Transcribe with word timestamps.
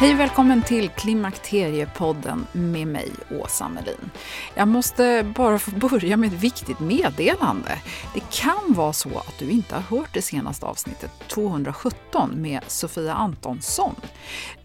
Hej 0.00 0.12
och 0.14 0.20
välkommen 0.20 0.62
till 0.62 0.88
Klimakteriepodden 0.88 2.46
med 2.52 2.86
mig, 2.86 3.10
Åsa 3.30 3.68
Melin. 3.68 4.10
Jag 4.54 4.68
måste 4.68 5.32
bara 5.36 5.58
få 5.58 5.70
börja 5.70 6.16
med 6.16 6.32
ett 6.32 6.42
viktigt 6.42 6.80
meddelande. 6.80 7.78
Det 8.14 8.22
kan 8.30 8.74
vara 8.74 8.92
så 8.92 9.08
att 9.08 9.38
du 9.38 9.50
inte 9.50 9.74
har 9.74 9.98
hört 9.98 10.14
det 10.14 10.22
senaste 10.22 10.66
avsnittet, 10.66 11.10
217, 11.28 12.30
med 12.42 12.60
Sofia 12.66 13.14
Antonsson. 13.14 13.94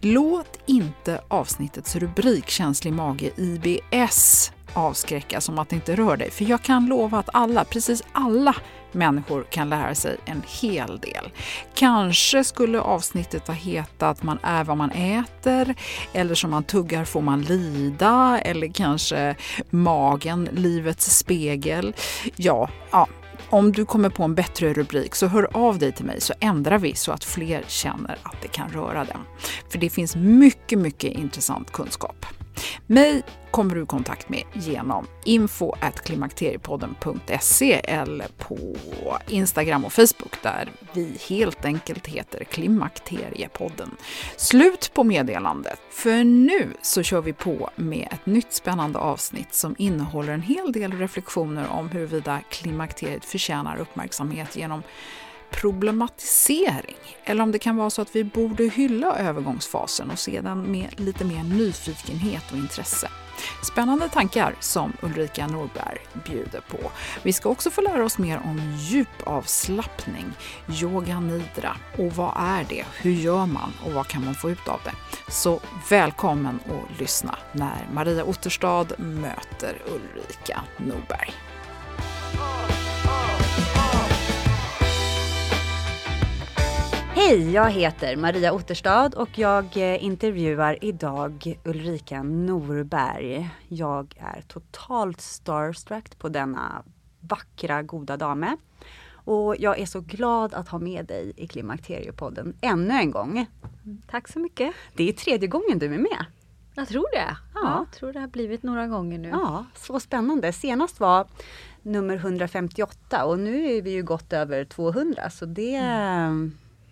Låt 0.00 0.58
inte 0.66 1.20
avsnittets 1.28 1.96
rubrik 1.96 2.48
Känslig 2.48 2.92
mage 2.92 3.30
IBS 3.36 4.52
avskräcka 4.74 5.40
som 5.40 5.58
att 5.58 5.68
det 5.68 5.76
inte 5.76 5.96
rör 5.96 6.16
dig. 6.16 6.30
För 6.30 6.44
jag 6.44 6.62
kan 6.62 6.86
lova 6.86 7.18
att 7.18 7.28
alla, 7.32 7.64
precis 7.64 8.02
alla 8.12 8.56
människor 8.94 9.46
kan 9.50 9.68
lära 9.68 9.94
sig 9.94 10.16
en 10.24 10.42
hel 10.60 10.98
del. 10.98 11.30
Kanske 11.74 12.44
skulle 12.44 12.80
avsnittet 12.80 13.46
ha 13.46 13.54
hetat 13.54 14.22
Man 14.22 14.38
är 14.42 14.64
vad 14.64 14.76
man 14.76 14.90
äter, 14.90 15.74
eller 16.12 16.34
som 16.34 16.50
man 16.50 16.64
tuggar 16.64 17.04
får 17.04 17.20
man 17.20 17.42
lida, 17.42 18.40
eller 18.44 18.68
kanske 18.68 19.36
Magen, 19.70 20.48
livets 20.52 21.18
spegel. 21.18 21.94
Ja, 22.36 22.68
ja. 22.90 23.08
Om 23.50 23.72
du 23.72 23.84
kommer 23.84 24.08
på 24.08 24.22
en 24.22 24.34
bättre 24.34 24.72
rubrik 24.72 25.14
så 25.14 25.26
hör 25.26 25.56
av 25.56 25.78
dig 25.78 25.92
till 25.92 26.04
mig 26.04 26.20
så 26.20 26.34
ändrar 26.40 26.78
vi 26.78 26.94
så 26.94 27.12
att 27.12 27.24
fler 27.24 27.64
känner 27.66 28.18
att 28.22 28.42
det 28.42 28.48
kan 28.48 28.70
röra 28.70 29.04
dem. 29.04 29.20
För 29.68 29.78
det 29.78 29.90
finns 29.90 30.16
mycket, 30.16 30.78
mycket 30.78 31.12
intressant 31.12 31.72
kunskap. 31.72 32.26
Mig 32.86 33.22
kommer 33.50 33.74
du 33.74 33.82
i 33.82 33.86
kontakt 33.86 34.28
med 34.28 34.42
genom 34.52 35.06
info.klimakteriepodden.se 35.24 37.72
eller 37.72 38.28
på 38.38 38.58
Instagram 39.28 39.84
och 39.84 39.92
Facebook 39.92 40.42
där 40.42 40.72
vi 40.92 41.18
helt 41.28 41.64
enkelt 41.64 42.06
heter 42.06 42.44
Klimakteriepodden. 42.44 43.90
Slut 44.36 44.90
på 44.94 45.04
meddelandet, 45.04 45.80
för 45.90 46.24
nu 46.24 46.72
så 46.82 47.02
kör 47.02 47.20
vi 47.20 47.32
på 47.32 47.70
med 47.76 48.08
ett 48.10 48.26
nytt 48.26 48.52
spännande 48.52 48.98
avsnitt 48.98 49.54
som 49.54 49.74
innehåller 49.78 50.32
en 50.32 50.42
hel 50.42 50.72
del 50.72 50.92
reflektioner 50.92 51.68
om 51.68 51.88
huruvida 51.88 52.40
klimakteriet 52.50 53.24
förtjänar 53.24 53.76
uppmärksamhet 53.76 54.56
genom 54.56 54.82
problematisering 55.60 56.96
eller 57.24 57.42
om 57.42 57.52
det 57.52 57.58
kan 57.58 57.76
vara 57.76 57.90
så 57.90 58.02
att 58.02 58.16
vi 58.16 58.24
borde 58.24 58.64
hylla 58.64 59.18
övergångsfasen 59.18 60.10
och 60.10 60.18
se 60.18 60.40
den 60.40 60.72
med 60.72 61.00
lite 61.00 61.24
mer 61.24 61.42
nyfikenhet 61.42 62.52
och 62.52 62.58
intresse. 62.58 63.08
Spännande 63.62 64.08
tankar 64.08 64.54
som 64.60 64.92
Ulrika 65.02 65.46
Norberg 65.46 65.98
bjuder 66.26 66.60
på. 66.60 66.90
Vi 67.22 67.32
ska 67.32 67.48
också 67.48 67.70
få 67.70 67.80
lära 67.80 68.04
oss 68.04 68.18
mer 68.18 68.40
om 68.44 68.76
djupavslappning, 68.78 70.32
yoga 70.82 71.20
nidra 71.20 71.76
och 71.98 72.12
vad 72.12 72.32
är 72.36 72.66
det, 72.68 72.84
hur 73.02 73.12
gör 73.12 73.46
man 73.46 73.72
och 73.84 73.92
vad 73.92 74.06
kan 74.06 74.24
man 74.24 74.34
få 74.34 74.50
ut 74.50 74.68
av 74.68 74.80
det? 74.84 74.94
Så 75.32 75.60
välkommen 75.90 76.60
att 76.66 77.00
lyssna 77.00 77.38
när 77.52 77.88
Maria 77.92 78.24
Otterstad 78.24 78.86
möter 78.98 79.82
Ulrika 79.86 80.60
Norberg. 80.76 81.32
Hej, 87.28 87.52
jag 87.52 87.70
heter 87.70 88.16
Maria 88.16 88.52
Otterstad 88.52 89.10
och 89.16 89.38
jag 89.38 89.64
eh, 89.76 90.04
intervjuar 90.04 90.84
idag 90.84 91.58
Ulrika 91.64 92.22
Norberg. 92.22 93.50
Jag 93.68 94.14
är 94.18 94.42
totalt 94.42 95.20
starstruck 95.20 96.18
på 96.18 96.28
denna 96.28 96.82
vackra, 97.20 97.82
goda 97.82 98.16
dame. 98.16 98.56
Och 99.12 99.56
jag 99.58 99.78
är 99.78 99.86
så 99.86 100.00
glad 100.00 100.54
att 100.54 100.68
ha 100.68 100.78
med 100.78 101.06
dig 101.06 101.32
i 101.36 101.46
Klimakteriepodden 101.46 102.56
ännu 102.60 102.94
en 102.94 103.10
gång. 103.10 103.46
Tack 104.10 104.28
så 104.28 104.38
mycket. 104.38 104.74
Det 104.94 105.08
är 105.08 105.12
tredje 105.12 105.48
gången 105.48 105.78
du 105.78 105.86
är 105.94 105.98
med. 105.98 106.24
Jag 106.74 106.88
tror 106.88 107.06
det. 107.12 107.36
Ja, 107.54 107.60
Ja. 107.64 107.78
Jag 107.78 107.98
tror 107.98 108.12
det 108.12 108.20
har 108.20 108.28
blivit 108.28 108.62
några 108.62 108.86
gånger 108.86 109.18
nu. 109.18 109.28
Ja, 109.28 109.64
så 109.74 110.00
spännande. 110.00 110.52
Senast 110.52 111.00
var 111.00 111.26
nummer 111.82 112.16
158 112.16 113.24
och 113.24 113.38
nu 113.38 113.76
är 113.76 113.82
vi 113.82 113.90
ju 113.90 114.02
gått 114.02 114.32
över 114.32 114.64
200 114.64 115.30
så 115.30 115.46
det 115.46 115.80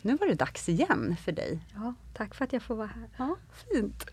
Nu 0.03 0.17
var 0.17 0.27
det 0.27 0.35
dags 0.35 0.69
igen 0.69 1.17
för 1.25 1.33
dig. 1.33 1.59
Ja, 1.75 1.95
tack 2.13 2.35
för 2.35 2.45
att 2.45 2.53
jag 2.53 2.63
får 2.63 2.75
vara 2.75 2.87
här. 2.87 3.09
Ja, 3.17 3.37
fint. 3.71 4.07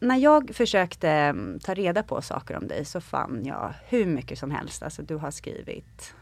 När 0.00 0.16
jag 0.16 0.54
försökte 0.54 1.10
mm, 1.10 1.60
ta 1.60 1.74
reda 1.74 2.02
på 2.02 2.22
saker 2.22 2.56
om 2.56 2.68
dig 2.68 2.84
så 2.84 3.00
fann 3.00 3.44
jag 3.44 3.74
hur 3.88 4.06
mycket 4.06 4.38
som 4.38 4.50
helst. 4.50 4.82
Alltså 4.82 5.02
du 5.02 5.16
har 5.16 5.30
skrivit 5.30 6.14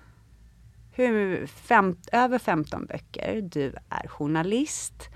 hur, 0.93 1.47
fem, 1.47 1.97
över 2.13 2.39
15 2.39 2.87
böcker. 2.87 3.41
Du 3.43 3.75
är 3.89 4.09
journalist. 4.09 5.09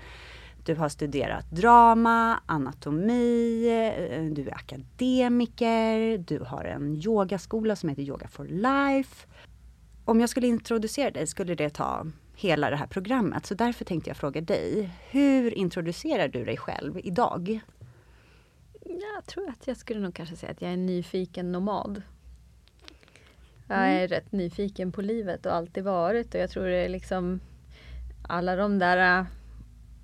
Du 0.65 0.75
har 0.75 0.89
studerat 0.89 1.51
drama, 1.51 2.39
anatomi, 2.45 3.67
eh, 3.67 4.23
du 4.23 4.47
är 4.47 4.53
akademiker, 4.53 6.17
du 6.17 6.39
har 6.39 6.63
en 6.63 6.95
yogaskola 6.95 7.75
som 7.75 7.89
heter 7.89 8.01
Yoga 8.01 8.27
for 8.27 8.45
Life. 8.45 9.27
Om 10.05 10.19
jag 10.19 10.29
skulle 10.29 10.47
introducera 10.47 11.11
dig 11.11 11.27
skulle 11.27 11.55
det 11.55 11.69
ta 11.69 12.05
hela 12.41 12.69
det 12.69 12.75
här 12.75 12.87
programmet. 12.87 13.45
Så 13.45 13.53
därför 13.53 13.85
tänkte 13.85 14.09
jag 14.09 14.17
fråga 14.17 14.41
dig, 14.41 14.89
hur 15.09 15.53
introducerar 15.57 16.27
du 16.27 16.45
dig 16.45 16.57
själv 16.57 16.99
idag? 17.03 17.59
Jag 18.85 19.25
tror 19.25 19.49
att 19.49 19.67
jag 19.67 19.77
skulle 19.77 19.99
nog 19.99 20.15
kanske 20.15 20.35
säga 20.35 20.51
att 20.51 20.61
jag 20.61 20.69
är 20.69 20.73
en 20.73 20.85
nyfiken 20.85 21.51
nomad. 21.51 22.01
Jag 23.67 23.77
är 23.77 23.95
Mm. 23.97 24.07
rätt 24.07 24.31
nyfiken 24.31 24.91
på 24.91 25.01
livet 25.01 25.45
och 25.45 25.55
alltid 25.55 25.83
varit 25.83 26.35
och 26.35 26.41
jag 26.41 26.49
tror 26.49 26.65
det 26.65 26.77
är 26.85 26.89
liksom 26.89 27.39
alla 28.21 28.55
de 28.55 28.79
där 28.79 29.19
äh, 29.19 29.25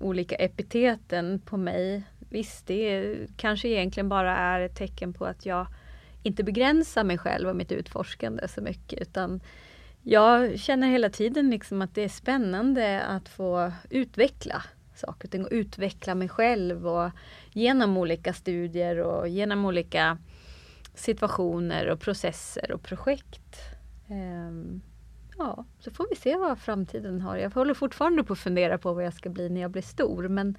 olika 0.00 0.34
epiteten 0.36 1.40
på 1.44 1.56
mig. 1.56 2.02
Visst, 2.30 2.66
det 2.66 2.74
är, 2.74 3.26
kanske 3.36 3.68
egentligen 3.68 4.08
bara 4.08 4.36
är 4.36 4.60
ett 4.60 4.76
tecken 4.76 5.12
på 5.12 5.24
att 5.24 5.46
jag 5.46 5.66
inte 6.22 6.44
begränsar 6.44 7.04
mig 7.04 7.18
själv 7.18 7.48
och 7.48 7.56
mitt 7.56 7.72
utforskande 7.72 8.48
så 8.48 8.60
mycket 8.60 9.00
utan 9.02 9.40
jag 10.02 10.58
känner 10.58 10.88
hela 10.88 11.10
tiden 11.10 11.50
liksom 11.50 11.82
att 11.82 11.94
det 11.94 12.04
är 12.04 12.08
spännande 12.08 13.02
att 13.02 13.28
få 13.28 13.72
utveckla 13.90 14.62
saker 14.94 15.28
och 15.28 15.30
ting 15.30 15.44
och 15.44 15.52
utveckla 15.52 16.14
mig 16.14 16.28
själv 16.28 16.86
och 16.86 17.10
genom 17.52 17.96
olika 17.96 18.32
studier 18.32 18.98
och 18.98 19.28
genom 19.28 19.64
olika 19.64 20.18
situationer 20.94 21.88
och 21.88 22.00
processer 22.00 22.72
och 22.72 22.82
projekt. 22.82 23.56
Ehm, 24.08 24.80
ja, 25.38 25.64
så 25.80 25.90
får 25.90 26.06
vi 26.10 26.16
se 26.16 26.36
vad 26.36 26.58
framtiden 26.58 27.20
har. 27.20 27.36
Jag 27.36 27.50
håller 27.50 27.74
fortfarande 27.74 28.24
på 28.24 28.32
att 28.32 28.38
fundera 28.38 28.78
på 28.78 28.92
vad 28.92 29.04
jag 29.04 29.14
ska 29.14 29.28
bli 29.30 29.48
när 29.48 29.60
jag 29.60 29.70
blir 29.70 29.82
stor. 29.82 30.28
Men, 30.28 30.58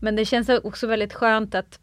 men 0.00 0.16
det 0.16 0.24
känns 0.24 0.48
också 0.48 0.86
väldigt 0.86 1.14
skönt 1.14 1.54
att, 1.54 1.80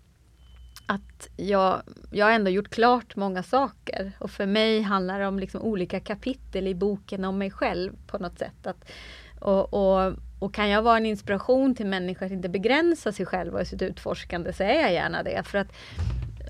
att 0.87 1.29
jag, 1.37 1.81
jag 2.11 2.25
har 2.25 2.33
ändå 2.33 2.51
gjort 2.51 2.69
klart 2.69 3.15
många 3.15 3.43
saker. 3.43 4.11
Och 4.19 4.31
för 4.31 4.45
mig 4.45 4.81
handlar 4.81 5.19
det 5.19 5.27
om 5.27 5.39
liksom 5.39 5.61
olika 5.61 5.99
kapitel 5.99 6.67
i 6.67 6.75
boken 6.75 7.25
om 7.25 7.37
mig 7.37 7.51
själv 7.51 7.93
på 8.07 8.17
något 8.17 8.39
sätt. 8.39 8.67
Att, 8.67 8.91
och, 9.39 9.73
och, 9.73 10.13
och 10.39 10.53
kan 10.53 10.69
jag 10.69 10.81
vara 10.81 10.97
en 10.97 11.05
inspiration 11.05 11.75
till 11.75 11.85
människor 11.85 12.25
att 12.25 12.31
inte 12.31 12.49
begränsa 12.49 13.11
sig 13.11 13.25
själva 13.25 13.61
i 13.61 13.65
sitt 13.65 13.81
utforskande 13.81 14.53
så 14.53 14.63
är 14.63 14.81
jag 14.81 14.93
gärna 14.93 15.23
det. 15.23 15.43
För 15.43 15.57
att 15.57 15.67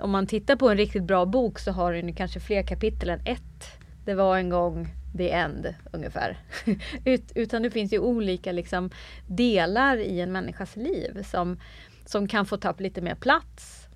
om 0.01 0.11
man 0.11 0.27
tittar 0.27 0.55
på 0.55 0.69
en 0.69 0.77
riktigt 0.77 1.03
bra 1.03 1.25
bok 1.25 1.59
så 1.59 1.71
har 1.71 1.93
den 1.93 2.13
kanske 2.13 2.39
fler 2.39 2.63
kapitel 2.63 3.09
än 3.09 3.21
ett. 3.25 3.79
Det 4.05 4.13
var 4.13 4.37
en 4.37 4.49
gång 4.49 4.87
the 5.17 5.31
end 5.31 5.75
ungefär. 5.91 6.37
Ut, 7.05 7.31
utan 7.35 7.63
det 7.63 7.71
finns 7.71 7.93
ju 7.93 7.99
olika 7.99 8.51
liksom, 8.51 8.89
delar 9.27 9.97
i 9.97 10.21
en 10.21 10.31
människas 10.31 10.75
liv 10.75 11.23
som, 11.23 11.59
som 12.05 12.27
kan 12.27 12.45
få 12.45 12.57
ta 12.57 12.69
upp 12.69 12.79
lite 12.79 13.01
mer 13.01 13.15
plats. 13.15 13.86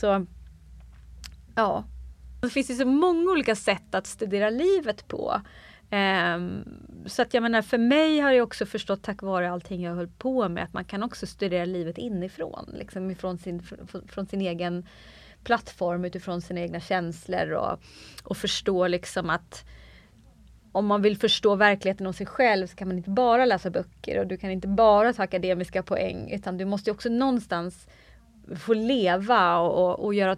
Så 0.00 0.26
ja, 1.54 1.84
det 2.40 2.48
finns 2.48 2.70
ju 2.70 2.74
så 2.74 2.86
många 2.86 3.30
olika 3.30 3.56
sätt 3.56 3.94
att 3.94 4.06
studera 4.06 4.50
livet 4.50 5.08
på. 5.08 5.40
Um, 5.90 6.64
så 7.06 7.22
att 7.22 7.34
jag 7.34 7.42
menar 7.42 7.62
för 7.62 7.78
mig 7.78 8.20
har 8.20 8.32
jag 8.32 8.44
också 8.44 8.66
förstått 8.66 9.02
tack 9.02 9.22
vare 9.22 9.50
allting 9.50 9.82
jag 9.82 9.94
höll 9.94 10.08
på 10.08 10.48
med 10.48 10.64
att 10.64 10.72
man 10.72 10.84
kan 10.84 11.02
också 11.02 11.26
studera 11.26 11.64
livet 11.64 11.98
inifrån. 11.98 12.70
Liksom 12.72 13.10
ifrån 13.10 13.38
sin, 13.38 13.62
från, 13.62 14.08
från 14.08 14.26
sin 14.26 14.40
egen 14.40 14.86
plattform 15.44 16.04
utifrån 16.04 16.42
sina 16.42 16.60
egna 16.60 16.80
känslor 16.80 17.50
och, 17.50 17.78
och 18.24 18.36
förstå 18.36 18.86
liksom 18.86 19.30
att 19.30 19.64
om 20.72 20.86
man 20.86 21.02
vill 21.02 21.16
förstå 21.16 21.54
verkligheten 21.54 22.06
om 22.06 22.12
sig 22.12 22.26
själv 22.26 22.66
så 22.66 22.76
kan 22.76 22.88
man 22.88 22.96
inte 22.96 23.10
bara 23.10 23.44
läsa 23.44 23.70
böcker 23.70 24.18
och 24.20 24.26
du 24.26 24.36
kan 24.36 24.50
inte 24.50 24.68
bara 24.68 25.12
ta 25.12 25.22
akademiska 25.22 25.82
poäng 25.82 26.30
utan 26.30 26.58
du 26.58 26.64
måste 26.64 26.90
också 26.90 27.08
någonstans 27.08 27.88
få 28.56 28.74
leva 28.74 29.58
och, 29.58 30.04
och 30.04 30.14
göra 30.14 30.36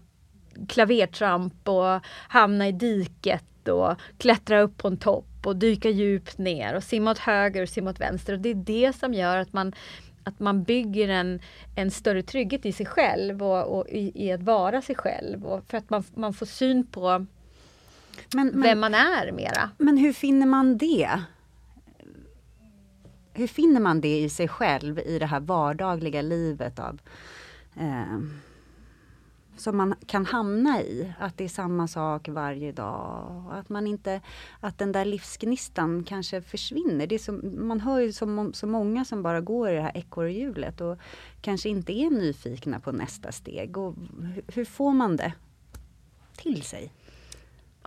klavertramp 0.68 1.68
och 1.68 2.00
hamna 2.28 2.68
i 2.68 2.72
diket 2.72 3.68
och 3.68 3.94
klättra 4.18 4.60
upp 4.60 4.76
på 4.76 4.88
en 4.88 4.96
topp 4.96 5.46
och 5.46 5.56
dyka 5.56 5.90
djupt 5.90 6.38
ner 6.38 6.74
och 6.74 6.84
simma 6.84 7.10
åt 7.10 7.18
höger 7.18 7.62
och 7.62 7.68
simma 7.68 7.90
åt 7.90 8.00
vänster. 8.00 8.32
Och 8.32 8.40
det 8.40 8.48
är 8.48 8.54
det 8.54 8.96
som 8.96 9.14
gör 9.14 9.36
att 9.36 9.52
man, 9.52 9.72
att 10.24 10.40
man 10.40 10.62
bygger 10.62 11.08
en, 11.08 11.40
en 11.76 11.90
större 11.90 12.22
trygghet 12.22 12.66
i 12.66 12.72
sig 12.72 12.86
själv 12.86 13.42
och, 13.42 13.78
och 13.78 13.88
i, 13.88 14.26
i, 14.26 14.32
att 14.32 14.42
vara 14.42 14.82
sig 14.82 14.94
själv. 14.94 15.46
Och 15.46 15.64
för 15.64 15.78
att 15.78 15.90
man, 15.90 16.04
man 16.14 16.34
får 16.34 16.46
syn 16.46 16.86
på 16.86 17.26
men, 18.34 18.46
men, 18.48 18.62
vem 18.62 18.80
man 18.80 18.94
är 18.94 19.32
mera. 19.32 19.70
Men 19.78 19.96
hur 19.96 20.12
finner 20.12 20.46
man 20.46 20.78
det? 20.78 21.10
Hur 23.32 23.46
finner 23.46 23.80
man 23.80 24.00
det 24.00 24.18
i 24.20 24.28
sig 24.28 24.48
själv 24.48 24.98
i 24.98 25.18
det 25.18 25.26
här 25.26 25.40
vardagliga 25.40 26.22
livet 26.22 26.78
av 26.78 27.00
eh, 27.78 28.18
som 29.56 29.76
man 29.76 29.94
kan 30.06 30.26
hamna 30.26 30.80
i. 30.80 31.12
Att 31.18 31.38
det 31.38 31.44
är 31.44 31.48
samma 31.48 31.88
sak 31.88 32.28
varje 32.28 32.72
dag. 32.72 33.44
Att 33.52 33.68
man 33.68 33.86
inte, 33.86 34.20
att 34.60 34.78
den 34.78 34.92
där 34.92 35.04
livsgnistan 35.04 36.04
kanske 36.04 36.42
försvinner. 36.42 37.06
Det 37.06 37.14
är 37.14 37.32
man 37.60 37.80
hör 37.80 38.00
ju 38.00 38.12
så, 38.12 38.50
så 38.54 38.66
många 38.66 39.04
som 39.04 39.22
bara 39.22 39.40
går 39.40 39.70
i 39.70 39.74
det 39.74 39.82
här 39.82 39.96
ekorrhjulet 39.96 40.80
och 40.80 40.98
kanske 41.40 41.68
inte 41.68 41.92
är 41.92 42.10
nyfikna 42.10 42.80
på 42.80 42.92
nästa 42.92 43.32
steg. 43.32 43.76
Och 43.76 43.94
hur, 44.22 44.44
hur 44.54 44.64
får 44.64 44.92
man 44.92 45.16
det 45.16 45.32
till 46.36 46.62
sig? 46.62 46.92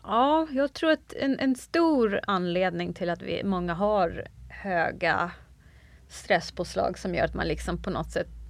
Ja, 0.03 0.47
jag 0.51 0.73
tror 0.73 0.91
att 0.91 1.13
en, 1.13 1.39
en 1.39 1.55
stor 1.55 2.19
anledning 2.27 2.94
till 2.94 3.09
att 3.09 3.21
vi, 3.21 3.44
många 3.44 3.73
har 3.73 4.27
höga 4.49 5.31
stresspåslag 6.07 6.99
som 6.99 7.15
gör 7.15 7.25
att 7.25 7.33
man 7.33 7.47
liksom 7.47 7.77
på 7.77 7.89
något 7.89 8.11
sätt 8.11 8.40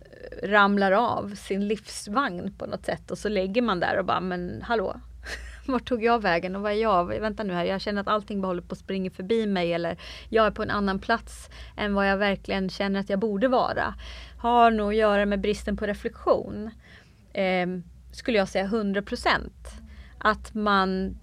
ramlar 0.43 0.91
av 0.91 1.35
sin 1.35 1.67
livsvagn 1.67 2.53
på 2.57 2.65
något 2.65 2.85
sätt 2.85 3.11
och 3.11 3.17
så 3.17 3.29
lägger 3.29 3.61
man 3.61 3.79
där 3.79 3.99
och 3.99 4.05
bara 4.05 4.19
men 4.19 4.61
hallå 4.61 4.95
vart 5.65 5.87
tog 5.87 6.03
jag 6.03 6.21
vägen 6.21 6.55
och 6.55 6.61
vad 6.61 6.71
är 6.71 6.75
jag? 6.75 7.05
Vänta 7.05 7.43
nu 7.43 7.53
här, 7.53 7.65
jag 7.65 7.81
känner 7.81 8.01
att 8.01 8.07
allting 8.07 8.41
bara 8.41 8.47
håller 8.47 8.61
på 8.61 8.73
att 8.73 8.79
springa 8.79 9.11
förbi 9.11 9.47
mig 9.47 9.73
eller 9.73 9.97
jag 10.29 10.45
är 10.45 10.51
på 10.51 10.63
en 10.63 10.69
annan 10.69 10.99
plats 10.99 11.49
än 11.77 11.93
vad 11.93 12.09
jag 12.09 12.17
verkligen 12.17 12.69
känner 12.69 12.99
att 12.99 13.09
jag 13.09 13.19
borde 13.19 13.47
vara. 13.47 13.93
Har 14.37 14.71
nog 14.71 14.89
att 14.89 14.95
göra 14.95 15.25
med 15.25 15.41
bristen 15.41 15.77
på 15.77 15.85
reflektion. 15.85 16.69
Eh, 17.33 17.67
skulle 18.11 18.37
jag 18.37 18.47
säga 18.47 18.65
100% 18.65 19.51
Att 20.17 20.53
man 20.53 21.17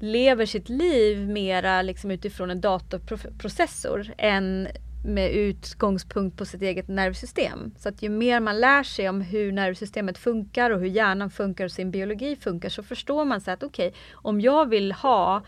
lever 0.00 0.46
sitt 0.46 0.68
liv 0.68 1.28
mera 1.28 1.82
liksom 1.82 2.10
utifrån 2.10 2.50
en 2.50 2.60
datorprocessor 2.60 4.14
än 4.18 4.68
med 5.04 5.30
utgångspunkt 5.30 6.38
på 6.38 6.44
sitt 6.44 6.62
eget 6.62 6.88
nervsystem. 6.88 7.74
Så 7.78 7.88
att 7.88 8.02
ju 8.02 8.08
mer 8.08 8.40
man 8.40 8.60
lär 8.60 8.82
sig 8.82 9.08
om 9.08 9.20
hur 9.20 9.52
nervsystemet 9.52 10.18
funkar 10.18 10.70
och 10.70 10.80
hur 10.80 10.86
hjärnan 10.86 11.30
funkar 11.30 11.64
och 11.64 11.72
sin 11.72 11.90
biologi 11.90 12.36
funkar 12.36 12.68
så 12.68 12.82
förstår 12.82 13.24
man 13.24 13.40
så 13.40 13.50
att 13.50 13.62
okej, 13.62 13.88
okay, 13.88 14.00
om 14.12 14.40
jag 14.40 14.68
vill 14.68 14.92
ha 14.92 15.42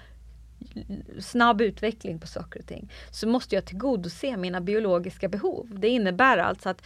snabb 1.21 1.61
utveckling 1.61 2.19
på 2.19 2.27
saker 2.27 2.61
och 2.61 2.67
ting 2.67 2.91
så 3.11 3.29
måste 3.29 3.55
jag 3.55 3.65
tillgodose 3.65 4.37
mina 4.37 4.61
biologiska 4.61 5.29
behov. 5.29 5.69
Det 5.79 5.89
innebär 5.89 6.39
alltså 6.39 6.69
att 6.69 6.83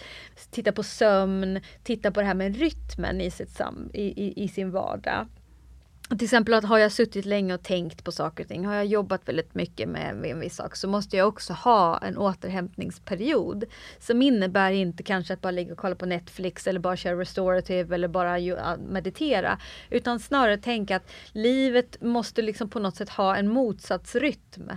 titta 0.50 0.72
på 0.72 0.82
sömn, 0.82 1.60
titta 1.82 2.10
på 2.10 2.20
det 2.20 2.26
här 2.26 2.34
med 2.34 2.56
rytmen 2.56 3.20
i, 3.20 3.30
sitt 3.30 3.50
sam, 3.50 3.90
i, 3.94 4.24
i, 4.26 4.44
i 4.44 4.48
sin 4.48 4.70
vardag 4.70 5.26
till 6.08 6.24
exempel 6.24 6.54
att 6.54 6.64
har 6.64 6.78
jag 6.78 6.92
suttit 6.92 7.24
länge 7.24 7.54
och 7.54 7.62
tänkt 7.62 8.04
på 8.04 8.12
saker 8.12 8.44
och 8.44 8.48
ting, 8.48 8.66
har 8.66 8.74
jag 8.74 8.86
jobbat 8.86 9.28
väldigt 9.28 9.54
mycket 9.54 9.88
med, 9.88 10.24
en 10.24 10.40
viss 10.40 10.56
sak 10.56 10.76
så 10.76 10.88
måste 10.88 11.16
jag 11.16 11.28
också 11.28 11.52
ha 11.52 11.98
en 11.98 12.18
återhämtningsperiod. 12.18 13.64
Som 13.98 14.22
innebär 14.22 14.70
inte 14.70 15.02
kanske 15.02 15.34
att 15.34 15.40
bara 15.40 15.50
ligga 15.50 15.72
och 15.72 15.78
kolla 15.78 15.94
på 15.94 16.06
Netflix 16.06 16.66
eller 16.66 16.80
bara 16.80 16.96
köra 16.96 17.20
restorative 17.20 17.94
eller 17.94 18.08
bara 18.08 18.76
meditera. 18.76 19.58
Utan 19.90 20.20
snarare 20.20 20.58
tänka 20.58 20.96
att 20.96 21.10
livet 21.32 22.02
måste 22.02 22.42
liksom 22.42 22.70
på 22.70 22.78
något 22.78 22.96
sätt 22.96 23.08
ha 23.08 23.36
en 23.36 23.48
motsatsrytm. 23.48 24.70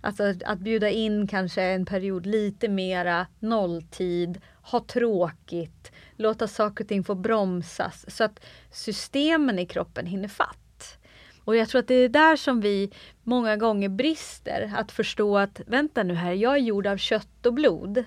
Alltså 0.00 0.34
att 0.44 0.58
bjuda 0.58 0.90
in 0.90 1.26
kanske 1.26 1.62
en 1.62 1.86
period 1.86 2.26
lite 2.26 2.68
mera 2.68 3.26
nolltid, 3.38 4.40
ha 4.70 4.80
tråkigt, 4.80 5.92
låta 6.16 6.48
saker 6.48 6.84
och 6.84 6.88
ting 6.88 7.04
få 7.04 7.14
bromsas 7.14 8.04
så 8.08 8.24
att 8.24 8.40
systemen 8.70 9.58
i 9.58 9.66
kroppen 9.66 10.06
hinner 10.06 10.28
fatt. 10.28 10.98
Och 11.44 11.56
jag 11.56 11.68
tror 11.68 11.78
att 11.78 11.88
det 11.88 11.94
är 11.94 12.08
där 12.08 12.36
som 12.36 12.60
vi 12.60 12.90
många 13.22 13.56
gånger 13.56 13.88
brister, 13.88 14.72
att 14.76 14.92
förstå 14.92 15.38
att 15.38 15.60
vänta 15.66 16.02
nu 16.02 16.14
här, 16.14 16.32
jag 16.32 16.52
är 16.52 16.60
gjord 16.60 16.86
av 16.86 16.96
kött 16.96 17.46
och 17.46 17.54
blod. 17.54 18.04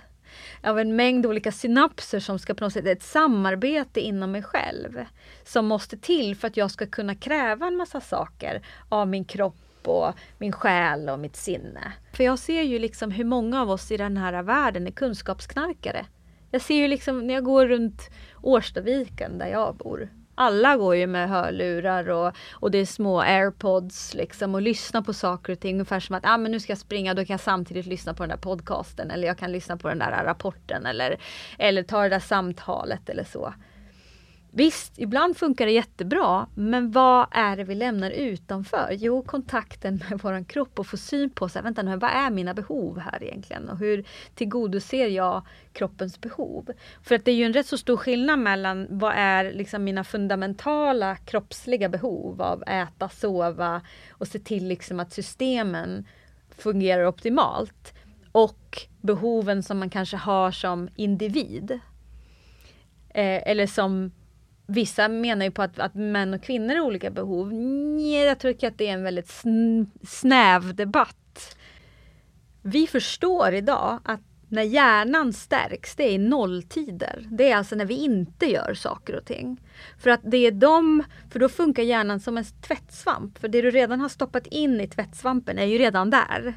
Av 0.63 0.79
en 0.79 0.95
mängd 0.95 1.25
olika 1.25 1.51
synapser 1.51 2.19
som 2.19 2.39
ska 2.39 2.53
på 2.53 2.63
något 2.63 2.73
sätt, 2.73 2.85
ett 2.85 3.03
samarbete 3.03 3.99
inom 3.99 4.31
mig 4.31 4.43
själv. 4.43 5.05
Som 5.43 5.65
måste 5.65 5.97
till 5.97 6.35
för 6.35 6.47
att 6.47 6.57
jag 6.57 6.71
ska 6.71 6.85
kunna 6.85 7.15
kräva 7.15 7.67
en 7.67 7.77
massa 7.77 8.01
saker 8.01 8.61
av 8.89 9.07
min 9.07 9.25
kropp 9.25 9.87
och 9.87 10.13
min 10.37 10.51
själ 10.51 11.09
och 11.09 11.19
mitt 11.19 11.35
sinne. 11.35 11.93
För 12.13 12.23
jag 12.23 12.39
ser 12.39 12.61
ju 12.61 12.79
liksom 12.79 13.11
hur 13.11 13.25
många 13.25 13.61
av 13.61 13.69
oss 13.69 13.91
i 13.91 13.97
den 13.97 14.17
här 14.17 14.43
världen 14.43 14.87
är 14.87 14.91
kunskapsknarkare. 14.91 16.05
Jag 16.51 16.61
ser 16.61 16.75
ju 16.75 16.87
liksom 16.87 17.27
när 17.27 17.33
jag 17.33 17.43
går 17.43 17.67
runt 17.67 18.09
Årstaviken 18.41 19.37
där 19.37 19.47
jag 19.47 19.75
bor. 19.75 20.09
Alla 20.35 20.77
går 20.77 20.95
ju 20.95 21.07
med 21.07 21.29
hörlurar 21.29 22.09
och, 22.09 22.33
och 22.51 22.71
det 22.71 22.77
är 22.77 22.85
små 22.85 23.21
airpods 23.21 24.13
liksom 24.13 24.55
och 24.55 24.61
lyssnar 24.61 25.01
på 25.01 25.13
saker 25.13 25.53
och 25.53 25.59
ting. 25.59 25.75
Ungefär 25.75 25.99
som 25.99 26.15
att 26.15 26.25
ah, 26.25 26.37
men 26.37 26.51
nu 26.51 26.59
ska 26.59 26.71
jag 26.71 26.79
springa, 26.79 27.13
då 27.13 27.25
kan 27.25 27.33
jag 27.33 27.39
samtidigt 27.39 27.85
lyssna 27.85 28.13
på 28.13 28.23
den 28.23 28.29
där 28.29 28.37
podcasten 28.37 29.11
eller 29.11 29.27
jag 29.27 29.37
kan 29.37 29.51
lyssna 29.51 29.77
på 29.77 29.89
den 29.89 29.99
där 29.99 30.23
rapporten 30.23 30.85
eller, 30.85 31.19
eller 31.57 31.83
ta 31.83 32.01
det 32.01 32.09
där 32.09 32.19
samtalet 32.19 33.09
eller 33.09 33.23
så. 33.23 33.53
Visst, 34.51 34.99
ibland 34.99 35.37
funkar 35.37 35.65
det 35.65 35.71
jättebra, 35.71 36.47
men 36.55 36.91
vad 36.91 37.27
är 37.31 37.57
det 37.57 37.63
vi 37.63 37.75
lämnar 37.75 38.11
utanför? 38.11 38.89
Jo, 38.91 39.21
kontakten 39.21 40.03
med 40.09 40.19
våran 40.23 40.45
kropp 40.45 40.79
och 40.79 40.87
få 40.87 40.97
syn 40.97 41.29
på, 41.29 41.49
så 41.49 41.59
här, 41.59 41.63
vänta 41.63 41.81
nu, 41.81 41.97
vad 41.97 42.11
är 42.11 42.29
mina 42.29 42.53
behov 42.53 42.99
här 42.99 43.23
egentligen? 43.23 43.69
Och 43.69 43.77
hur 43.77 44.03
tillgodoser 44.35 45.07
jag 45.07 45.45
kroppens 45.73 46.21
behov? 46.21 46.71
För 47.03 47.15
att 47.15 47.25
det 47.25 47.31
är 47.31 47.35
ju 47.35 47.43
en 47.43 47.53
rätt 47.53 47.67
så 47.67 47.77
stor 47.77 47.97
skillnad 47.97 48.39
mellan 48.39 48.87
vad 48.89 49.13
är 49.15 49.51
liksom 49.51 49.83
mina 49.83 50.03
fundamentala 50.03 51.15
kroppsliga 51.15 51.89
behov 51.89 52.41
av 52.41 52.63
äta, 52.67 53.09
sova 53.09 53.81
och 54.11 54.27
se 54.27 54.39
till 54.39 54.67
liksom 54.67 54.99
att 54.99 55.13
systemen 55.13 56.07
fungerar 56.49 57.05
optimalt 57.05 57.93
och 58.31 58.77
behoven 59.01 59.63
som 59.63 59.79
man 59.79 59.89
kanske 59.89 60.17
har 60.17 60.51
som 60.51 60.89
individ. 60.95 61.71
Eh, 63.09 63.49
eller 63.49 63.67
som 63.67 64.11
Vissa 64.71 65.07
menar 65.07 65.45
ju 65.45 65.51
på 65.51 65.61
att, 65.61 65.79
att 65.79 65.95
män 65.95 66.33
och 66.33 66.43
kvinnor 66.43 66.75
har 66.75 66.81
olika 66.81 67.11
behov. 67.11 67.53
Nej, 67.53 68.23
jag 68.23 68.39
tycker 68.39 68.67
att 68.67 68.77
det 68.77 68.87
är 68.87 68.93
en 68.93 69.03
väldigt 69.03 69.43
snäv 70.03 70.75
debatt. 70.75 71.57
vi 72.61 72.87
förstår 72.87 73.53
idag 73.53 73.99
att 74.03 74.21
när 74.47 74.63
hjärnan 74.63 75.33
stärks, 75.33 75.95
det 75.95 76.03
är 76.03 76.11
i 76.11 76.17
nolltider. 76.17 77.27
Det 77.31 77.51
är 77.51 77.57
alltså 77.57 77.75
när 77.75 77.85
vi 77.85 78.03
inte 78.03 78.45
gör 78.45 78.73
saker 78.73 79.15
och 79.15 79.25
ting. 79.25 79.61
För 79.99 80.09
att 80.09 80.21
det 80.23 80.37
är 80.37 80.51
de, 80.51 81.03
för 81.31 81.39
då 81.39 81.49
funkar 81.49 81.83
hjärnan 81.83 82.19
som 82.19 82.37
en 82.37 82.45
tvättsvamp. 82.45 83.37
För 83.37 83.47
det 83.47 83.61
du 83.61 83.71
redan 83.71 83.99
har 83.99 84.09
stoppat 84.09 84.47
in 84.47 84.81
i 84.81 84.87
tvättsvampen 84.87 85.59
är 85.59 85.65
ju 85.65 85.77
redan 85.77 86.09
där. 86.09 86.55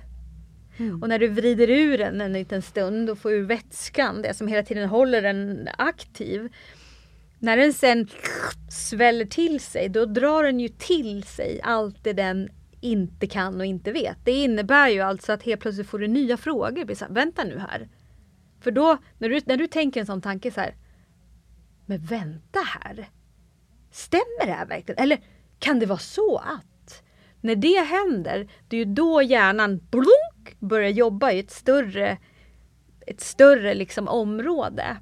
Och 1.02 1.09
när 1.09 1.19
du 1.19 1.28
vrider 1.28 1.71
ur 1.71 1.99
den 1.99 2.21
en 2.21 2.33
liten 2.33 2.62
stund 2.62 3.11
och 3.11 3.19
får 3.19 3.33
ur 3.33 3.42
vätskan, 3.42 4.23
det 4.23 4.35
som 4.35 4.49
hela 4.49 4.62
tiden 4.62 4.88
håller 4.88 5.23
den 5.23 5.69
aktiv. 5.78 6.49
När 7.42 7.56
den 7.56 7.72
sen 7.72 8.08
sväller 8.70 9.25
till 9.25 9.61
sig, 9.61 9.88
då 9.88 10.04
drar 10.06 10.44
den 10.44 10.61
ju 10.61 10.68
till 10.68 11.22
sig 11.22 11.61
allt 11.62 12.04
det 12.04 12.12
den 12.12 12.49
inte 12.80 13.26
kan 13.26 13.61
och 13.61 13.66
inte 13.66 13.92
vet. 13.92 14.18
Det 14.25 14.32
innebär 14.32 14.88
ju 14.88 15.00
alltså 15.00 15.32
att 15.32 15.42
helt 15.42 15.61
plötsligt 15.61 15.87
får 15.87 15.99
du 15.99 16.08
nya 16.08 16.37
frågor. 16.37 16.84
Blir 16.84 16.96
så 16.96 17.04
här, 17.04 17.12
Vänta 17.12 17.44
nu 17.44 17.58
här. 17.58 17.88
För 18.61 18.70
då, 18.70 18.99
när 19.18 19.28
du, 19.28 19.40
när 19.44 19.56
du 19.56 19.66
tänker 19.66 20.00
en 20.00 20.06
sån 20.06 20.20
tanke 20.20 20.50
så 20.50 20.61
här. 20.61 20.75
Men 21.87 21.99
vänta 21.99 22.61
här. 22.61 23.08
Stämmer 23.90 24.46
det 24.46 24.52
här 24.52 24.66
verkligen? 24.66 25.02
Eller 25.02 25.20
kan 25.58 25.78
det 25.78 25.87
vara 25.87 25.99
så 25.99 26.37
att? 26.37 27.02
När 27.40 27.56
det 27.56 27.80
händer, 27.80 28.49
det 28.68 28.76
är 28.76 28.78
ju 28.78 28.94
då 28.94 29.22
hjärnan 29.22 29.78
blunk, 29.90 30.61
börjar 30.61 30.90
jobba 30.90 31.32
i 31.32 31.38
ett 31.38 31.50
större, 31.50 32.18
ett 33.06 33.20
större 33.20 33.75
liksom 33.75 34.08
område. 34.08 34.96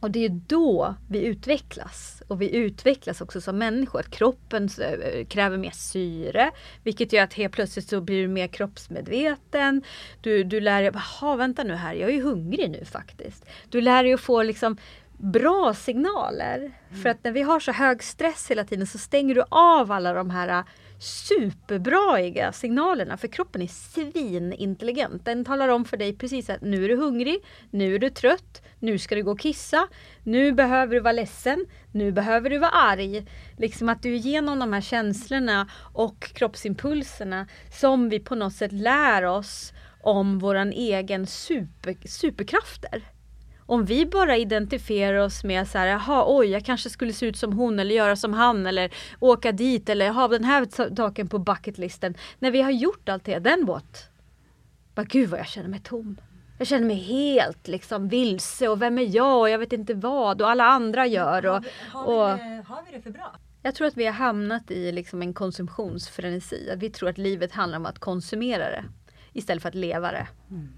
Och 0.00 0.10
det 0.10 0.24
är 0.24 0.40
då 0.46 0.94
vi 1.08 1.24
utvecklas. 1.24 2.22
Och 2.28 2.42
vi 2.42 2.56
utvecklas 2.56 3.20
också 3.20 3.40
som 3.40 3.58
människor. 3.58 4.02
Kroppen 4.02 4.68
eh, 4.80 5.26
kräver 5.26 5.58
mer 5.58 5.70
syre. 5.70 6.50
Vilket 6.82 7.12
gör 7.12 7.22
att 7.22 7.34
helt 7.34 7.52
plötsligt 7.52 7.88
så 7.88 8.00
blir 8.00 8.22
du 8.22 8.28
mer 8.28 8.46
kroppsmedveten. 8.46 9.82
Du, 10.20 10.44
du 10.44 10.60
lär 10.60 10.82
dig, 10.82 10.90
jaha 10.94 11.36
vänta 11.36 11.64
nu 11.64 11.74
här, 11.74 11.94
jag 11.94 12.10
är 12.10 12.14
ju 12.14 12.22
hungrig 12.22 12.70
nu 12.70 12.84
faktiskt. 12.84 13.46
Du 13.68 13.80
lär 13.80 14.04
dig 14.04 14.12
att 14.12 14.20
få 14.20 14.42
liksom 14.42 14.76
bra 15.18 15.74
signaler. 15.74 16.72
För 17.02 17.08
att 17.08 17.24
när 17.24 17.32
vi 17.32 17.42
har 17.42 17.60
så 17.60 17.72
hög 17.72 18.02
stress 18.02 18.50
hela 18.50 18.64
tiden 18.64 18.86
så 18.86 18.98
stänger 18.98 19.34
du 19.34 19.44
av 19.48 19.92
alla 19.92 20.12
de 20.12 20.30
här 20.30 20.64
superbraiga 21.00 22.52
signalerna 22.52 23.16
för 23.16 23.28
kroppen 23.28 23.62
är 23.62 23.66
svinintelligent. 23.66 25.24
Den 25.24 25.44
talar 25.44 25.68
om 25.68 25.84
för 25.84 25.96
dig 25.96 26.16
precis 26.16 26.50
att 26.50 26.60
nu 26.60 26.84
är 26.84 26.88
du 26.88 26.96
hungrig, 26.96 27.44
nu 27.70 27.94
är 27.94 27.98
du 27.98 28.10
trött, 28.10 28.62
nu 28.78 28.98
ska 28.98 29.14
du 29.14 29.22
gå 29.22 29.30
och 29.30 29.40
kissa, 29.40 29.88
nu 30.22 30.52
behöver 30.52 30.94
du 30.94 31.00
vara 31.00 31.12
ledsen, 31.12 31.66
nu 31.92 32.12
behöver 32.12 32.50
du 32.50 32.58
vara 32.58 32.70
arg. 32.70 33.26
Liksom 33.56 33.88
att 33.88 34.02
du 34.02 34.16
genom 34.16 34.58
de 34.58 34.72
här 34.72 34.80
känslorna 34.80 35.68
och 35.92 36.32
kroppsimpulserna 36.34 37.46
som 37.72 38.08
vi 38.08 38.20
på 38.20 38.34
något 38.34 38.54
sätt 38.54 38.72
lär 38.72 39.24
oss 39.24 39.72
om 40.02 40.38
våran 40.38 40.72
egen 40.72 41.26
super, 41.26 42.08
superkrafter 42.08 43.02
om 43.70 43.84
vi 43.84 44.06
bara 44.06 44.36
identifierar 44.36 45.18
oss 45.18 45.44
med 45.44 45.68
så 45.68 45.78
här, 45.78 45.86
jaha, 45.86 46.24
oj, 46.26 46.46
jag 46.46 46.64
kanske 46.64 46.90
skulle 46.90 47.12
se 47.12 47.26
ut 47.26 47.36
som 47.36 47.52
hon 47.52 47.78
eller 47.78 47.94
göra 47.94 48.16
som 48.16 48.32
han 48.32 48.66
eller 48.66 48.94
åka 49.20 49.52
dit 49.52 49.88
eller 49.88 50.10
ha 50.10 50.28
den 50.28 50.44
här 50.44 50.94
saken 50.96 51.28
på 51.28 51.38
bucketlisten. 51.38 52.14
När 52.38 52.50
vi 52.50 52.62
har 52.62 52.70
gjort 52.70 53.08
allt 53.08 53.24
det, 53.24 53.38
den 53.38 53.66
what? 53.66 54.08
Bara 54.94 55.04
gud 55.04 55.30
vad 55.30 55.40
jag 55.40 55.46
känner 55.46 55.68
mig 55.68 55.80
tom. 55.80 56.20
Jag 56.58 56.66
känner 56.66 56.86
mig 56.86 56.96
helt 56.96 57.68
liksom 57.68 58.08
vilse 58.08 58.68
och 58.68 58.82
vem 58.82 58.98
är 58.98 59.16
jag 59.16 59.40
och 59.40 59.50
jag 59.50 59.58
vet 59.58 59.72
inte 59.72 59.94
vad 59.94 60.42
och 60.42 60.50
alla 60.50 60.64
andra 60.64 61.06
gör. 61.06 61.46
Och, 61.46 61.64
har, 61.92 62.02
vi, 62.02 62.12
har, 62.12 62.36
vi 62.36 62.42
det, 62.42 62.62
har 62.68 62.82
vi 62.90 62.96
det 62.96 63.02
för 63.02 63.10
bra? 63.10 63.36
Jag 63.62 63.74
tror 63.74 63.86
att 63.86 63.96
vi 63.96 64.06
har 64.06 64.12
hamnat 64.12 64.70
i 64.70 64.92
liksom 64.92 65.22
en 65.22 65.34
konsumtionsfrenesi. 65.34 66.70
Att 66.70 66.78
vi 66.78 66.90
tror 66.90 67.08
att 67.08 67.18
livet 67.18 67.52
handlar 67.52 67.78
om 67.78 67.86
att 67.86 67.98
konsumera 67.98 68.70
det 68.70 68.84
istället 69.32 69.62
för 69.62 69.68
att 69.68 69.74
leva 69.74 70.12
det. 70.12 70.28
Mm. 70.50 70.68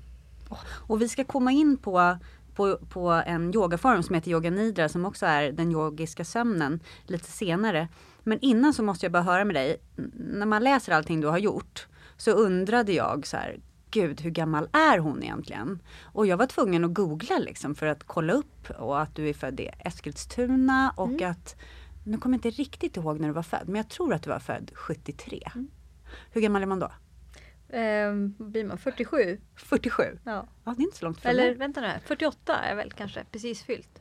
Och 0.86 1.02
vi 1.02 1.08
ska 1.08 1.24
komma 1.24 1.52
in 1.52 1.76
på 1.76 2.18
på, 2.54 2.78
på 2.88 3.10
en 3.10 3.54
yogaform 3.54 4.02
som 4.02 4.14
heter 4.14 4.30
yoga 4.30 4.50
nidra 4.50 4.88
som 4.88 5.04
också 5.04 5.26
är 5.26 5.52
den 5.52 5.72
yogiska 5.72 6.24
sömnen 6.24 6.80
lite 7.06 7.30
senare. 7.30 7.88
Men 8.22 8.38
innan 8.40 8.74
så 8.74 8.82
måste 8.82 9.06
jag 9.06 9.12
bara 9.12 9.22
höra 9.22 9.44
med 9.44 9.56
dig, 9.56 9.76
när 10.14 10.46
man 10.46 10.64
läser 10.64 10.92
allting 10.92 11.20
du 11.20 11.26
har 11.26 11.38
gjort 11.38 11.86
så 12.16 12.30
undrade 12.30 12.92
jag 12.92 13.26
så 13.26 13.36
här, 13.36 13.60
gud 13.90 14.20
hur 14.20 14.30
gammal 14.30 14.68
är 14.72 14.98
hon 14.98 15.22
egentligen? 15.22 15.82
Och 16.02 16.26
jag 16.26 16.36
var 16.36 16.46
tvungen 16.46 16.84
att 16.84 16.94
googla 16.94 17.38
liksom 17.38 17.74
för 17.74 17.86
att 17.86 18.04
kolla 18.04 18.32
upp 18.32 18.70
och 18.70 19.00
att 19.00 19.14
du 19.14 19.28
är 19.28 19.34
född 19.34 19.60
i 19.60 19.70
Eskilstuna 19.78 20.92
och 20.96 21.08
mm. 21.08 21.30
att, 21.30 21.56
nu 22.04 22.18
kommer 22.18 22.34
jag 22.34 22.38
inte 22.38 22.62
riktigt 22.62 22.96
ihåg 22.96 23.20
när 23.20 23.28
du 23.28 23.34
var 23.34 23.42
född, 23.42 23.64
men 23.66 23.74
jag 23.74 23.88
tror 23.88 24.14
att 24.14 24.22
du 24.22 24.30
var 24.30 24.38
född 24.38 24.70
73. 24.74 25.42
Mm. 25.54 25.68
Hur 26.30 26.40
gammal 26.40 26.62
är 26.62 26.66
man 26.66 26.78
då? 26.78 26.92
Eh, 27.72 28.14
blir 28.38 28.64
man 28.64 28.78
47? 28.78 29.40
47? 29.56 30.18
Ja. 30.24 30.46
ja. 30.64 30.74
det 30.76 30.82
är 30.82 30.84
inte 30.84 30.98
så 30.98 31.04
långt 31.04 31.20
från 31.20 31.30
Eller 31.30 31.54
vänta 31.54 31.80
nu, 31.80 31.88
48 32.06 32.58
är 32.58 32.74
väl 32.74 32.92
kanske 32.92 33.24
precis 33.24 33.62
fyllt. 33.62 33.88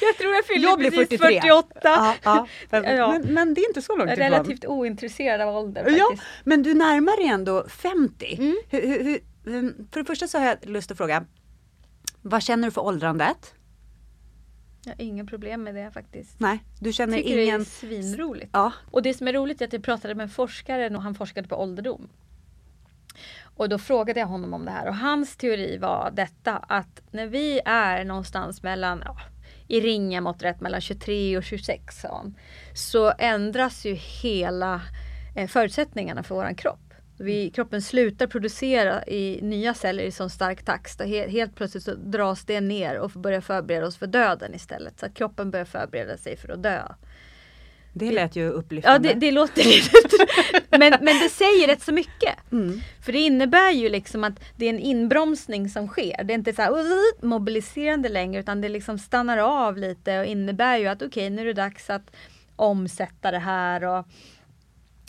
jag 0.00 0.16
tror 0.16 0.34
jag 0.34 0.44
fyller 0.44 0.68
jag 0.68 0.78
precis 0.78 1.08
43. 1.08 1.40
48. 1.40 1.80
Ja, 1.82 2.14
ja. 2.70 3.12
Men, 3.12 3.34
men, 3.34 3.54
det 3.54 3.60
är 3.60 3.68
inte 3.68 3.82
så 3.82 3.96
långt 3.96 4.10
ifrån. 4.10 4.24
Relativt 4.24 4.64
ointresserad 4.64 5.40
av 5.40 5.56
ålder. 5.56 5.84
Faktiskt. 5.84 5.98
Ja, 5.98 6.16
men 6.44 6.62
du 6.62 6.74
närmar 6.74 7.16
dig 7.16 7.26
ändå 7.26 7.68
50. 7.68 8.36
Mm. 8.38 8.56
Hur, 8.70 8.80
hur, 8.80 9.20
hur, 9.44 9.74
för 9.92 10.00
det 10.00 10.04
första 10.04 10.28
så 10.28 10.38
har 10.38 10.46
jag 10.46 10.56
lust 10.62 10.90
att 10.90 10.96
fråga, 10.96 11.24
vad 12.22 12.42
känner 12.42 12.68
du 12.68 12.72
för 12.72 12.80
åldrandet? 12.80 13.54
Jag 14.84 14.92
har 14.92 15.02
inga 15.02 15.24
problem 15.24 15.62
med 15.62 15.74
det 15.74 15.90
faktiskt. 15.90 16.40
Nej, 16.40 16.64
du 16.80 16.92
känner 16.92 17.16
Tycker 17.16 17.38
ingen... 17.38 17.60
det 17.60 17.64
är 17.64 17.64
svinroligt. 17.64 18.50
Ja. 18.52 18.72
Och 18.90 19.02
det 19.02 19.14
som 19.14 19.28
är 19.28 19.32
roligt 19.32 19.60
är 19.60 19.66
att 19.66 19.72
jag 19.72 19.82
pratade 19.82 20.14
med 20.14 20.24
en 20.24 20.30
forskare 20.30 20.96
och 20.96 21.02
han 21.02 21.14
forskade 21.14 21.48
på 21.48 21.56
ålderdom. 21.56 22.08
Och 23.42 23.68
då 23.68 23.78
frågade 23.78 24.20
jag 24.20 24.26
honom 24.26 24.54
om 24.54 24.64
det 24.64 24.70
här 24.70 24.88
och 24.88 24.96
hans 24.96 25.36
teori 25.36 25.78
var 25.78 26.10
detta 26.14 26.56
att 26.56 27.02
när 27.10 27.26
vi 27.26 27.60
är 27.64 28.04
någonstans 28.04 28.62
mellan, 28.62 29.02
ja, 29.04 29.16
i 29.68 29.80
ringen 29.80 30.24
mot 30.24 30.42
rätt 30.42 30.60
mellan 30.60 30.80
23 30.80 31.36
och 31.36 31.44
26 31.44 32.06
så 32.74 33.12
ändras 33.18 33.86
ju 33.86 33.94
hela 33.94 34.82
eh, 35.36 35.48
förutsättningarna 35.48 36.22
för 36.22 36.34
våran 36.34 36.54
kropp. 36.54 36.87
Vi, 37.18 37.50
kroppen 37.50 37.82
slutar 37.82 38.26
producera 38.26 39.04
i 39.06 39.38
nya 39.42 39.74
celler 39.74 40.04
i 40.04 40.10
sån 40.10 40.30
stark 40.30 40.64
takt. 40.64 41.00
Helt, 41.00 41.32
helt 41.32 41.54
plötsligt 41.54 41.84
så 41.84 41.94
dras 41.94 42.44
det 42.44 42.60
ner 42.60 42.98
och 42.98 43.10
börjar 43.10 43.40
förbereda 43.40 43.86
oss 43.86 43.96
för 43.96 44.06
döden 44.06 44.54
istället. 44.54 45.00
Så 45.00 45.06
att 45.06 45.14
kroppen 45.14 45.50
börjar 45.50 45.64
förbereda 45.64 46.16
sig 46.16 46.36
för 46.36 46.48
att 46.48 46.62
dö. 46.62 46.82
Det 47.92 48.10
lät 48.10 48.36
ju 48.36 48.48
upplyftande. 48.48 49.08
Ja 49.08 49.14
det, 49.14 49.20
det 49.20 49.30
låter 49.30 49.64
men, 50.78 50.94
men 51.00 51.18
det 51.22 51.28
säger 51.28 51.66
rätt 51.66 51.82
så 51.82 51.92
mycket. 51.92 52.52
Mm. 52.52 52.80
För 53.04 53.12
det 53.12 53.18
innebär 53.18 53.70
ju 53.70 53.88
liksom 53.88 54.24
att 54.24 54.40
det 54.56 54.66
är 54.66 54.70
en 54.70 54.78
inbromsning 54.78 55.68
som 55.68 55.88
sker. 55.88 56.24
Det 56.24 56.32
är 56.32 56.34
inte 56.34 56.52
så 56.52 56.62
här, 56.62 57.26
mobiliserande 57.26 58.08
längre 58.08 58.40
utan 58.40 58.60
det 58.60 58.68
liksom 58.68 58.98
stannar 58.98 59.38
av 59.38 59.76
lite 59.76 60.20
och 60.20 60.26
innebär 60.26 60.78
ju 60.78 60.86
att 60.86 61.02
okej 61.02 61.08
okay, 61.08 61.30
nu 61.30 61.42
är 61.42 61.46
det 61.46 61.52
dags 61.52 61.90
att 61.90 62.16
omsätta 62.56 63.30
det 63.30 63.38
här. 63.38 63.84
Och, 63.84 64.06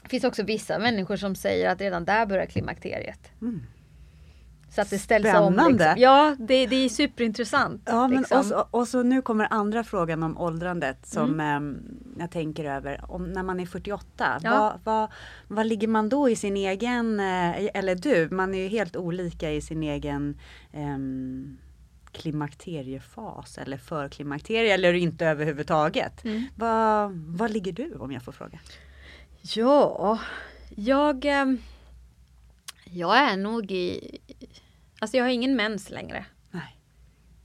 det 0.10 0.12
finns 0.12 0.24
också 0.24 0.44
vissa 0.44 0.80
människor 0.80 1.16
som 1.16 1.36
säger 1.36 1.70
att 1.70 1.82
redan 1.82 2.06
där 2.06 2.26
börjar 2.26 2.46
klimakteriet. 2.46 3.32
Mm. 3.42 3.62
Så 4.72 4.82
att 4.82 4.90
det 4.90 5.00
ställs 5.00 5.28
Spännande. 5.28 5.64
om. 5.64 5.72
Liksom. 5.72 5.94
Ja, 5.98 6.36
det, 6.40 6.68
det 6.68 6.76
är 6.76 6.90
superintressant. 6.90 7.82
Ja, 7.86 8.08
men 8.08 8.18
liksom. 8.18 8.40
och, 8.40 8.46
så, 8.46 8.68
och, 8.72 8.88
så, 8.88 9.04
nu 9.04 9.22
kommer 9.22 9.48
andra 9.54 9.84
frågan 9.84 10.24
om 10.24 10.38
åldrandet 10.38 11.06
som 11.06 11.40
mm. 11.40 11.76
eh, 11.76 12.22
jag 12.22 12.32
tänker 12.32 12.66
över. 12.66 13.12
Om, 13.12 13.32
när 13.32 13.44
man 13.44 13.60
är 13.60 13.66
48, 13.66 14.40
ja. 14.44 14.52
vad, 14.60 14.80
vad, 14.84 15.12
vad 15.48 15.66
ligger 15.66 15.88
man 15.88 16.10
då 16.10 16.30
i 16.30 16.36
sin 16.36 16.58
egen, 16.58 17.20
eh, 17.20 17.70
eller 17.74 17.96
du, 17.96 18.30
man 18.32 18.54
är 18.56 18.60
ju 18.60 18.68
helt 18.68 18.96
olika 18.96 19.52
i 19.52 19.62
sin 19.62 19.84
egen 19.84 20.38
eh, 20.72 20.98
klimakteriefas 22.12 23.58
eller 23.58 23.78
förklimakterie 23.78 24.74
eller 24.74 24.94
inte 24.94 25.26
överhuvudtaget. 25.26 26.26
Mm. 26.26 26.44
Vad, 26.56 27.12
vad 27.12 27.52
ligger 27.52 27.72
du 27.72 27.96
om 27.96 28.12
jag 28.12 28.24
får 28.24 28.32
fråga? 28.32 28.60
Ja, 29.56 30.20
jag, 30.76 31.26
ehm, 31.26 31.58
jag 32.84 33.18
är 33.18 33.38
nog 33.38 33.72
i... 33.72 34.18
Alltså 35.00 35.18
jag 35.18 35.24
har 35.24 35.30
ingen 35.30 35.56
mens 35.56 35.90
längre. 35.90 36.26
Nej. 36.52 36.78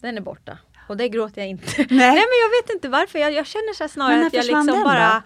Den 0.01 0.17
är 0.17 0.21
borta. 0.21 0.59
Och 0.89 0.97
det 0.97 1.09
gråter 1.09 1.41
jag 1.41 1.49
inte. 1.49 1.67
Nej, 1.77 1.87
Nej 1.89 2.15
men 2.15 2.39
jag 2.43 2.63
vet 2.63 2.75
inte 2.75 2.89
varför. 2.89 3.19
Jag, 3.19 3.33
jag 3.33 3.47
känner 3.47 3.75
så 3.75 3.89
snarare 3.89 4.27
att 4.27 4.33
jag 4.33 4.45
liksom 4.45 4.67
den 4.67 4.85
bara... 4.85 5.15
Då? 5.15 5.23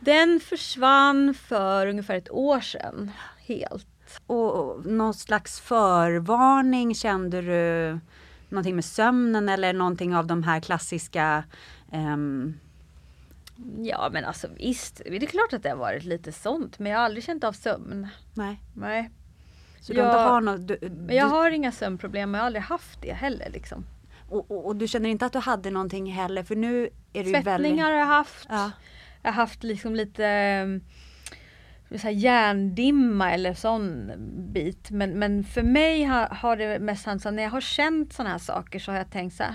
Den 0.00 0.40
försvann 0.40 1.34
för 1.34 1.86
ungefär 1.86 2.14
ett 2.14 2.30
år 2.30 2.60
sedan. 2.60 3.10
Helt. 3.46 4.20
Och, 4.26 4.54
och 4.54 4.86
någon 4.86 5.14
slags 5.14 5.60
förvarning 5.60 6.94
kände 6.94 7.42
du? 7.42 7.98
Någonting 8.48 8.74
med 8.74 8.84
sömnen 8.84 9.48
eller 9.48 9.72
någonting 9.72 10.16
av 10.16 10.26
de 10.26 10.42
här 10.42 10.60
klassiska 10.60 11.44
um, 11.92 12.54
Ja 13.82 14.10
men 14.12 14.24
alltså 14.24 14.48
visst, 14.58 15.00
det 15.04 15.16
är 15.16 15.26
klart 15.26 15.52
att 15.52 15.62
det 15.62 15.68
har 15.68 15.76
varit 15.76 16.04
lite 16.04 16.32
sånt 16.32 16.78
men 16.78 16.92
jag 16.92 16.98
har 16.98 17.04
aldrig 17.04 17.24
känt 17.24 17.44
av 17.44 17.52
sömn. 17.52 18.08
Nej. 18.34 18.60
Nej. 18.74 19.10
Så 19.80 19.92
du 19.92 19.98
jag, 19.98 20.08
inte 20.08 20.18
har 20.18 20.40
något, 20.40 20.68
du, 20.68 20.76
du, 20.76 21.14
jag 21.14 21.26
har 21.26 21.50
inga 21.50 21.72
sömnproblem 21.72 22.34
och 22.34 22.38
jag 22.38 22.42
har 22.42 22.46
aldrig 22.46 22.62
haft 22.62 23.02
det 23.02 23.12
heller 23.12 23.50
liksom. 23.50 23.86
Och, 24.28 24.50
och, 24.50 24.66
och, 24.66 24.76
du 24.76 24.88
känner 24.88 25.10
inte 25.10 25.26
att 25.26 25.32
du 25.32 25.38
hade 25.38 25.70
någonting 25.70 26.12
heller 26.12 26.42
för 26.42 26.56
nu 26.56 26.88
är 27.12 27.24
du 27.24 27.30
Svettningar 27.30 27.58
väldigt... 27.58 27.82
har 27.82 27.92
jag 27.92 28.06
haft. 28.06 28.46
Ja. 28.50 28.70
Jag 29.22 29.30
har 29.30 29.36
haft 29.36 29.62
liksom 29.62 29.94
lite 29.94 30.80
så 31.90 31.98
här 31.98 32.10
hjärndimma 32.10 33.32
eller 33.32 33.54
sån 33.54 34.12
bit. 34.52 34.90
Men, 34.90 35.18
men 35.18 35.44
för 35.44 35.62
mig 35.62 36.04
har, 36.04 36.26
har 36.26 36.56
det 36.56 36.78
mest 36.78 37.06
handlat 37.06 37.26
om 37.26 37.36
när 37.36 37.42
jag 37.42 37.50
har 37.50 37.60
känt 37.60 38.12
sådana 38.12 38.30
här 38.30 38.38
saker 38.38 38.78
så 38.78 38.90
har 38.90 38.98
jag 38.98 39.10
tänkt 39.10 39.36
så 39.36 39.42
här, 39.42 39.54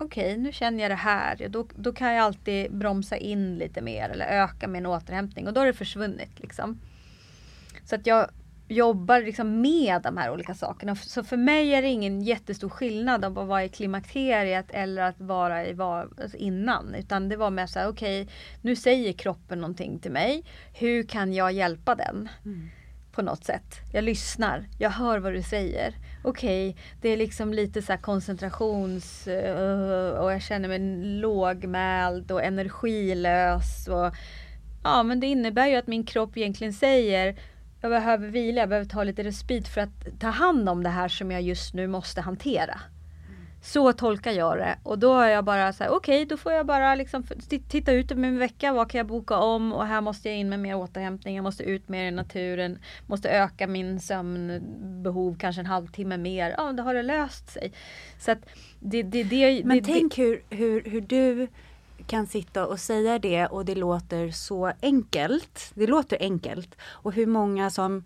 okej 0.00 0.32
okay, 0.32 0.36
nu 0.36 0.52
känner 0.52 0.82
jag 0.82 0.90
det 0.90 0.94
här. 0.94 1.48
Då, 1.48 1.66
då 1.76 1.92
kan 1.92 2.14
jag 2.14 2.24
alltid 2.24 2.74
bromsa 2.74 3.16
in 3.16 3.58
lite 3.58 3.80
mer 3.80 4.08
eller 4.08 4.26
öka 4.26 4.68
min 4.68 4.86
återhämtning 4.86 5.46
och 5.46 5.52
då 5.52 5.60
har 5.60 5.66
det 5.66 5.72
försvunnit. 5.72 6.40
Liksom. 6.40 6.80
Så 7.84 7.94
att 7.94 8.06
jag 8.06 8.30
jobbar 8.68 9.20
liksom 9.20 9.60
med 9.60 10.02
de 10.02 10.16
här 10.16 10.32
olika 10.32 10.54
sakerna. 10.54 10.96
Så 10.96 11.24
för 11.24 11.36
mig 11.36 11.74
är 11.74 11.82
det 11.82 11.88
ingen 11.88 12.22
jättestor 12.22 12.68
skillnad 12.68 13.24
av 13.24 13.38
att 13.38 13.48
vara 13.48 13.64
i 13.64 13.68
klimakteriet 13.68 14.66
eller 14.70 15.02
att 15.02 15.20
vara 15.20 15.66
i 15.66 15.72
var, 15.72 16.08
alltså 16.22 16.36
innan. 16.36 16.94
Utan 16.94 17.28
det 17.28 17.36
var 17.36 17.50
mer 17.50 17.66
så 17.66 17.78
här, 17.78 17.88
okej, 17.88 18.22
okay, 18.22 18.34
nu 18.62 18.76
säger 18.76 19.12
kroppen 19.12 19.60
någonting 19.60 19.98
till 19.98 20.12
mig. 20.12 20.44
Hur 20.74 21.02
kan 21.02 21.32
jag 21.32 21.52
hjälpa 21.52 21.94
den? 21.94 22.28
Mm. 22.44 22.70
På 23.12 23.22
något 23.22 23.44
sätt. 23.44 23.80
Jag 23.92 24.04
lyssnar, 24.04 24.64
jag 24.78 24.90
hör 24.90 25.18
vad 25.18 25.32
du 25.32 25.42
säger. 25.42 25.94
Okej, 26.22 26.70
okay, 26.70 26.82
det 27.00 27.08
är 27.08 27.16
liksom 27.16 27.54
lite 27.54 27.82
så 27.82 27.96
koncentrations... 27.96 29.28
Eh, 29.28 30.10
och 30.10 30.32
jag 30.32 30.42
känner 30.42 30.68
mig 30.68 30.78
lågmäld 31.20 32.32
och 32.32 32.42
energilös. 32.42 33.88
Och, 33.88 34.14
ja, 34.84 35.02
men 35.02 35.20
det 35.20 35.26
innebär 35.26 35.66
ju 35.66 35.76
att 35.76 35.86
min 35.86 36.06
kropp 36.06 36.36
egentligen 36.36 36.72
säger 36.72 37.36
jag 37.80 37.90
behöver 37.90 38.28
vila, 38.28 38.60
jag 38.60 38.68
behöver 38.68 38.88
ta 38.88 39.04
lite 39.04 39.22
respit 39.22 39.68
för 39.68 39.80
att 39.80 40.20
ta 40.20 40.28
hand 40.28 40.68
om 40.68 40.82
det 40.82 40.88
här 40.88 41.08
som 41.08 41.30
jag 41.30 41.42
just 41.42 41.74
nu 41.74 41.86
måste 41.86 42.20
hantera. 42.20 42.80
Så 43.62 43.92
tolkar 43.92 44.32
jag 44.32 44.58
det 44.58 44.78
och 44.82 44.98
då 44.98 45.18
är 45.18 45.28
jag 45.28 45.44
bara 45.44 45.72
så 45.72 45.84
här, 45.84 45.90
okej 45.90 46.16
okay, 46.16 46.24
då 46.24 46.36
får 46.36 46.52
jag 46.52 46.66
bara 46.66 46.94
liksom 46.94 47.24
titta 47.68 47.92
ut 47.92 48.10
över 48.10 48.22
min 48.22 48.38
vecka, 48.38 48.72
vad 48.72 48.90
kan 48.90 48.98
jag 48.98 49.06
boka 49.06 49.36
om 49.36 49.72
och 49.72 49.86
här 49.86 50.00
måste 50.00 50.28
jag 50.28 50.38
in 50.38 50.48
med 50.48 50.60
mer 50.60 50.76
återhämtning, 50.76 51.36
jag 51.36 51.42
måste 51.42 51.62
ut 51.62 51.88
mer 51.88 52.04
i 52.04 52.10
naturen, 52.10 52.78
måste 53.06 53.30
öka 53.30 53.66
min 53.66 54.00
sömnbehov 54.00 55.36
kanske 55.38 55.60
en 55.60 55.66
halvtimme 55.66 56.16
mer. 56.16 56.54
Ja, 56.58 56.72
då 56.72 56.82
har 56.82 56.94
det 56.94 57.02
löst 57.02 57.50
sig. 57.50 57.72
Så 58.18 58.34
det, 58.78 59.02
det, 59.02 59.22
det, 59.22 59.64
Men 59.64 59.84
tänk 59.84 60.18
hur, 60.18 60.42
hur, 60.50 60.82
hur 60.84 61.00
du 61.00 61.48
kan 62.06 62.26
sitta 62.26 62.66
och 62.66 62.80
säga 62.80 63.18
det 63.18 63.46
och 63.46 63.64
det 63.64 63.74
låter 63.74 64.30
så 64.30 64.72
enkelt. 64.82 65.72
Det 65.74 65.86
låter 65.86 66.16
enkelt. 66.20 66.76
Och 66.82 67.12
hur 67.12 67.26
många 67.26 67.70
som 67.70 68.04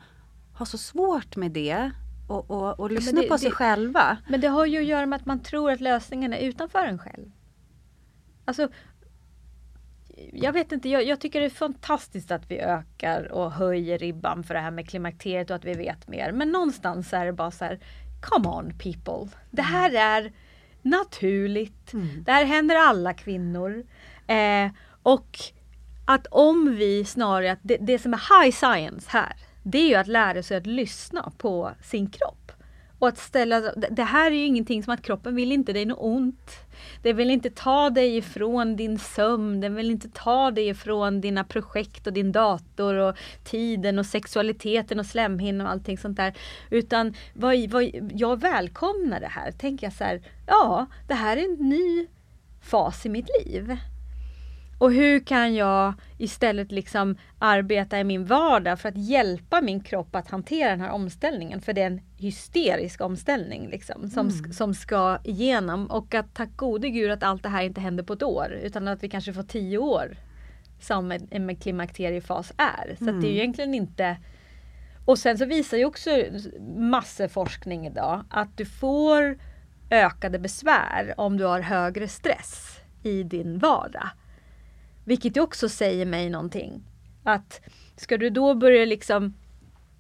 har 0.55 0.67
så 0.67 0.79
svårt 0.79 1.37
med 1.37 1.51
det 1.51 1.91
och, 2.27 2.51
och, 2.51 2.81
och 2.81 2.91
lyssna 2.91 3.21
det, 3.21 3.29
på 3.29 3.39
sig 3.39 3.51
själva. 3.51 4.19
Men 4.29 4.41
det 4.41 4.49
har 4.49 4.67
ju 4.67 4.79
att 4.79 4.85
göra 4.85 5.07
med 5.07 5.17
att 5.17 5.27
man 5.27 5.43
tror 5.43 5.71
att 5.71 5.81
lösningen 5.81 6.33
är 6.33 6.39
utanför 6.39 6.87
en 6.87 6.99
själv. 6.99 7.31
Alltså, 8.45 8.69
jag 10.33 10.53
vet 10.53 10.73
inte, 10.73 10.89
jag, 10.89 11.05
jag, 11.05 11.21
tycker 11.21 11.41
det 11.41 11.47
är 11.47 11.51
fantastiskt 11.51 12.31
att 12.31 12.51
vi 12.51 12.59
ökar 12.59 13.33
och 13.33 13.53
höjer 13.53 13.99
ribban 13.99 14.45
för 14.45 14.55
det 14.55 14.61
här 14.61 14.71
med 14.71 14.89
klimakteriet 14.89 15.51
och 15.51 15.57
att 15.57 15.65
vi 15.65 15.75
vet 15.75 16.09
mer. 16.09 16.33
Men 16.33 16.53
någonstans 16.53 17.13
är 17.13 17.27
det 17.27 17.33
bara 17.33 17.51
så 17.51 17.65
här, 17.65 17.81
come 18.21 18.49
on 18.49 18.79
people. 18.79 19.37
Det 19.51 19.63
här 19.63 19.95
är 19.95 20.33
naturligt. 20.83 21.93
Mm. 21.93 22.25
Det 22.25 22.33
här 22.33 22.45
händer 22.45 22.77
alla 22.77 23.15
kvinnor. 23.15 23.85
Eh, 24.27 24.71
och 25.03 25.39
att 26.07 26.27
om 26.31 26.77
vi 26.77 27.05
snarare, 27.05 27.53
att 27.53 27.59
det, 27.63 27.77
det, 27.77 27.99
som 27.99 28.15
är 28.15 28.43
high 28.43 28.55
science 28.55 29.09
här, 29.11 29.37
det 29.65 29.79
är 29.79 29.89
ju 29.89 29.95
att 29.95 30.07
lära 30.07 30.43
sig 30.43 30.57
att 30.57 30.67
lyssna 30.67 31.33
på 31.39 31.71
sin 31.83 32.11
kropp. 32.11 32.53
Och 32.99 33.09
att 33.09 33.19
ställa, 33.19 33.61
det 33.91 34.03
här 34.03 34.31
är 34.31 34.35
ju 34.35 34.45
ingenting 34.45 34.83
som 34.83 34.93
att 34.93 35.03
kroppen 35.03 35.35
vill 35.35 35.53
inte 35.53 35.73
dig 35.73 35.85
något 35.85 35.99
ont. 36.01 36.51
Den 37.03 37.17
vill 37.17 37.31
inte 37.31 37.51
ta 37.51 37.91
dig 37.91 38.17
ifrån 38.17 38.77
din 38.77 38.99
sömn, 38.99 39.61
den 39.61 39.75
vill 39.75 39.91
inte 39.91 40.09
ta 40.09 40.51
dig 40.51 40.69
ifrån 40.69 41.21
dina 41.21 41.45
projekt 41.45 42.07
och 42.07 42.13
din 42.13 42.33
dator 42.33 42.95
och 42.95 43.17
tiden 43.45 43.99
och 43.99 44.07
sexualiteten 44.07 45.01
och 45.01 45.07
slemhinnan 45.07 45.67
och 45.67 45.73
allting 45.73 45.99
sånt 45.99 46.17
där. 46.17 46.35
Utan 46.71 47.15
vad, 47.35 47.71
vad, 47.71 47.91
jag 48.13 48.41
välkomnar 48.41 49.21
det 49.21 49.27
här. 49.27 49.53
Tänker 49.53 49.87
jag 49.87 49.93
så 49.93 50.05
här, 50.05 50.23
ja, 50.47 50.87
det 51.09 51.15
här 51.15 51.37
är 51.37 51.45
en 51.45 51.69
ny 51.69 52.07
fas 52.61 53.07
i 53.07 53.09
mitt 53.09 53.29
liv. 53.45 53.77
Och 54.79 54.93
hur 54.93 55.21
kan 55.21 55.55
jag 55.55 55.95
istället 56.19 56.73
liksom 56.73 57.17
arbeta 57.39 58.01
i 58.01 58.05
min 58.05 58.25
vardag 58.25 58.81
för 58.81 58.89
att 58.89 58.97
hjälpa 58.97 59.61
min 59.61 59.81
kropp 59.81 60.17
att 60.17 60.31
hantera 60.31 60.71
den 60.71 60.81
här 60.81 60.91
omställningen? 60.91 61.61
För 61.61 61.73
det 61.73 61.83
är 61.83 61.87
en 61.87 62.01
hysterisk 62.17 63.01
omställning 63.01 63.69
liksom, 63.69 64.11
som, 64.11 64.29
mm. 64.29 64.53
som 64.53 64.75
ska 64.75 65.19
igenom. 65.25 65.87
Och 65.87 66.15
att 66.15 66.35
tack 66.35 66.57
gode 66.57 66.91
gud 66.91 67.11
att 67.11 67.23
allt 67.23 67.43
det 67.43 67.49
här 67.49 67.63
inte 67.63 67.81
händer 67.81 68.05
på 68.05 68.13
ett 68.13 68.23
år 68.23 68.59
utan 68.63 68.89
att 68.89 69.03
vi 69.03 69.09
kanske 69.09 69.33
får 69.33 69.43
tio 69.43 69.79
år 69.79 70.17
som 70.81 71.13
en, 71.13 71.29
en 71.31 71.57
klimakteriefas 71.57 72.53
är. 72.57 72.97
Så 72.99 73.09
mm. 73.09 73.21
det 73.21 73.29
är 73.29 73.31
ju 73.33 73.39
egentligen 73.39 73.75
inte 73.75 74.17
och 75.05 75.19
sen 75.19 75.39
så 75.39 75.45
visar 75.45 75.77
ju 75.77 75.85
också 75.85 76.11
massor 76.77 77.29
forskning 77.29 77.87
idag 77.87 78.25
att 78.31 78.57
du 78.57 78.67
får 78.67 79.39
ökade 79.91 80.39
besvär 80.39 81.15
om 81.17 81.37
du 81.37 81.45
har 81.45 81.61
högre 81.61 82.09
stress 82.09 82.81
i 83.03 83.23
din 83.23 83.59
vardag. 83.59 84.09
Vilket 85.05 85.37
också 85.37 85.69
säger 85.69 86.07
mig 86.07 86.31
någonting. 86.31 86.83
Att 87.25 87.61
ska 87.97 88.19
du 88.19 88.31
då 88.31 88.55
börja 88.55 88.85
liksom 88.85 89.35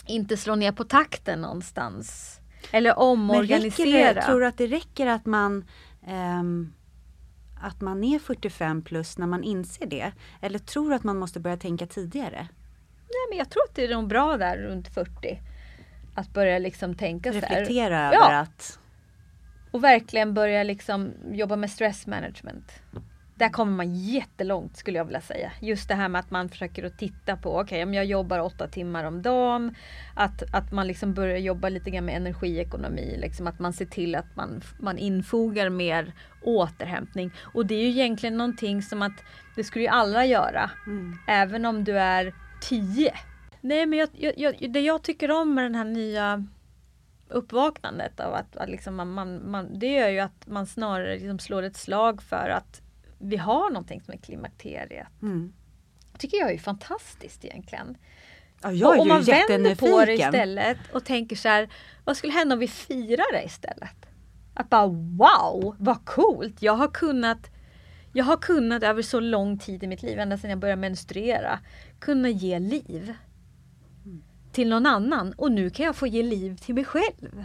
inte 0.07 0.37
slå 0.37 0.55
ner 0.55 0.73
på 0.73 0.85
takten 0.85 1.41
någonstans? 1.41 2.41
Eller 2.71 2.99
omorganisera? 2.99 3.87
Men 3.87 3.95
räcker 3.95 4.15
det, 4.15 4.23
tror 4.23 4.41
du 4.41 4.47
att 4.47 4.59
det 4.59 4.67
räcker 4.67 5.07
att 5.07 5.27
man 5.27 5.65
um, 6.09 6.73
att 7.61 7.81
man 7.81 8.05
är 8.05 8.19
45 8.19 8.83
plus 8.83 9.19
när 9.19 9.27
man 9.27 9.45
inser 9.45 9.87
det? 9.87 10.13
Eller 10.41 10.59
tror 10.59 10.91
du 10.91 10.97
att 10.97 11.05
man 11.05 11.19
måste 11.19 11.41
börja 11.41 11.57
tänka 11.57 11.87
tidigare? 11.87 12.49
Nej 12.99 13.27
men 13.31 13.39
jag 13.39 13.51
tror 13.51 13.63
att 13.69 13.75
det 13.75 13.85
är 13.85 13.95
nog 13.95 14.09
bra 14.09 14.37
där 14.37 14.57
runt 14.57 14.89
40. 14.89 15.39
Att 16.15 16.33
börja 16.33 16.59
liksom 16.59 16.95
tänka 16.95 17.33
Reflektera 17.33 17.67
så 17.67 17.95
här. 17.95 18.15
över 18.15 18.33
ja. 18.33 18.39
att... 18.39 18.79
Och 19.71 19.85
verkligen 19.85 20.35
börja 20.35 20.63
liksom 20.63 21.13
jobba 21.33 21.57
med 21.57 21.71
stress 21.71 22.07
management 22.07 22.73
där 23.35 23.49
kommer 23.49 23.73
man 23.73 23.95
jättelångt 23.95 24.77
skulle 24.77 24.99
jag 24.99 25.05
vilja 25.05 25.21
säga. 25.21 25.53
Just 25.61 25.89
det 25.89 25.95
här 25.95 26.09
med 26.09 26.19
att 26.19 26.31
man 26.31 26.49
försöker 26.49 26.85
att 26.85 26.99
titta 26.99 27.37
på, 27.37 27.51
okej 27.51 27.63
okay, 27.63 27.83
om 27.83 27.95
jag 27.95 28.05
jobbar 28.05 28.39
åtta 28.39 28.69
timmar 28.69 29.05
om 29.05 29.23
dagen, 29.23 29.75
att, 30.15 30.43
att 30.55 30.73
man 30.73 30.87
liksom 30.87 31.15
börjar 31.15 31.39
jobba 31.39 31.69
lite 31.69 31.91
grann 31.91 32.05
med 32.05 32.17
energiekonomi, 32.17 33.17
liksom 33.19 33.47
att 33.47 33.59
man 33.59 33.73
ser 33.73 33.87
till 33.87 34.15
att 34.15 34.37
man, 34.37 34.63
man 34.79 34.99
infogar 34.99 35.69
mer 35.69 36.13
återhämtning. 36.43 37.31
Och 37.41 37.67
det 37.67 37.75
är 37.75 37.83
ju 37.83 37.89
egentligen 37.89 38.37
någonting 38.37 38.83
som 38.83 39.03
att 39.03 39.25
det 39.57 39.65
skulle 39.65 39.85
ju 39.85 39.91
alla 39.91 40.27
göra, 40.27 40.71
mm. 40.87 41.19
även 41.29 41.65
om 41.65 41.85
du 41.85 41.99
är 41.99 42.35
tio. 42.61 43.15
Nej 43.61 43.87
men 43.87 43.99
jag, 43.99 44.35
jag, 44.37 44.73
det 44.73 44.81
jag 44.81 45.03
tycker 45.03 45.31
om 45.31 45.55
med 45.55 45.65
den 45.65 45.75
här 45.75 45.85
nya 45.85 46.45
uppvaknandet 47.29 48.21
av 48.21 48.35
att, 48.35 48.57
att 48.57 48.69
liksom 48.69 48.95
man, 48.95 49.13
man, 49.13 49.51
man, 49.51 49.79
det 49.79 49.93
gör 49.93 50.09
ju 50.09 50.21
att 50.21 50.47
man 50.47 50.67
snarare 50.67 51.15
liksom 51.15 51.39
slår 51.39 51.63
ett 51.63 51.77
slag 51.77 52.23
för 52.23 52.49
att 52.49 52.84
vi 53.25 53.37
har 53.37 53.71
någonting 53.71 54.01
som 54.01 54.15
är 54.15 54.19
klimakteriet. 54.19 55.07
Mm. 55.23 55.53
tycker 56.19 56.37
jag 56.37 56.53
är 56.53 56.59
fantastiskt 56.59 57.45
egentligen. 57.45 57.97
Ja, 58.63 58.73
jag 58.73 58.97
är 58.97 59.01
om 59.01 59.09
man 59.09 59.23
vänder 59.23 59.75
på 59.75 60.05
det 60.05 60.15
istället 60.15 60.79
och 60.93 61.05
tänker 61.05 61.37
så 61.37 61.49
här, 61.49 61.69
vad 62.05 62.17
skulle 62.17 62.33
hända 62.33 62.53
om 62.53 62.59
vi 62.59 62.69
firar 62.69 63.33
det 63.33 63.45
istället? 63.45 64.07
Att 64.55 64.71
bara 64.71 64.87
wow, 64.87 65.77
vad 65.79 66.05
coolt! 66.05 66.63
Jag 66.63 66.75
har 66.75 66.89
kunnat 66.89 67.51
jag 68.17 68.25
har 68.25 68.37
kunnat 68.37 68.83
över 68.83 69.03
så 69.03 69.21
lång 69.21 69.59
tid 69.59 69.83
i 69.83 69.87
mitt 69.87 70.03
liv, 70.03 70.19
ända 70.19 70.39
sedan 70.39 70.51
jag 70.51 70.59
började 70.59 70.81
menstruera, 70.81 71.59
kunna 71.99 72.29
ge 72.29 72.59
liv 72.59 73.15
mm. 74.05 74.23
till 74.53 74.69
någon 74.69 74.87
annan. 74.87 75.33
Och 75.33 75.53
nu 75.53 75.71
kan 75.71 75.87
jag 75.87 75.97
få 75.97 76.07
ge 76.07 76.23
liv 76.23 76.57
till 76.57 76.75
mig 76.75 76.85
själv. 76.85 77.45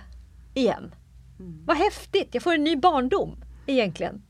Igen. 0.54 0.96
Mm. 1.40 1.66
Vad 1.66 1.78
häftigt! 1.78 2.30
Jag 2.32 2.44
får 2.44 2.54
en 2.54 2.64
ny 2.64 2.76
barndom 2.76 3.44
egentligen. 3.66 4.22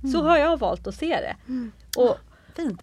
Så 0.00 0.18
mm. 0.18 0.24
har 0.24 0.38
jag 0.38 0.58
valt 0.58 0.86
att 0.86 0.94
se 0.94 1.08
det. 1.08 1.36
Mm. 1.48 1.72
Och 1.96 2.18
Fint. 2.56 2.82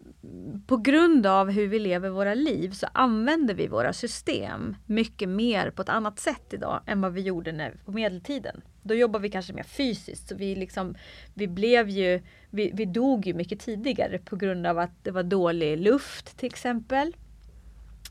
På 0.68 0.78
grund 0.78 1.26
av 1.26 1.52
hur 1.52 1.68
vi 1.68 1.80
lever 1.80 2.10
våra 2.10 2.34
liv 2.34 2.72
så 2.72 2.88
använder 2.94 3.54
vi 3.54 3.68
våra 3.68 3.94
system 3.94 4.76
mycket 4.86 5.30
mer 5.30 5.70
på 5.70 5.82
ett 5.82 5.90
annat 5.90 6.20
sätt 6.20 6.54
idag 6.54 6.82
än 6.86 7.02
vad 7.02 7.14
vi 7.14 7.22
gjorde 7.22 7.52
när, 7.52 7.76
på 7.86 7.92
medeltiden. 7.92 8.62
Då 8.82 8.94
jobbar 8.94 9.20
vi 9.20 9.30
kanske 9.30 9.54
mer 9.54 9.64
fysiskt. 9.64 10.28
Så 10.30 10.36
vi, 10.36 10.56
liksom, 10.56 10.96
vi, 11.34 11.48
blev 11.48 11.90
ju, 11.90 12.22
vi, 12.50 12.72
vi 12.74 12.86
dog 12.86 13.28
ju 13.28 13.34
mycket 13.34 13.60
tidigare 13.60 14.20
på 14.20 14.36
grund 14.36 14.68
av 14.68 14.80
att 14.80 15.04
det 15.04 15.12
var 15.12 15.24
dålig 15.24 15.78
luft 15.78 16.38
till 16.38 16.48
exempel. 16.48 17.16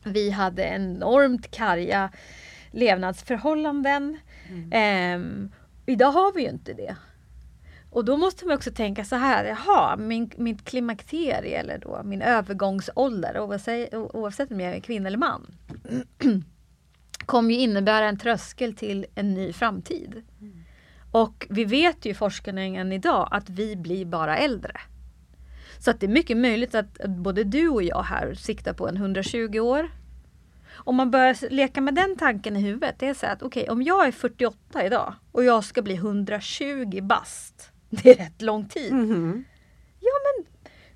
Vi 0.04 0.30
hade 0.30 0.62
enormt 0.62 1.50
karga 1.50 2.12
levnadsförhållanden. 2.70 4.18
Mm. 4.48 5.20
Um, 5.20 5.52
idag 5.86 6.10
har 6.10 6.32
vi 6.32 6.42
ju 6.42 6.48
inte 6.48 6.72
det. 6.72 6.96
Och 7.96 8.04
då 8.04 8.16
måste 8.16 8.46
man 8.46 8.56
också 8.56 8.70
tänka 8.70 9.04
så 9.04 9.16
här, 9.16 9.44
jaha, 9.44 9.96
min, 9.96 10.30
mitt 10.36 10.64
klimakterie 10.64 11.60
eller 11.60 11.78
då 11.78 12.00
min 12.04 12.22
övergångsålder, 12.22 13.40
oavsett, 13.40 13.94
oavsett 13.94 14.50
om 14.50 14.60
jag 14.60 14.76
är 14.76 14.80
kvinna 14.80 15.06
eller 15.06 15.18
man, 15.18 15.46
kommer 17.26 17.54
ju 17.54 17.60
innebära 17.60 18.08
en 18.08 18.18
tröskel 18.18 18.74
till 18.74 19.06
en 19.14 19.34
ny 19.34 19.52
framtid. 19.52 20.22
Mm. 20.40 20.64
Och 21.10 21.46
vi 21.50 21.64
vet 21.64 22.04
ju 22.04 22.14
forskningen 22.14 22.92
idag 22.92 23.28
att 23.30 23.50
vi 23.50 23.76
blir 23.76 24.04
bara 24.04 24.36
äldre. 24.36 24.80
Så 25.78 25.90
att 25.90 26.00
det 26.00 26.06
är 26.06 26.10
mycket 26.10 26.36
möjligt 26.36 26.74
att 26.74 26.98
både 27.06 27.44
du 27.44 27.68
och 27.68 27.82
jag 27.82 28.02
här 28.02 28.34
siktar 28.34 28.72
på 28.72 28.88
en 28.88 28.96
120 28.96 29.58
år 29.58 29.90
om 30.74 30.96
man 30.96 31.10
börjar 31.10 31.50
leka 31.50 31.80
med 31.80 31.94
den 31.94 32.16
tanken 32.16 32.56
i 32.56 32.60
huvudet, 32.60 32.94
det 32.98 33.08
är 33.08 33.14
så 33.14 33.26
att 33.26 33.42
okej, 33.42 33.62
okay, 33.62 33.72
om 33.72 33.82
jag 33.82 34.06
är 34.06 34.12
48 34.12 34.86
idag 34.86 35.14
och 35.32 35.44
jag 35.44 35.64
ska 35.64 35.82
bli 35.82 35.94
120 35.94 37.00
bast, 37.02 37.72
det 38.02 38.10
är 38.10 38.14
rätt 38.14 38.42
lång 38.42 38.68
tid. 38.68 38.92
Mhm. 38.92 39.44
Ja 40.00 40.12
men 40.24 40.46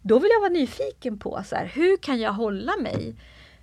då 0.03 0.19
vill 0.19 0.31
jag 0.31 0.41
vara 0.41 0.53
nyfiken 0.53 1.19
på 1.19 1.43
så 1.45 1.57
här, 1.57 1.67
hur 1.67 1.97
kan 1.97 2.21
jag 2.21 2.33
hålla 2.33 2.77
mig 2.77 3.15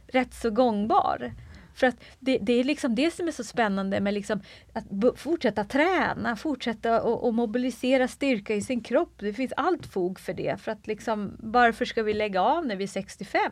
rätt 0.07 0.33
så 0.33 0.49
gångbar? 0.49 1.33
För 1.73 1.87
att 1.87 1.95
det, 2.19 2.37
det 2.37 2.53
är 2.53 2.63
liksom 2.63 2.95
det 2.95 3.11
som 3.11 3.27
är 3.27 3.31
så 3.31 3.43
spännande 3.43 3.99
med 3.99 4.13
liksom 4.13 4.41
att 4.73 4.85
fortsätta 5.19 5.63
träna, 5.63 6.35
fortsätta 6.35 7.01
och, 7.01 7.27
och 7.27 7.33
mobilisera 7.33 8.07
styrka 8.07 8.55
i 8.55 8.61
sin 8.61 8.81
kropp. 8.83 9.13
Det 9.17 9.33
finns 9.33 9.53
allt 9.57 9.85
fog 9.85 10.19
för 10.19 10.33
det. 10.33 10.61
För 10.61 10.71
att 10.71 10.87
liksom, 10.87 11.37
varför 11.39 11.85
ska 11.85 12.03
vi 12.03 12.13
lägga 12.13 12.41
av 12.41 12.65
när 12.65 12.75
vi 12.75 12.83
är 12.83 12.87
65? 12.87 13.51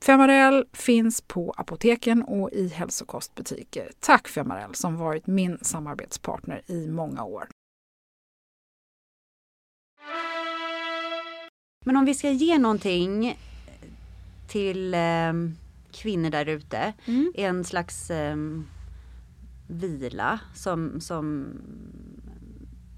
Femarel 0.00 0.64
finns 0.72 1.20
på 1.20 1.54
apoteken 1.56 2.22
och 2.22 2.50
i 2.52 2.68
hälsokostbutiker. 2.68 3.90
Tack 4.00 4.28
Femarel 4.28 4.74
som 4.74 4.96
varit 4.96 5.26
min 5.26 5.58
samarbetspartner 5.62 6.62
i 6.66 6.88
många 6.88 7.24
år. 7.24 7.48
Men 11.84 11.96
om 11.96 12.04
vi 12.04 12.14
ska 12.14 12.30
ge 12.30 12.58
någonting 12.58 13.38
till 14.48 14.94
eh, 14.94 15.32
kvinnor 15.92 16.30
där 16.30 16.46
ute, 16.46 16.92
en 17.34 17.64
slags 17.64 18.10
eh, 18.10 18.36
vila 19.68 20.40
som, 20.54 21.00
som 21.00 21.46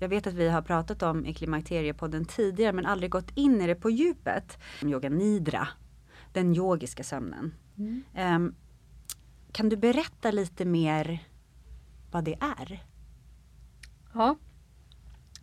jag 0.00 0.08
vet 0.08 0.26
att 0.26 0.34
vi 0.34 0.48
har 0.48 0.62
pratat 0.62 1.02
om 1.02 1.26
i 1.26 1.34
Klimakteriepodden 1.34 2.24
tidigare 2.24 2.72
men 2.72 2.86
aldrig 2.86 3.10
gått 3.10 3.30
in 3.34 3.60
i 3.60 3.66
det 3.66 3.74
på 3.74 3.90
djupet. 3.90 4.58
Yoga 4.82 5.08
nidra, 5.08 5.68
den 6.34 6.56
yogiska 6.56 7.04
sömnen. 7.04 7.54
Eh, 8.14 8.38
kan 9.52 9.68
du 9.68 9.76
berätta 9.76 10.30
lite 10.30 10.64
mer 10.64 11.18
vad 12.10 12.24
det 12.24 12.36
är? 12.40 12.82
Ja. 14.14 14.36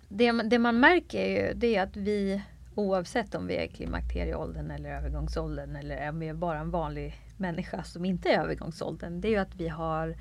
Det, 0.10 0.32
det 0.32 0.60
man 0.60 0.80
märker 0.80 1.20
är 1.20 1.48
ju 1.48 1.54
det 1.54 1.76
är 1.76 1.84
att 1.84 1.98
vi 1.98 2.42
oavsett 2.76 3.36
om 3.36 3.48
vi 3.48 3.56
är 3.56 3.68
klimakterieåldern 3.68 4.72
eller 4.72 4.90
övergångsåldern 4.90 5.76
eller 5.76 6.10
om 6.10 6.20
vi 6.20 6.28
är 6.28 6.34
bara 6.34 6.60
en 6.60 6.72
vanlig 6.72 7.16
människa 7.38 7.84
som 7.84 8.06
inte 8.06 8.30
är 8.30 8.40
övergångsåldern. 8.40 9.22
Det 9.22 9.28
är 9.28 9.32
ju 9.32 9.38
att 9.38 9.56
vi 9.56 9.68
har 9.68 10.16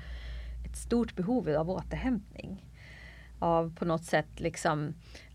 ett 0.65 0.77
stort 0.77 1.15
behov 1.15 1.49
av 1.49 1.69
återhämtning. 1.69 2.65
Av 3.39 3.75
på 3.75 3.85
något 3.85 4.03
sätt 4.03 4.39
liksom 4.39 4.93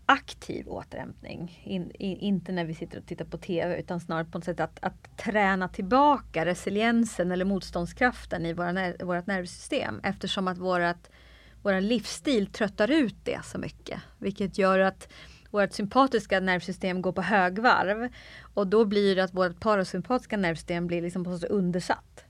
aktiv 0.09 0.67
återhämtning. 0.67 1.61
In, 1.63 1.91
in, 1.91 2.17
inte 2.17 2.51
när 2.51 2.65
vi 2.65 2.73
sitter 2.73 2.97
och 2.97 3.05
tittar 3.05 3.25
på 3.25 3.37
TV 3.37 3.79
utan 3.79 3.99
snarare 3.99 4.25
på 4.25 4.37
något 4.37 4.45
sätt 4.45 4.59
att, 4.59 4.79
att 4.81 5.17
träna 5.17 5.67
tillbaka 5.67 6.45
resiliensen 6.45 7.31
eller 7.31 7.45
motståndskraften 7.45 8.45
i 8.45 8.53
våra 8.53 8.71
ner, 8.71 9.05
vårt 9.05 9.27
nervsystem 9.27 9.99
eftersom 10.03 10.47
att 10.47 10.57
vårat, 10.57 11.09
vår 11.61 11.81
livsstil 11.81 12.47
tröttar 12.47 12.91
ut 12.91 13.15
det 13.23 13.39
så 13.45 13.57
mycket. 13.57 14.01
Vilket 14.17 14.57
gör 14.57 14.79
att 14.79 15.13
vårt 15.51 15.73
sympatiska 15.73 16.39
nervsystem 16.39 17.01
går 17.01 17.11
på 17.11 17.21
högvarv 17.21 18.09
och 18.53 18.67
då 18.67 18.85
blir 18.85 19.15
det 19.15 19.23
att 19.23 19.33
vårt 19.33 19.59
parasympatiska 19.59 20.37
nervsystem 20.37 20.87
blir 20.87 21.01
liksom 21.01 21.23
på 21.23 21.29
något 21.29 21.41
sätt 21.41 21.51
undersatt. 21.51 22.23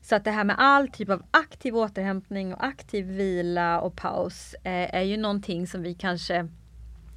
Så 0.00 0.16
att 0.16 0.24
det 0.24 0.30
här 0.30 0.44
med 0.44 0.56
all 0.58 0.88
typ 0.88 1.10
av 1.10 1.22
aktiv 1.30 1.76
återhämtning 1.76 2.54
och 2.54 2.64
aktiv 2.64 3.06
vila 3.06 3.80
och 3.80 3.96
paus 3.96 4.54
eh, 4.54 4.94
är 4.94 5.02
ju 5.02 5.16
någonting 5.16 5.66
som 5.66 5.82
vi 5.82 5.94
kanske 5.94 6.48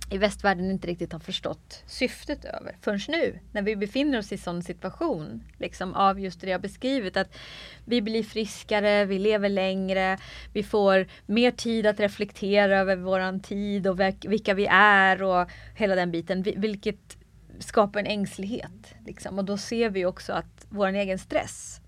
i 0.09 0.17
västvärlden 0.17 0.71
inte 0.71 0.87
riktigt 0.87 1.13
har 1.13 1.19
förstått 1.19 1.83
syftet 1.85 2.45
över 2.45 2.77
förrän 2.81 2.99
nu 3.07 3.39
när 3.51 3.61
vi 3.61 3.75
befinner 3.75 4.19
oss 4.19 4.31
i 4.31 4.37
sån 4.37 4.63
situation 4.63 5.43
liksom 5.57 5.93
av 5.93 6.19
just 6.19 6.41
det 6.41 6.49
jag 6.49 6.61
beskrivit 6.61 7.17
att 7.17 7.37
vi 7.85 8.01
blir 8.01 8.23
friskare, 8.23 9.05
vi 9.05 9.19
lever 9.19 9.49
längre, 9.49 10.17
vi 10.53 10.63
får 10.63 11.07
mer 11.25 11.51
tid 11.51 11.85
att 11.85 11.99
reflektera 11.99 12.79
över 12.79 12.95
våran 12.95 13.39
tid 13.39 13.87
och 13.87 13.99
vilka 14.21 14.53
vi 14.53 14.65
är 14.71 15.23
och 15.23 15.49
hela 15.75 15.95
den 15.95 16.11
biten 16.11 16.43
vilket 16.43 17.17
skapar 17.59 17.99
en 17.99 18.05
ängslighet. 18.05 18.95
Liksom. 19.05 19.39
Och 19.39 19.45
då 19.45 19.57
ser 19.57 19.89
vi 19.89 20.05
också 20.05 20.33
att 20.33 20.65
vår 20.69 20.87
egen 20.87 21.19
stress 21.19 21.81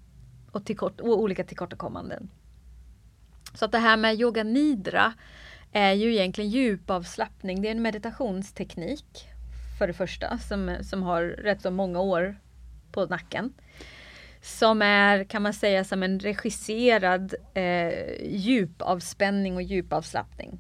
och, 0.51 0.65
tillkort, 0.65 1.01
och 1.01 1.19
olika 1.19 1.43
tillkortakommanden. 1.43 2.29
Så 3.53 3.65
att 3.65 3.71
det 3.71 3.77
här 3.77 3.97
med 3.97 4.19
yoga 4.19 4.43
nidra 4.43 5.13
är 5.71 5.93
ju 5.93 6.13
egentligen 6.13 6.49
djupavslappning. 6.49 7.62
Det 7.62 7.67
är 7.67 7.71
en 7.71 7.82
meditationsteknik 7.82 9.29
för 9.79 9.88
det 9.88 9.93
första 9.93 10.38
som, 10.38 10.75
som 10.82 11.03
har 11.03 11.23
rätt 11.23 11.62
så 11.62 11.71
många 11.71 11.99
år 11.99 12.36
på 12.91 13.05
nacken. 13.05 13.53
Som 14.41 14.82
är, 14.82 15.23
kan 15.23 15.41
man 15.41 15.53
säga, 15.53 15.84
som 15.84 16.03
en 16.03 16.19
regisserad 16.19 17.36
eh, 17.53 17.93
djupavspänning 18.21 19.55
och 19.55 19.62
djupavslappning. 19.62 20.60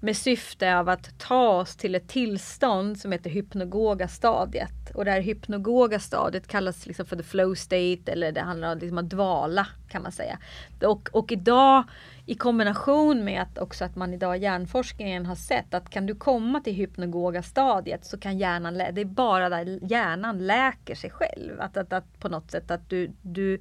Med 0.00 0.16
syfte 0.16 0.76
av 0.76 0.88
att 0.88 1.18
ta 1.18 1.48
oss 1.48 1.76
till 1.76 1.94
ett 1.94 2.08
tillstånd 2.08 2.98
som 2.98 3.12
heter 3.12 3.30
hypnogoga 3.30 4.08
stadiet. 4.08 4.90
Och 4.94 5.04
det 5.04 5.10
här 5.10 5.20
hypnogoga 5.20 6.00
stadiet 6.00 6.48
kallas 6.48 6.86
liksom 6.86 7.06
för 7.06 7.16
the 7.16 7.22
flow 7.22 7.54
state 7.54 8.12
eller 8.12 8.32
det 8.32 8.40
handlar 8.40 8.72
om 8.72 8.78
liksom 8.78 8.98
att 8.98 9.10
dvala 9.10 9.66
kan 9.88 10.02
man 10.02 10.12
säga. 10.12 10.38
Och, 10.82 11.08
och 11.12 11.32
idag 11.32 11.84
i 12.26 12.34
kombination 12.34 13.24
med 13.24 13.42
att 13.42 13.58
också 13.58 13.84
att 13.84 13.96
man 13.96 14.14
idag 14.14 14.36
i 14.36 14.40
hjärnforskningen 14.40 15.26
har 15.26 15.34
sett 15.34 15.74
att 15.74 15.90
kan 15.90 16.06
du 16.06 16.14
komma 16.14 16.60
till 16.60 16.74
hypnogoga 16.74 17.42
stadiet 17.42 18.04
så 18.04 18.18
kan 18.18 18.38
hjärnan, 18.38 18.74
det 18.74 19.00
är 19.00 19.04
bara 19.04 19.48
där 19.48 19.78
hjärnan 19.82 20.46
läker 20.46 20.94
sig 20.94 21.10
själv. 21.10 21.60
Att, 21.60 21.76
att, 21.76 21.92
att 21.92 22.18
på 22.18 22.28
något 22.28 22.50
sätt 22.50 22.70
att 22.70 22.90
du, 22.90 23.10
du 23.22 23.60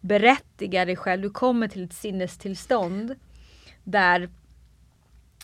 berättigar 0.00 0.86
dig 0.86 0.96
själv, 0.96 1.22
du 1.22 1.30
kommer 1.30 1.68
till 1.68 1.84
ett 1.84 1.92
sinnestillstånd 1.92 3.14
där 3.84 4.30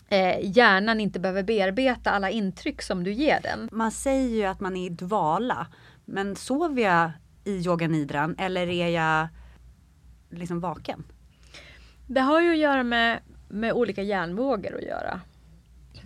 eh, 0.09 0.57
hjärnan 0.57 0.99
inte 0.99 1.19
behöver 1.19 1.43
bearbeta 1.43 2.11
alla 2.11 2.29
intryck 2.29 2.81
som 2.81 3.03
du 3.03 3.11
ger 3.11 3.39
den. 3.43 3.69
Man 3.71 3.91
säger 3.91 4.37
ju 4.37 4.43
att 4.43 4.59
man 4.59 4.75
är 4.75 4.85
i 4.85 4.89
dvala, 4.89 5.67
men 6.05 6.35
sover 6.35 6.81
jag 6.81 7.11
i 7.43 7.51
yoganidran 7.51 8.35
eller 8.37 8.69
är 8.69 8.89
jag 8.89 9.27
liksom 10.29 10.59
vaken? 10.59 11.03
Det 12.13 12.21
har 12.21 12.41
ju 12.41 12.51
att 12.51 12.57
göra 12.57 12.83
med, 12.83 13.19
med 13.49 13.73
olika 13.73 14.01
hjärnvågor 14.01 14.75
att 14.75 14.83
göra. 14.83 15.21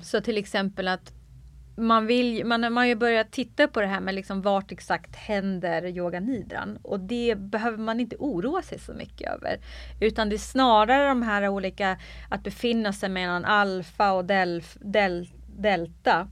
Så 0.01 0.21
till 0.21 0.37
exempel 0.37 0.87
att 0.87 1.13
man 1.77 2.07
vill, 2.07 2.45
man, 2.45 2.61
man 2.61 2.77
har 2.77 2.85
ju 2.85 2.95
börjat 2.95 3.31
titta 3.31 3.67
på 3.67 3.81
det 3.81 3.87
här 3.87 3.99
med 3.99 4.15
liksom 4.15 4.41
vart 4.41 4.71
exakt 4.71 5.15
händer 5.15 5.85
yoga 5.85 6.19
nidran 6.19 6.79
och 6.83 6.99
det 6.99 7.35
behöver 7.37 7.77
man 7.77 7.99
inte 7.99 8.15
oroa 8.19 8.61
sig 8.61 8.79
så 8.79 8.93
mycket 8.93 9.31
över. 9.31 9.59
Utan 10.01 10.29
det 10.29 10.35
är 10.35 10.37
snarare 10.37 11.07
de 11.07 11.21
här 11.21 11.47
olika, 11.47 11.97
att 12.29 12.43
befinna 12.43 12.93
sig 12.93 13.09
mellan 13.09 13.45
alfa 13.45 14.11
och 14.11 14.25
del, 14.25 14.63
del, 14.79 15.29
delta 15.57 16.27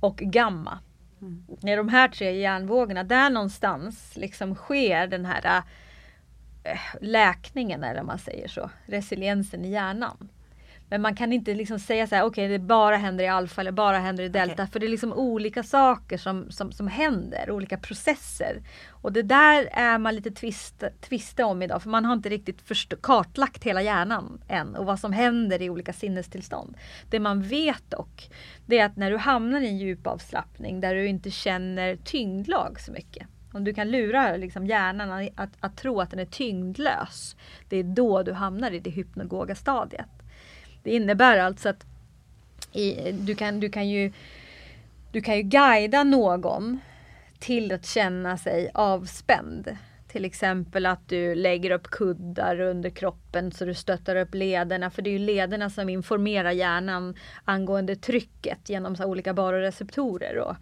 och 0.00 0.16
gamma. 0.16 0.78
Mm. 1.20 1.46
När 1.60 1.76
de 1.76 1.88
här 1.88 2.08
tre 2.08 2.40
hjärnvågorna, 2.40 3.04
där 3.04 3.30
någonstans 3.30 4.16
liksom 4.16 4.54
sker 4.54 5.06
den 5.06 5.24
här 5.24 5.62
läkningen 7.00 7.84
eller 7.84 8.02
man 8.02 8.18
säger 8.18 8.48
så, 8.48 8.70
resiliensen 8.86 9.64
i 9.64 9.70
hjärnan. 9.70 10.28
Men 10.88 11.02
man 11.02 11.14
kan 11.14 11.32
inte 11.32 11.54
liksom 11.54 11.78
säga 11.78 12.06
så 12.06 12.14
här, 12.14 12.22
okej 12.22 12.46
okay, 12.46 12.58
det 12.58 12.64
bara 12.64 12.96
händer 12.96 13.24
i 13.24 13.28
alfa 13.28 13.60
eller 13.60 13.72
bara 13.72 13.98
händer 13.98 14.24
i 14.24 14.28
delta. 14.28 14.54
Okay. 14.54 14.66
För 14.66 14.80
det 14.80 14.86
är 14.86 14.90
liksom 14.90 15.12
olika 15.12 15.62
saker 15.62 16.18
som, 16.18 16.50
som, 16.50 16.72
som 16.72 16.88
händer, 16.88 17.50
olika 17.50 17.78
processer. 17.78 18.62
Och 18.90 19.12
det 19.12 19.22
där 19.22 19.68
är 19.72 19.98
man 19.98 20.14
lite 20.14 20.30
tvist, 20.30 20.84
tvista 21.00 21.46
om 21.46 21.62
idag, 21.62 21.82
för 21.82 21.90
man 21.90 22.04
har 22.04 22.12
inte 22.12 22.28
riktigt 22.28 22.62
först, 22.62 22.94
kartlagt 23.02 23.64
hela 23.64 23.82
hjärnan 23.82 24.40
än 24.48 24.76
och 24.76 24.86
vad 24.86 25.00
som 25.00 25.12
händer 25.12 25.62
i 25.62 25.70
olika 25.70 25.92
sinnestillstånd. 25.92 26.76
Det 27.10 27.20
man 27.20 27.42
vet 27.42 27.90
dock, 27.90 28.30
det 28.66 28.78
är 28.78 28.86
att 28.86 28.96
när 28.96 29.10
du 29.10 29.16
hamnar 29.16 29.60
i 29.60 29.68
en 29.68 29.78
djup 29.78 30.06
avslappning 30.06 30.80
där 30.80 30.94
du 30.94 31.06
inte 31.06 31.30
känner 31.30 31.96
tyngdlag 31.96 32.80
så 32.80 32.92
mycket, 32.92 33.26
om 33.54 33.64
du 33.64 33.74
kan 33.74 33.90
lura 33.90 34.36
liksom 34.36 34.66
hjärnan 34.66 35.30
att, 35.36 35.50
att, 35.60 35.76
tro 35.76 36.00
att 36.00 36.10
den 36.10 36.18
är 36.18 36.24
tyngdlös, 36.24 37.36
det 37.68 37.76
är 37.76 37.82
då 37.82 38.22
du 38.22 38.32
hamnar 38.32 38.70
i 38.70 38.78
det 38.78 38.90
hypnagoga 38.90 39.54
stadiet. 39.54 40.08
Det 40.82 40.90
innebär 40.90 41.38
alltså 41.38 41.68
att 41.68 41.86
i, 42.72 43.12
du, 43.12 43.34
kan, 43.34 43.60
du, 43.60 43.68
kan 43.68 43.88
ju, 43.88 44.12
du 45.12 45.20
kan 45.20 45.36
ju 45.36 45.42
guida 45.42 46.04
någon 46.04 46.80
till 47.38 47.72
att 47.72 47.86
känna 47.86 48.38
sig 48.38 48.70
avspänd. 48.74 49.76
Till 50.08 50.24
exempel 50.24 50.86
att 50.86 51.08
du 51.08 51.34
lägger 51.34 51.70
upp 51.70 51.90
kuddar 51.90 52.60
under 52.60 52.90
kroppen 52.90 53.52
så 53.52 53.64
du 53.64 53.74
stöttar 53.74 54.16
upp 54.16 54.34
lederna. 54.34 54.90
För 54.90 55.02
det 55.02 55.10
är 55.10 55.12
ju 55.12 55.18
lederna 55.18 55.70
som 55.70 55.88
informerar 55.88 56.50
hjärnan 56.50 57.14
angående 57.44 57.96
trycket 57.96 58.68
genom 58.68 58.96
så 58.96 59.04
olika 59.04 59.34
baroreceptorer. 59.34 60.38
Och, 60.38 60.56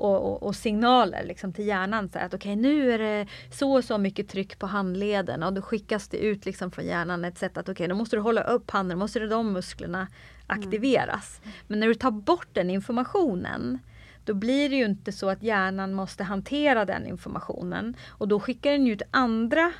och, 0.00 0.32
och, 0.32 0.42
och, 0.42 0.56
signaler 0.56 1.24
liksom 1.24 1.52
till 1.52 1.66
hjärnan. 1.66 2.08
Så 2.08 2.18
att 2.18 2.34
okej 2.34 2.52
okay, 2.52 2.56
nu 2.56 2.92
är 2.92 2.98
det 2.98 3.26
så 3.50 3.72
och 3.72 3.84
så 3.84 3.98
mycket 3.98 4.28
tryck 4.28 4.58
på 4.58 4.66
handleden 4.66 5.42
och 5.42 5.52
då 5.52 5.62
skickas 5.62 6.08
det 6.08 6.16
ut 6.16 6.46
liksom 6.46 6.70
från 6.70 6.86
hjärnan 6.86 7.24
ett 7.24 7.38
sätt 7.38 7.56
att 7.56 7.64
okej 7.64 7.72
okay, 7.72 7.86
då 7.86 7.94
måste 7.94 8.16
du 8.16 8.20
hålla 8.20 8.42
upp 8.42 8.70
handen, 8.70 8.98
då 8.98 9.04
måste 9.04 9.20
de 9.20 9.52
musklerna 9.52 10.08
aktiveras. 10.46 11.40
Mm. 11.42 11.54
Men 11.66 11.80
när 11.80 11.86
du 11.86 11.94
tar 11.94 12.10
bort 12.10 12.48
den 12.52 12.70
informationen 12.70 13.78
då 14.24 14.34
blir 14.34 14.68
det 14.68 14.76
ju 14.76 14.84
inte 14.84 15.12
så 15.12 15.28
att 15.28 15.42
hjärnan 15.42 15.94
måste 15.94 16.24
hantera 16.24 16.84
den 16.84 17.06
informationen 17.06 17.96
och 18.08 18.28
då 18.28 18.40
skickar 18.40 18.72
den 18.72 18.86
ut 18.86 19.02
andra 19.10 19.72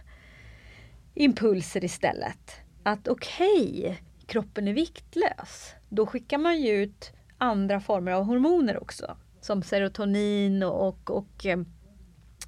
impulser 1.14 1.84
istället. 1.84 2.52
Att 2.82 3.08
okej, 3.08 3.78
okay, 3.80 3.96
kroppen 4.26 4.68
är 4.68 4.72
viktlös. 4.72 5.74
Då 5.88 6.06
skickar 6.06 6.38
man 6.38 6.60
ju 6.60 6.82
ut 6.82 7.12
andra 7.38 7.80
former 7.80 8.12
av 8.12 8.24
hormoner 8.24 8.82
också 8.82 9.16
som 9.46 9.62
serotonin 9.62 10.62
och, 10.62 10.88
och, 10.88 11.10
och 11.10 11.46
eh, 11.46 11.58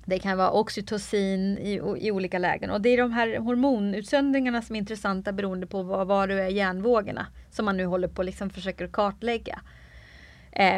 det 0.05 0.19
kan 0.19 0.39
vara 0.39 0.51
oxytocin 0.51 1.59
i, 1.59 1.73
i, 1.99 2.11
olika 2.11 2.39
lägen. 2.39 2.71
Och 2.71 2.81
det 2.81 2.89
är 2.89 2.97
de 2.97 3.13
här 3.13 3.39
hormonutsöndringarna 3.39 4.63
som 4.63 4.77
är 4.77 4.81
intressanta 4.81 5.33
beroende 5.33 5.67
på 5.67 5.83
var, 5.83 6.05
var 6.05 6.27
du 6.27 6.41
är 6.41 6.49
i 6.49 6.55
hjärnvågorna. 6.55 7.27
Som 7.51 7.65
man 7.65 7.77
nu 7.77 7.85
håller 7.85 8.09
på 8.09 8.23
liksom 8.23 8.51
försöker 8.51 8.89
kartlägga. 8.89 9.61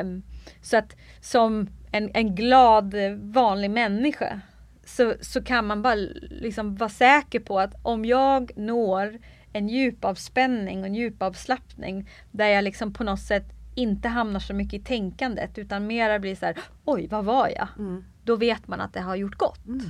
Um, 0.00 0.22
så 0.62 0.76
att 0.76 0.96
som 1.20 1.68
en, 1.92 2.10
en 2.14 2.34
glad 2.34 2.94
vanlig 3.18 3.70
människa 3.70 4.40
så, 4.84 5.14
så 5.20 5.42
kan 5.42 5.66
man 5.66 5.82
bara 5.82 5.94
liksom 6.30 6.76
vara 6.76 6.90
säker 6.90 7.40
på 7.40 7.60
att 7.60 7.74
om 7.82 8.04
jag 8.04 8.50
når 8.56 9.18
en 9.52 9.68
djup 9.68 10.04
avspänning 10.04 10.80
och 10.80 10.86
en 10.86 10.94
djup 10.94 11.22
avslappning 11.22 12.08
där 12.30 12.48
jag 12.48 12.64
liksom 12.64 12.92
på 12.92 13.04
något 13.04 13.20
sätt 13.20 13.59
inte 13.74 14.08
hamnar 14.08 14.40
så 14.40 14.54
mycket 14.54 14.80
i 14.80 14.84
tänkandet 14.84 15.58
utan 15.58 15.86
mera 15.86 16.18
blir 16.18 16.34
så 16.34 16.46
här, 16.46 16.58
oj 16.84 17.06
vad 17.10 17.24
var 17.24 17.48
jag? 17.48 17.68
Mm. 17.78 18.04
Då 18.24 18.36
vet 18.36 18.68
man 18.68 18.80
att 18.80 18.92
det 18.92 19.00
har 19.00 19.16
gjort 19.16 19.36
gott. 19.36 19.66
Mm. 19.66 19.80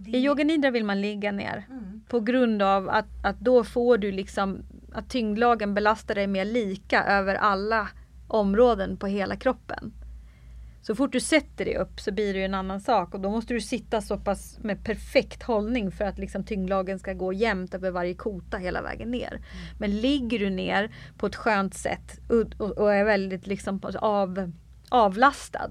Det... 0.00 0.10
I 0.10 0.24
yoga 0.24 0.44
nidra 0.44 0.70
vill 0.70 0.84
man 0.84 1.00
ligga 1.00 1.32
ner 1.32 1.66
mm. 1.70 2.02
på 2.08 2.20
grund 2.20 2.62
av 2.62 2.88
att, 2.88 3.24
att 3.24 3.40
då 3.40 3.64
får 3.64 3.98
du 3.98 4.12
liksom 4.12 4.62
att 4.92 5.10
tyngdlagen 5.10 5.74
belastar 5.74 6.14
dig 6.14 6.26
mer 6.26 6.44
lika 6.44 7.04
över 7.04 7.34
alla 7.34 7.88
områden 8.28 8.96
på 8.96 9.06
hela 9.06 9.36
kroppen. 9.36 9.92
Så 10.82 10.94
fort 10.94 11.12
du 11.12 11.20
sätter 11.20 11.64
dig 11.64 11.76
upp 11.76 12.00
så 12.00 12.12
blir 12.12 12.34
det 12.34 12.44
en 12.44 12.54
annan 12.54 12.80
sak 12.80 13.14
och 13.14 13.20
då 13.20 13.30
måste 13.30 13.54
du 13.54 13.60
sitta 13.60 14.00
så 14.00 14.18
pass 14.18 14.58
med 14.62 14.84
perfekt 14.84 15.42
hållning 15.42 15.92
för 15.92 16.04
att 16.04 16.18
liksom 16.18 16.44
tyngdlagen 16.44 16.98
ska 16.98 17.12
gå 17.12 17.32
jämnt 17.32 17.74
över 17.74 17.90
varje 17.90 18.14
kota 18.14 18.56
hela 18.56 18.82
vägen 18.82 19.10
ner. 19.10 19.32
Mm. 19.32 19.44
Men 19.78 20.00
ligger 20.00 20.38
du 20.38 20.50
ner 20.50 20.94
på 21.18 21.26
ett 21.26 21.36
skönt 21.36 21.74
sätt 21.74 22.20
och, 22.58 22.70
och 22.70 22.94
är 22.94 23.04
väldigt 23.04 23.46
liksom 23.46 23.80
av, 24.00 24.52
avlastad. 24.88 25.70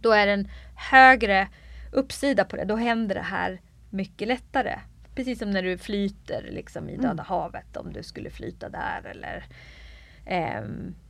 Då 0.00 0.12
är 0.12 0.26
det 0.26 0.32
en 0.32 0.48
högre 0.76 1.48
uppsida 1.92 2.44
på 2.44 2.56
det. 2.56 2.64
Då 2.64 2.76
händer 2.76 3.14
det 3.14 3.20
här 3.20 3.60
mycket 3.90 4.28
lättare. 4.28 4.78
Precis 5.14 5.38
som 5.38 5.50
när 5.50 5.62
du 5.62 5.78
flyter 5.78 6.48
liksom 6.50 6.88
i 6.88 6.96
Döda 6.96 7.10
mm. 7.10 7.24
havet 7.24 7.76
om 7.76 7.92
du 7.92 8.02
skulle 8.02 8.30
flyta 8.30 8.68
där 8.68 9.06
eller 9.10 9.44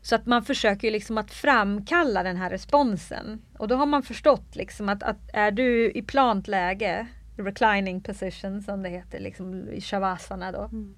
så 0.02 0.14
att 0.14 0.26
man 0.26 0.42
försöker 0.42 0.90
liksom 0.90 1.18
att 1.18 1.30
framkalla 1.30 2.22
den 2.22 2.36
här 2.36 2.50
responsen. 2.50 3.42
Och 3.58 3.68
då 3.68 3.76
har 3.76 3.86
man 3.86 4.02
förstått 4.02 4.56
liksom 4.56 4.88
att, 4.88 5.02
att 5.02 5.16
är 5.32 5.50
du 5.50 5.90
i 5.90 6.02
plant 6.02 6.48
läge, 6.48 7.06
reclining 7.36 8.00
position 8.00 8.62
som 8.62 8.82
det 8.82 8.88
heter, 8.88 9.20
liksom 9.20 9.68
i 9.68 9.80
shavasana 9.80 10.52
då. 10.52 10.62
Mm. 10.62 10.94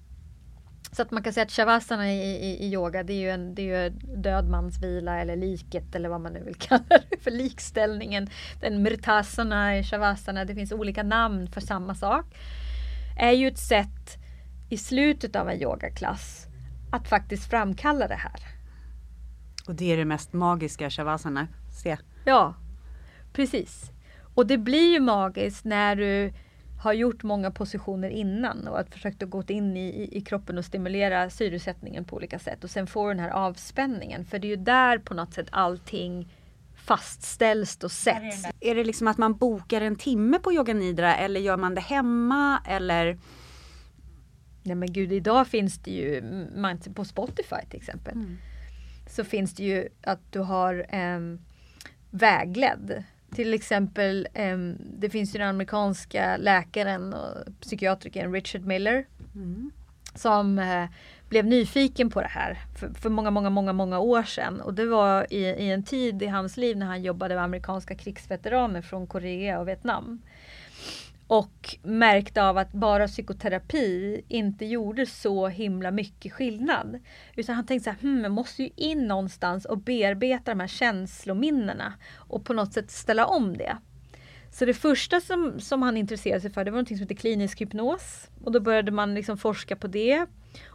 Så 0.91 1.01
att 1.01 1.11
man 1.11 1.23
kan 1.23 1.33
säga 1.33 1.43
att 1.45 1.51
shavasana 1.51 2.13
i, 2.13 2.21
i, 2.21 2.65
i 2.65 2.73
yoga 2.73 3.03
det 3.03 3.13
är 3.13 3.19
ju 3.19 3.29
en 3.29 3.55
det 3.55 3.71
är 3.71 3.83
ju 3.83 3.89
dödmansvila 4.21 5.21
eller 5.21 5.35
liket 5.35 5.95
eller 5.95 6.09
vad 6.09 6.21
man 6.21 6.33
nu 6.33 6.43
vill 6.43 6.55
kalla 6.59 6.99
det 7.09 7.17
för 7.21 7.31
likställningen. 7.31 8.29
Den 8.61 8.83
mritasana 8.83 9.77
i 9.77 9.83
shavasana, 9.83 10.45
det 10.45 10.55
finns 10.55 10.71
olika 10.71 11.03
namn 11.03 11.47
för 11.47 11.61
samma 11.61 11.95
sak. 11.95 12.25
Är 13.19 13.31
ju 13.31 13.47
ett 13.47 13.59
sätt 13.59 14.17
i 14.69 14.77
slutet 14.77 15.35
av 15.35 15.49
en 15.49 15.61
yogaklass 15.61 16.48
att 16.91 17.07
faktiskt 17.07 17.49
framkalla 17.49 18.07
det 18.07 18.15
här. 18.15 18.39
Och 19.67 19.75
det 19.75 19.93
är 19.93 19.97
det 19.97 20.05
mest 20.05 20.33
magiska 20.33 20.89
shavasana, 20.89 21.47
se. 21.83 21.97
Ja, 22.25 22.53
precis. 23.33 23.91
Och 24.35 24.47
det 24.47 24.57
blir 24.57 24.93
ju 24.93 24.99
magiskt 24.99 25.65
när 25.65 25.95
du 25.95 26.33
har 26.83 26.93
gjort 26.93 27.23
många 27.23 27.51
positioner 27.51 28.09
innan 28.09 28.67
och 28.67 28.79
att 28.79 28.93
försökt 28.93 29.23
att 29.23 29.29
gå 29.29 29.43
in 29.47 29.77
i, 29.77 30.09
i, 30.11 30.21
kroppen 30.21 30.57
och 30.57 30.65
stimulera 30.65 31.29
syresättningen 31.29 32.05
på 32.05 32.15
olika 32.15 32.39
sätt 32.39 32.63
och 32.63 32.69
sen 32.69 32.87
få 32.87 33.07
den 33.07 33.19
här 33.19 33.29
avspänningen. 33.29 34.25
För 34.25 34.39
det 34.39 34.47
är 34.47 34.49
ju 34.49 34.55
där 34.55 34.97
på 34.97 35.13
något 35.13 35.33
sätt 35.33 35.47
allting 35.51 36.33
fastställs 36.75 37.77
och 37.83 37.91
sätts. 37.91 38.45
Är 38.59 38.75
det 38.75 38.83
liksom 38.83 39.07
att 39.07 39.17
man 39.17 39.37
bokar 39.37 39.81
en 39.81 39.95
timme 39.95 40.39
på 40.39 40.53
yoga 40.53 40.73
nidra 40.73 41.15
eller 41.15 41.39
gör 41.39 41.57
man 41.57 41.75
det 41.75 41.81
hemma 41.81 42.61
eller? 42.65 43.19
Nej 44.69 44.75
men 44.75 44.93
gud, 44.93 45.11
idag 45.11 45.47
finns 45.47 45.77
det 45.77 45.91
ju, 45.91 46.23
man, 46.55 46.77
på 46.77 47.05
Spotify 47.05 47.55
till 47.69 47.79
exempel, 47.79 48.13
mm. 48.13 48.37
så 49.07 49.23
finns 49.23 49.53
det 49.53 49.63
ju 49.63 49.87
att 50.01 50.19
du 50.31 50.39
har 50.39 50.95
um, 50.95 51.39
vägledd. 52.11 53.03
Till 53.35 53.53
exempel, 53.53 54.27
um, 54.35 54.77
det 54.99 55.09
finns 55.09 55.35
ju 55.35 55.39
den 55.39 55.47
amerikanska 55.47 56.37
läkaren 56.37 57.13
och 57.13 57.61
psykiatrikern 57.61 58.33
Richard 58.33 58.65
Miller. 58.65 59.05
Mm. 59.35 59.71
Som 60.15 60.59
uh, 60.59 60.85
blev 61.29 61.45
nyfiken 61.45 62.09
på 62.09 62.21
det 62.21 62.27
här 62.27 62.57
för, 62.79 62.89
för, 62.89 63.09
många, 63.09 63.31
många, 63.31 63.49
många, 63.49 63.73
många 63.73 63.99
år 63.99 64.23
sedan. 64.23 64.61
Och 64.61 64.73
det 64.73 64.85
var 64.85 65.33
i, 65.33 65.39
i 65.39 65.71
en 65.71 65.83
tid 65.83 66.23
i 66.23 66.27
hans 66.27 66.57
liv 66.57 66.77
när 66.77 66.85
han 66.85 67.03
jobbade 67.03 67.35
med 67.35 67.43
amerikanska 67.43 67.95
krigsveteraner 67.95 68.81
från 68.81 69.07
Korea 69.07 69.59
och 69.59 69.67
Vietnam. 69.67 70.21
Och 71.29 71.77
märkte 71.83 72.43
av 72.43 72.57
att 72.57 72.71
bara 72.71 73.07
psykoterapi 73.07 74.21
inte 74.27 74.65
gjorde 74.65 75.05
så 75.05 75.47
himla 75.47 75.91
mycket 75.91 76.33
skillnad. 76.33 76.99
Utan 77.35 77.55
han 77.55 77.65
tänkte 77.65 77.83
så 77.83 77.89
här, 77.89 77.97
hm, 78.01 78.23
jag 78.23 78.31
måste 78.31 78.63
ju 78.63 78.69
in 78.75 79.07
någonstans 79.07 79.65
och 79.65 79.77
bearbeta 79.77 80.51
de 80.51 80.59
här 80.59 80.67
känslominnena 80.67 81.93
och 82.15 82.45
på 82.45 82.53
något 82.53 82.73
sätt 82.73 82.91
ställa 82.91 83.25
om 83.25 83.57
det. 83.57 83.77
Så 84.51 84.65
det 84.65 84.73
första 84.73 85.21
som, 85.21 85.59
som 85.59 85.81
han 85.81 85.97
intresserade 85.97 86.41
sig 86.41 86.51
för 86.51 86.65
det 86.65 86.71
var 86.71 86.79
något 86.79 86.87
som 86.87 86.97
heter 86.97 87.15
klinisk 87.15 87.61
hypnos. 87.61 88.29
Och 88.43 88.51
då 88.51 88.59
började 88.59 88.91
man 88.91 89.13
liksom 89.13 89.37
forska 89.37 89.75
på 89.75 89.87
det. 89.87 90.25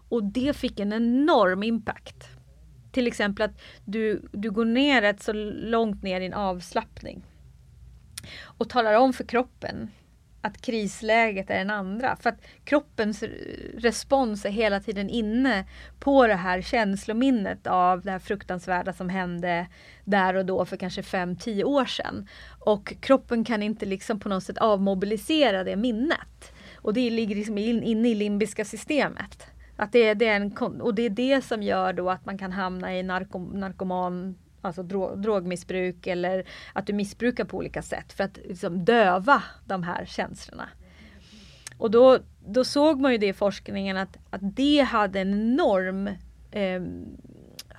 Och 0.08 0.24
det 0.24 0.56
fick 0.56 0.80
en 0.80 0.92
enorm 0.92 1.62
impact. 1.62 2.28
Till 2.92 3.06
exempel 3.06 3.50
att 3.50 3.60
du, 3.84 4.28
du 4.32 4.50
går 4.50 4.64
ner 4.64 5.02
rätt 5.02 5.22
så 5.22 5.32
långt 5.32 6.02
ner 6.02 6.20
i 6.20 6.26
en 6.26 6.34
avslappning 6.34 7.22
och 8.42 8.68
talar 8.68 8.94
om 8.94 9.12
för 9.12 9.24
kroppen 9.24 9.90
att 10.44 10.60
krisläget 10.60 11.50
är 11.50 11.58
den 11.58 11.70
andra. 11.70 12.16
För 12.16 12.30
att 12.30 12.40
kroppens 12.64 13.24
respons 13.78 14.44
är 14.44 14.50
hela 14.50 14.80
tiden 14.80 15.10
inne 15.10 15.64
på 16.00 16.26
det 16.26 16.34
här 16.34 16.62
känslominnet 16.62 17.66
av 17.66 18.02
det 18.02 18.10
här 18.10 18.18
fruktansvärda 18.18 18.92
som 18.92 19.08
hände 19.08 19.66
där 20.04 20.34
och 20.34 20.46
då 20.46 20.64
för 20.64 20.76
kanske 20.76 21.00
5-10 21.00 21.64
år 21.64 21.84
sedan. 21.84 22.28
Och 22.58 22.94
kroppen 23.00 23.44
kan 23.44 23.62
inte 23.62 23.86
liksom 23.86 24.20
på 24.20 24.28
något 24.28 24.44
sätt 24.44 24.58
avmobilisera 24.58 25.64
det 25.64 25.76
minnet. 25.76 26.52
Och 26.76 26.94
det 26.94 27.10
ligger 27.10 27.36
liksom 27.36 27.58
inne 27.58 28.08
i 28.08 28.14
limbiska 28.14 28.64
systemet. 28.64 29.46
Att 29.76 29.92
det, 29.92 30.14
det 30.14 30.26
är 30.26 30.36
en, 30.36 30.80
och 30.80 30.94
det 30.94 31.02
är 31.02 31.10
det 31.10 31.44
som 31.44 31.62
gör 31.62 31.92
då 31.92 32.10
att 32.10 32.26
man 32.26 32.38
kan 32.38 32.52
hamna 32.52 32.98
i 32.98 33.02
narkom, 33.02 33.44
narkoman 33.44 34.34
alltså 34.64 34.82
drog, 34.82 35.22
drogmissbruk 35.22 36.06
eller 36.06 36.44
att 36.72 36.86
du 36.86 36.92
missbrukar 36.92 37.44
på 37.44 37.56
olika 37.56 37.82
sätt 37.82 38.12
för 38.12 38.24
att 38.24 38.38
liksom 38.44 38.84
döva 38.84 39.42
de 39.64 39.82
här 39.82 40.04
känslorna. 40.04 40.68
Och 41.78 41.90
då, 41.90 42.18
då 42.46 42.64
såg 42.64 43.00
man 43.00 43.12
ju 43.12 43.18
det 43.18 43.26
i 43.26 43.32
forskningen 43.32 43.96
att, 43.96 44.16
att 44.30 44.56
det 44.56 44.80
hade 44.80 45.20
en 45.20 45.32
enorm 45.32 46.06
eh, 46.50 46.82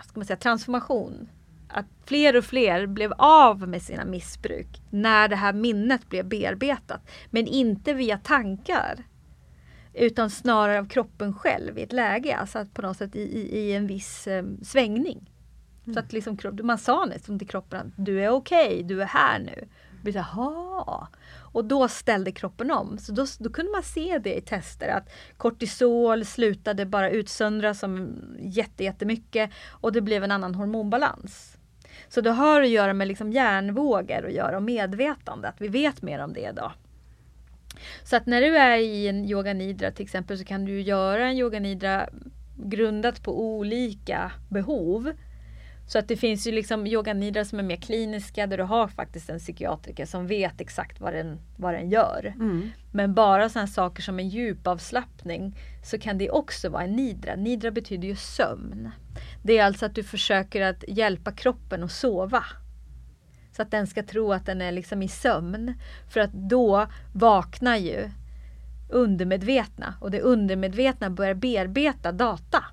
ska 0.03 0.19
man 0.19 0.25
säga, 0.25 0.37
transformation. 0.37 1.29
Att 1.67 1.85
fler 2.05 2.35
och 2.35 2.45
fler 2.45 2.87
blev 2.87 3.13
av 3.17 3.67
med 3.67 3.81
sina 3.81 4.05
missbruk 4.05 4.81
när 4.89 5.27
det 5.27 5.35
här 5.35 5.53
minnet 5.53 6.09
blev 6.09 6.25
bearbetat. 6.25 7.01
Men 7.29 7.47
inte 7.47 7.93
via 7.93 8.17
tankar. 8.17 9.03
Utan 9.93 10.29
snarare 10.29 10.79
av 10.79 10.87
kroppen 10.87 11.33
själv 11.33 11.79
i 11.79 11.83
ett 11.83 11.93
läge, 11.93 12.35
alltså 12.35 12.59
att 12.59 12.73
på 12.73 12.81
något 12.81 12.97
sätt 12.97 13.15
i, 13.15 13.21
i, 13.21 13.57
i 13.57 13.73
en 13.73 13.87
viss 13.87 14.27
eh, 14.27 14.45
svängning. 14.63 15.31
Mm. 15.85 15.93
Så 15.93 15.99
att 15.99 16.13
liksom, 16.13 16.37
man 16.63 16.77
sa 16.77 17.05
nästan 17.05 17.39
till 17.39 17.47
kroppen 17.47 17.79
att 17.79 18.05
du 18.05 18.23
är 18.23 18.29
okej, 18.29 18.65
okay, 18.67 18.83
du 18.83 19.01
är 19.01 19.05
här 19.05 19.39
nu. 19.39 19.67
Jaha. 20.11 21.07
Och 21.55 21.65
då 21.65 21.87
ställde 21.87 22.31
kroppen 22.31 22.71
om. 22.71 22.97
Så 22.97 23.11
då, 23.11 23.25
då, 23.39 23.49
kunde 23.49 23.71
man 23.71 23.83
se 23.83 24.19
det 24.23 24.37
i 24.37 24.41
tester 24.41 24.87
att 24.87 25.09
kortisol 25.37 26.25
slutade 26.25 26.85
bara 26.85 27.09
utsöndras 27.09 27.79
som 27.79 28.15
jätte, 28.39 28.83
jättemycket 28.83 29.49
och 29.69 29.91
det 29.91 30.01
blev 30.01 30.23
en 30.23 30.31
annan 30.31 30.55
hormonbalans. 30.55 31.57
Så 32.07 32.21
det 32.21 32.31
har 32.31 32.61
att 32.61 32.69
göra 32.69 32.93
med 32.93 33.07
liksom 33.07 33.31
hjärnvågor 33.31 34.23
och 34.23 34.31
göra 34.31 34.57
och 34.57 34.63
medvetande, 34.63 35.47
att 35.47 35.61
vi 35.61 35.67
vet 35.67 36.01
mer 36.01 36.19
om 36.19 36.33
det 36.33 36.49
idag. 36.49 36.71
Så 38.03 38.15
att 38.15 38.25
när 38.25 38.41
du 38.41 38.57
är 38.57 38.77
i 38.77 39.07
en 39.07 39.25
yoga 39.25 39.53
nidra 39.53 39.91
till 39.91 40.03
exempel 40.03 40.37
så 40.37 40.45
kan 40.45 40.65
du 40.65 40.81
göra 40.81 41.27
en 41.27 41.37
yoga 41.37 41.59
nidra 41.59 42.09
grundat 42.57 43.23
på 43.23 43.41
olika 43.41 44.31
behov. 44.49 45.11
Så 45.87 45.99
att 45.99 46.07
det 46.07 46.17
finns 46.17 46.47
ju 46.47 46.51
liksom 46.51 46.87
yoga 46.87 47.13
nidra 47.13 47.45
som 47.45 47.59
är 47.59 47.63
mer 47.63 47.75
kliniska 47.75 48.47
där 48.47 48.57
du 48.57 48.63
har 48.63 48.87
faktiskt 48.87 49.29
en 49.29 49.39
psykiatriker 49.39 50.05
som 50.05 50.27
vet 50.27 50.61
exakt 50.61 50.99
vad 50.99 51.13
den, 51.13 51.39
vad 51.57 51.73
den 51.73 51.89
gör. 51.89 52.33
Mm. 52.35 52.69
Men 52.91 53.13
bara 53.13 53.49
sådana 53.49 53.67
saker 53.67 54.03
som 54.03 54.19
en 54.19 54.29
djupavslappning 54.29 55.57
så 55.83 55.99
kan 55.99 56.17
det 56.17 56.29
också 56.29 56.69
vara 56.69 56.83
en 56.83 56.95
nidra. 56.95 57.35
Nidra 57.35 57.71
betyder 57.71 58.07
ju 58.07 58.15
sömn. 58.15 58.91
Det 59.43 59.57
är 59.57 59.65
alltså 59.65 59.85
att 59.85 59.95
du 59.95 60.03
försöker 60.03 60.61
att 60.61 60.83
hjälpa 60.87 61.31
kroppen 61.31 61.83
att 61.83 61.91
sova. 61.91 62.43
Så 63.51 63.61
att 63.61 63.71
den 63.71 63.87
ska 63.87 64.03
tro 64.03 64.33
att 64.33 64.45
den 64.45 64.61
är 64.61 64.71
liksom 64.71 65.01
i 65.01 65.07
sömn. 65.07 65.73
För 66.09 66.19
att 66.19 66.33
då 66.33 66.87
vaknar 67.13 67.75
ju 67.75 68.09
undermedvetna 68.89 69.93
och 70.01 70.11
det 70.11 70.21
undermedvetna 70.21 71.09
börjar 71.09 71.33
bearbeta 71.33 72.11
data. 72.11 72.63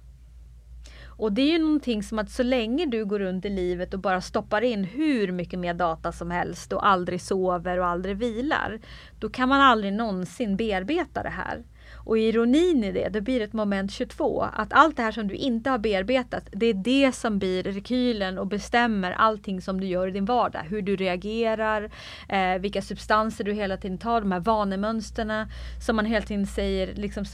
Och 1.23 1.33
det 1.33 1.43
är 1.43 1.53
ju 1.53 1.59
någonting 1.59 2.03
som 2.03 2.19
att 2.19 2.31
så 2.31 2.43
länge 2.43 2.87
du 2.87 3.05
går 3.05 3.19
runt 3.19 3.45
i 3.45 3.51
livet 3.51 3.95
och 3.95 4.01
bara 4.01 4.21
stoppar 4.21 4.63
in 4.63 4.85
hur 4.85 5.33
mycket 5.33 5.59
mer 5.59 5.75
data 5.75 6.13
som 6.13 6.31
helst 6.31 6.73
och 6.73 6.87
aldrig 6.87 7.21
sover 7.21 7.79
och 7.79 7.87
aldrig 7.87 8.17
vilar. 8.17 8.81
Då 9.19 9.31
kan 9.31 9.49
man 9.49 9.61
aldrig 9.61 9.93
någonsin 9.93 10.57
bearbeta 10.57 11.23
det 11.23 11.29
här. 11.29 11.63
Och 12.05 12.19
ironin 12.19 12.85
i 12.85 12.93
det, 12.93 13.09
det 13.09 13.21
blir 13.21 13.41
ett 13.41 13.53
moment 13.53 13.93
22. 13.93 14.43
Att 14.53 14.73
allt 14.73 14.97
det 14.97 15.03
här 15.03 15.13
som 15.13 15.29
du 15.29 15.35
inte 15.35 15.71
har 15.71 15.79
bearbetat, 15.79 16.49
det 16.53 16.67
är 16.67 16.75
det 16.75 17.13
som 17.13 17.39
blir 17.39 17.63
rekylen 17.63 18.39
och 18.39 18.47
bestämmer 18.47 19.13
allting 19.13 19.61
som 19.61 19.81
du 19.81 19.87
gör 19.87 20.09
i 20.09 20.11
din 20.11 20.25
vardag. 20.25 20.63
Hur 20.69 20.83
du 20.83 20.97
reagerar, 20.97 21.91
eh, 22.29 22.59
vilka 22.59 22.83
substanser 22.83 23.45
du 23.45 23.53
hela 23.53 23.77
tiden 23.77 23.99
tar, 23.99 24.21
de 24.21 24.33
här 24.33 24.41
vanemönsterna 24.41 25.49
som 25.87 25.97
man 25.97 26.05
hela 26.05 26.27
tiden 26.27 26.47
säger, 26.47 26.95
liksom, 26.95 27.25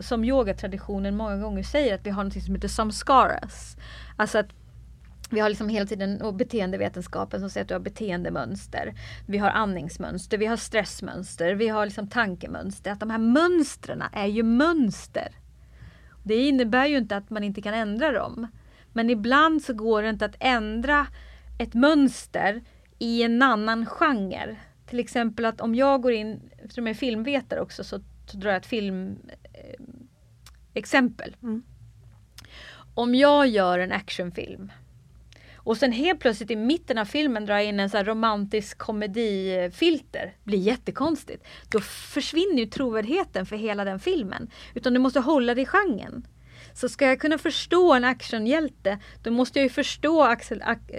som 0.00 0.24
yogatraditionen 0.24 1.16
många 1.16 1.36
gånger 1.36 1.62
säger, 1.62 1.94
att 1.94 2.06
vi 2.06 2.10
har 2.10 2.24
något 2.24 2.42
som 2.42 2.54
heter 2.54 2.68
samskaras. 2.68 3.76
Alltså 4.16 4.38
att 4.38 4.59
vi 5.30 5.40
har 5.40 5.48
liksom 5.48 5.68
hela 5.68 5.86
tiden 5.86 6.22
och 6.22 6.34
beteendevetenskapen 6.34 7.40
som 7.40 7.50
säger 7.50 7.64
att 7.64 7.68
du 7.68 7.74
har 7.74 7.80
beteendemönster. 7.80 8.94
Vi 9.26 9.38
har 9.38 9.50
andningsmönster, 9.50 10.38
vi 10.38 10.46
har 10.46 10.56
stressmönster, 10.56 11.54
vi 11.54 11.68
har 11.68 11.86
liksom 11.86 12.08
tankemönster. 12.08 12.90
Att 12.90 13.00
de 13.00 13.10
här 13.10 13.18
mönstren 13.18 14.02
är 14.12 14.26
ju 14.26 14.42
mönster. 14.42 15.28
Det 16.24 16.34
innebär 16.34 16.86
ju 16.86 16.98
inte 16.98 17.16
att 17.16 17.30
man 17.30 17.44
inte 17.44 17.62
kan 17.62 17.74
ändra 17.74 18.12
dem. 18.12 18.46
Men 18.92 19.10
ibland 19.10 19.62
så 19.62 19.74
går 19.74 20.02
det 20.02 20.08
inte 20.08 20.24
att 20.24 20.36
ändra 20.40 21.06
ett 21.58 21.74
mönster 21.74 22.62
i 22.98 23.22
en 23.22 23.42
annan 23.42 23.86
genre. 23.86 24.56
Till 24.86 25.00
exempel 25.00 25.44
att 25.44 25.60
om 25.60 25.74
jag 25.74 26.02
går 26.02 26.12
in, 26.12 26.50
eftersom 26.58 26.86
jag 26.86 26.94
är 26.94 26.98
filmvetare 26.98 27.60
också, 27.60 27.84
så, 27.84 28.00
så 28.26 28.36
drar 28.36 28.50
jag 28.50 28.56
ett 28.56 28.66
filmexempel. 28.66 31.36
Eh, 31.42 31.42
mm. 31.42 31.62
Om 32.94 33.14
jag 33.14 33.48
gör 33.48 33.78
en 33.78 33.92
actionfilm 33.92 34.72
och 35.64 35.76
sen 35.76 35.92
helt 35.92 36.20
plötsligt 36.20 36.50
i 36.50 36.56
mitten 36.56 36.98
av 36.98 37.04
filmen 37.04 37.46
dra 37.46 37.62
in 37.62 37.80
en 37.80 37.90
så 37.90 38.02
romantisk 38.02 38.78
komedifilter. 38.78 40.34
blir 40.44 40.58
jättekonstigt. 40.58 41.46
Då 41.68 41.80
försvinner 41.80 42.58
ju 42.58 42.66
trovärdigheten 42.66 43.46
för 43.46 43.56
hela 43.56 43.84
den 43.84 44.00
filmen. 44.00 44.50
Utan 44.74 44.92
du 44.92 44.98
måste 44.98 45.20
hålla 45.20 45.54
dig 45.54 45.62
i 45.62 45.66
genren. 45.66 46.26
Så 46.74 46.88
ska 46.88 47.06
jag 47.06 47.20
kunna 47.20 47.38
förstå 47.38 47.94
en 47.94 48.04
actionhjälte, 48.04 48.98
då 49.22 49.30
måste 49.30 49.58
jag 49.58 49.64
ju 49.64 49.70
förstå 49.70 50.36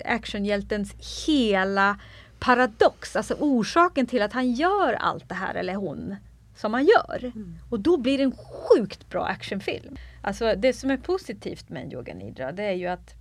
actionhjältens 0.06 0.94
hela 1.28 2.00
paradox, 2.40 3.16
alltså 3.16 3.34
orsaken 3.40 4.08
till 4.08 4.22
att 4.22 4.34
han 4.34 4.52
gör 4.52 4.94
allt 4.94 5.30
det 5.30 5.36
här, 5.36 5.56
eller 5.56 5.76
hon, 5.76 6.16
som 6.56 6.74
han 6.74 6.86
gör. 6.86 7.24
Mm. 7.24 7.58
Och 7.70 7.80
då 7.80 7.98
blir 7.98 8.18
det 8.18 8.24
en 8.24 8.36
sjukt 8.36 9.10
bra 9.10 9.26
actionfilm. 9.26 9.96
Alltså 10.22 10.56
det 10.58 10.74
som 10.74 10.92
är 10.92 10.98
positivt 10.98 11.70
med 11.70 11.84
en 11.84 11.94
yoga 11.94 12.14
nidra, 12.14 12.52
det 12.52 12.64
är 12.64 12.74
ju 12.74 12.88
att 12.88 13.21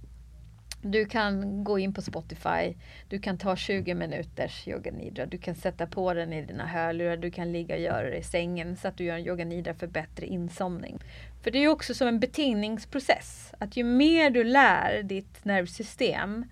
du 0.82 1.06
kan 1.06 1.64
gå 1.64 1.78
in 1.78 1.94
på 1.94 2.02
Spotify, 2.02 2.74
du 3.08 3.18
kan 3.18 3.38
ta 3.38 3.56
20 3.56 3.94
minuters 3.94 4.68
yoga 4.68 4.90
nidra, 4.90 5.26
du 5.26 5.38
kan 5.38 5.54
sätta 5.54 5.86
på 5.86 6.14
den 6.14 6.32
i 6.32 6.42
dina 6.42 6.66
hörlurar, 6.66 7.16
du 7.16 7.30
kan 7.30 7.52
ligga 7.52 7.74
och 7.74 7.80
göra 7.80 8.10
det 8.10 8.16
i 8.16 8.22
sängen 8.22 8.76
så 8.76 8.88
att 8.88 8.96
du 8.96 9.04
gör 9.04 9.14
en 9.14 9.26
yoga 9.26 9.44
nidra 9.44 9.74
för 9.74 9.86
bättre 9.86 10.26
insomning. 10.26 10.98
För 11.42 11.50
det 11.50 11.58
är 11.58 11.68
också 11.68 11.94
som 11.94 12.08
en 12.08 12.20
betingningsprocess, 12.20 13.54
att 13.58 13.76
ju 13.76 13.84
mer 13.84 14.30
du 14.30 14.44
lär 14.44 15.02
ditt 15.02 15.44
nervsystem 15.44 16.44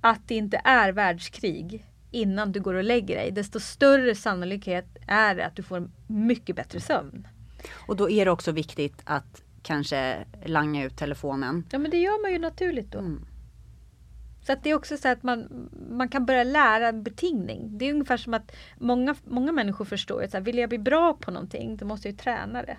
att 0.00 0.28
det 0.28 0.34
inte 0.34 0.60
är 0.64 0.92
världskrig 0.92 1.84
innan 2.10 2.52
du 2.52 2.60
går 2.60 2.74
och 2.74 2.84
lägger 2.84 3.16
dig, 3.16 3.30
desto 3.30 3.60
större 3.60 4.14
sannolikhet 4.14 4.86
är 5.08 5.34
det 5.34 5.46
att 5.46 5.56
du 5.56 5.62
får 5.62 5.90
mycket 6.06 6.56
bättre 6.56 6.80
sömn. 6.80 7.28
Och 7.86 7.96
då 7.96 8.10
är 8.10 8.24
det 8.24 8.30
också 8.30 8.52
viktigt 8.52 9.02
att 9.04 9.42
kanske 9.62 10.24
langa 10.44 10.84
ut 10.84 10.96
telefonen. 10.96 11.64
Ja 11.70 11.78
men 11.78 11.90
det 11.90 11.96
gör 11.96 12.22
man 12.22 12.32
ju 12.32 12.38
naturligt 12.38 12.92
då. 12.92 12.98
Mm. 12.98 13.26
Så 14.42 14.52
att 14.52 14.64
det 14.64 14.70
är 14.70 14.74
också 14.74 14.96
så 14.96 15.08
att 15.08 15.22
man, 15.22 15.68
man 15.90 16.08
kan 16.08 16.26
börja 16.26 16.44
lära 16.44 16.88
en 16.88 17.02
betingning. 17.02 17.78
Det 17.78 17.88
är 17.88 17.92
ungefär 17.92 18.16
som 18.16 18.34
att 18.34 18.56
många, 18.78 19.14
många 19.24 19.52
människor 19.52 19.84
förstår 19.84 20.22
att 20.22 20.34
vill 20.34 20.58
jag 20.58 20.68
bli 20.68 20.78
bra 20.78 21.14
på 21.14 21.30
någonting, 21.30 21.76
då 21.76 21.86
måste 21.86 22.08
jag 22.08 22.18
träna 22.18 22.62
det. 22.62 22.76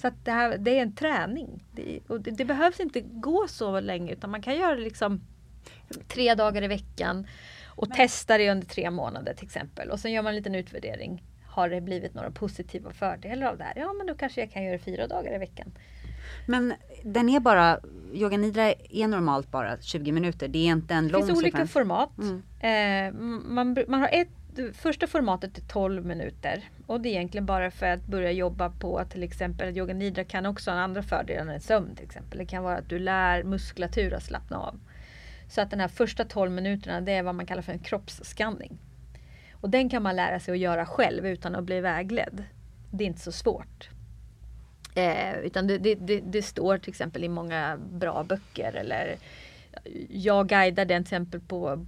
Så 0.00 0.08
att 0.08 0.24
det, 0.24 0.30
här, 0.30 0.58
det 0.58 0.78
är 0.78 0.82
en 0.82 0.94
träning. 0.94 1.64
Det, 1.72 2.00
och 2.08 2.20
det, 2.20 2.30
det, 2.30 2.44
behövs 2.44 2.80
inte 2.80 3.00
gå 3.00 3.46
så 3.48 3.80
länge 3.80 4.12
utan 4.12 4.30
man 4.30 4.42
kan 4.42 4.56
göra 4.56 4.74
det 4.74 4.80
liksom 4.80 5.20
tre 6.08 6.34
dagar 6.34 6.62
i 6.62 6.68
veckan 6.68 7.26
och 7.66 7.88
Men. 7.88 7.96
testa 7.96 8.38
det 8.38 8.50
under 8.50 8.66
tre 8.66 8.90
månader 8.90 9.34
till 9.34 9.46
exempel. 9.46 9.90
Och 9.90 10.00
sen 10.00 10.12
gör 10.12 10.22
man 10.22 10.30
en 10.30 10.36
liten 10.36 10.54
utvärdering. 10.54 11.22
Har 11.46 11.68
det 11.68 11.80
blivit 11.80 12.14
några 12.14 12.30
positiva 12.30 12.92
fördelar 12.92 13.46
av 13.46 13.58
det 13.58 13.64
här? 13.64 13.74
Ja 13.76 13.92
men 13.92 14.06
då 14.06 14.14
kanske 14.14 14.40
jag 14.40 14.52
kan 14.52 14.64
göra 14.64 14.72
det 14.72 14.84
fyra 14.84 15.06
dagar 15.06 15.34
i 15.34 15.38
veckan. 15.38 15.72
Men 16.46 16.74
den 17.02 17.28
är 17.28 17.40
bara, 17.40 17.80
yoga 18.12 18.36
nidra 18.36 18.72
är 18.90 19.08
normalt 19.08 19.50
bara 19.50 19.80
20 19.80 20.12
minuter. 20.12 20.48
Det 20.48 20.58
är 20.58 20.72
inte 20.72 20.94
en 20.94 21.08
lång 21.08 21.20
Det 21.20 21.26
finns 21.26 21.38
olika 21.38 21.66
format. 21.66 22.10
Mm. 22.18 22.42
Eh, 22.60 23.20
man, 23.50 23.76
man 23.88 24.00
har 24.00 24.08
ett 24.12 24.28
Första 24.72 25.06
formatet 25.06 25.58
är 25.58 25.62
12 25.62 26.06
minuter 26.06 26.64
och 26.86 27.00
det 27.00 27.08
är 27.08 27.10
egentligen 27.10 27.46
bara 27.46 27.70
för 27.70 27.86
att 27.86 28.06
börja 28.06 28.32
jobba 28.32 28.70
på 28.70 28.98
att 28.98 29.10
till 29.10 29.22
exempel 29.22 29.76
yoga 29.76 29.94
nidra 29.94 30.24
kan 30.24 30.46
också 30.46 30.70
ha 30.70 30.78
andra 30.78 31.02
fördelar 31.02 31.54
än 31.54 31.60
sömn 31.60 31.94
till 31.94 32.04
exempel. 32.04 32.38
Det 32.38 32.46
kan 32.46 32.62
vara 32.62 32.76
att 32.76 32.88
du 32.88 32.98
lär 32.98 33.42
muskulatur 33.42 34.14
att 34.14 34.22
slappna 34.22 34.58
av. 34.58 34.80
Så 35.48 35.60
att 35.60 35.70
den 35.70 35.80
här 35.80 35.88
första 35.88 36.24
12 36.24 36.52
minuterna 36.52 37.00
det 37.00 37.12
är 37.12 37.22
vad 37.22 37.34
man 37.34 37.46
kallar 37.46 37.62
för 37.62 37.72
en 37.72 37.78
kroppsskanning. 37.78 38.78
Och 39.52 39.70
den 39.70 39.88
kan 39.88 40.02
man 40.02 40.16
lära 40.16 40.40
sig 40.40 40.52
att 40.52 40.58
göra 40.58 40.86
själv 40.86 41.26
utan 41.26 41.54
att 41.54 41.64
bli 41.64 41.80
vägledd. 41.80 42.44
Det 42.90 43.04
är 43.04 43.08
inte 43.08 43.20
så 43.20 43.32
svårt. 43.32 43.88
Eh, 44.98 45.38
utan 45.38 45.66
det, 45.66 45.78
det, 45.78 45.94
det, 45.94 46.20
det, 46.20 46.42
står 46.42 46.78
till 46.78 46.90
exempel 46.90 47.24
i 47.24 47.28
många 47.28 47.78
bra 47.92 48.22
böcker 48.22 48.72
eller 48.72 49.16
jag 50.08 50.48
guidar 50.48 50.84
den 50.84 51.04
till 51.04 51.08
exempel 51.14 51.40
på, 51.40 51.86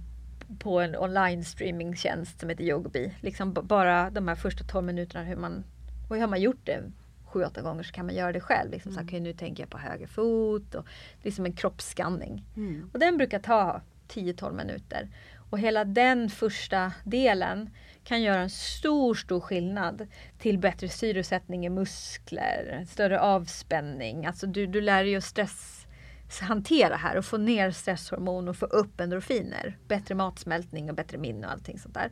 på 0.59 0.79
en 0.79 0.95
online 0.95 1.43
streamingtjänst 1.43 2.39
som 2.39 2.49
heter 2.49 2.63
Yogobi. 2.63 3.13
Liksom 3.21 3.53
bara 3.53 4.09
de 4.09 4.27
här 4.27 4.35
första 4.35 4.63
12 4.63 4.85
minuterna 4.85 5.23
hur 5.23 5.35
man, 5.35 5.63
och 6.09 6.17
har 6.17 6.27
man 6.27 6.41
gjort 6.41 6.65
det 6.65 6.83
sju, 7.25 7.43
åtta 7.43 7.61
gånger 7.61 7.83
så 7.83 7.91
kan 7.91 8.05
man 8.05 8.15
göra 8.15 8.31
det 8.31 8.39
själv. 8.41 8.71
Liksom 8.71 8.91
så 8.91 8.99
här, 8.99 9.09
Mm. 9.09 9.23
nu 9.23 9.33
tänker 9.33 9.63
jag 9.63 9.69
på 9.69 9.77
höger 9.77 10.07
fot 10.07 10.75
och 10.75 10.85
liksom 11.23 11.45
en 11.45 11.53
kroppsskanning. 11.53 12.45
Mm. 12.55 12.89
Och 12.93 12.99
den 12.99 13.17
brukar 13.17 13.39
ta 13.39 13.81
10-12 14.07 14.53
minuter. 14.53 15.09
Och 15.49 15.59
hela 15.59 15.85
den 15.85 16.29
första 16.29 16.93
delen 17.03 17.69
kan 18.11 18.21
göra 18.21 18.41
en 18.41 18.49
stor, 18.49 19.15
stor 19.15 19.39
skillnad 19.39 20.07
till 20.37 20.59
bättre 20.59 20.89
syresättning 20.89 21.65
i 21.65 21.69
muskler, 21.69 22.85
större 22.89 23.19
avspänning. 23.19 24.25
Alltså 24.25 24.47
du, 24.47 24.67
du 24.67 24.81
lär 24.81 25.03
dig 25.03 25.15
att 25.15 25.23
stresshantera 25.23 26.95
här 26.95 27.17
och 27.17 27.25
få 27.25 27.37
ner 27.37 27.71
stresshormon 27.71 28.47
och 28.47 28.55
få 28.55 28.65
upp 28.65 28.99
endorfiner. 28.99 29.77
Bättre 29.87 30.15
matsmältning 30.15 30.89
och 30.89 30.95
bättre 30.95 31.17
minne 31.17 31.47
och 31.47 31.53
allting 31.53 31.79
sånt 31.79 31.93
där. 31.93 32.11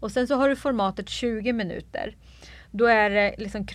Och 0.00 0.12
sen 0.12 0.26
så 0.26 0.34
har 0.34 0.48
du 0.48 0.56
formatet 0.56 1.08
20 1.08 1.52
minuter. 1.52 2.16
Då 2.70 2.86
är 2.86 3.10
det 3.10 3.34
liksom 3.38 3.66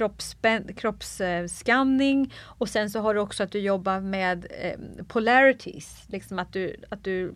kroppsskanning 0.75 2.33
och 2.39 2.69
sen 2.69 2.89
så 2.89 2.99
har 2.99 3.13
du 3.13 3.19
också 3.19 3.43
att 3.43 3.51
du 3.51 3.59
jobbar 3.59 3.99
med 3.99 4.47
eh, 4.49 4.79
polarities. 5.07 6.03
Liksom 6.07 6.39
att 6.39 6.53
du, 6.53 6.75
att 6.89 7.03
du 7.03 7.33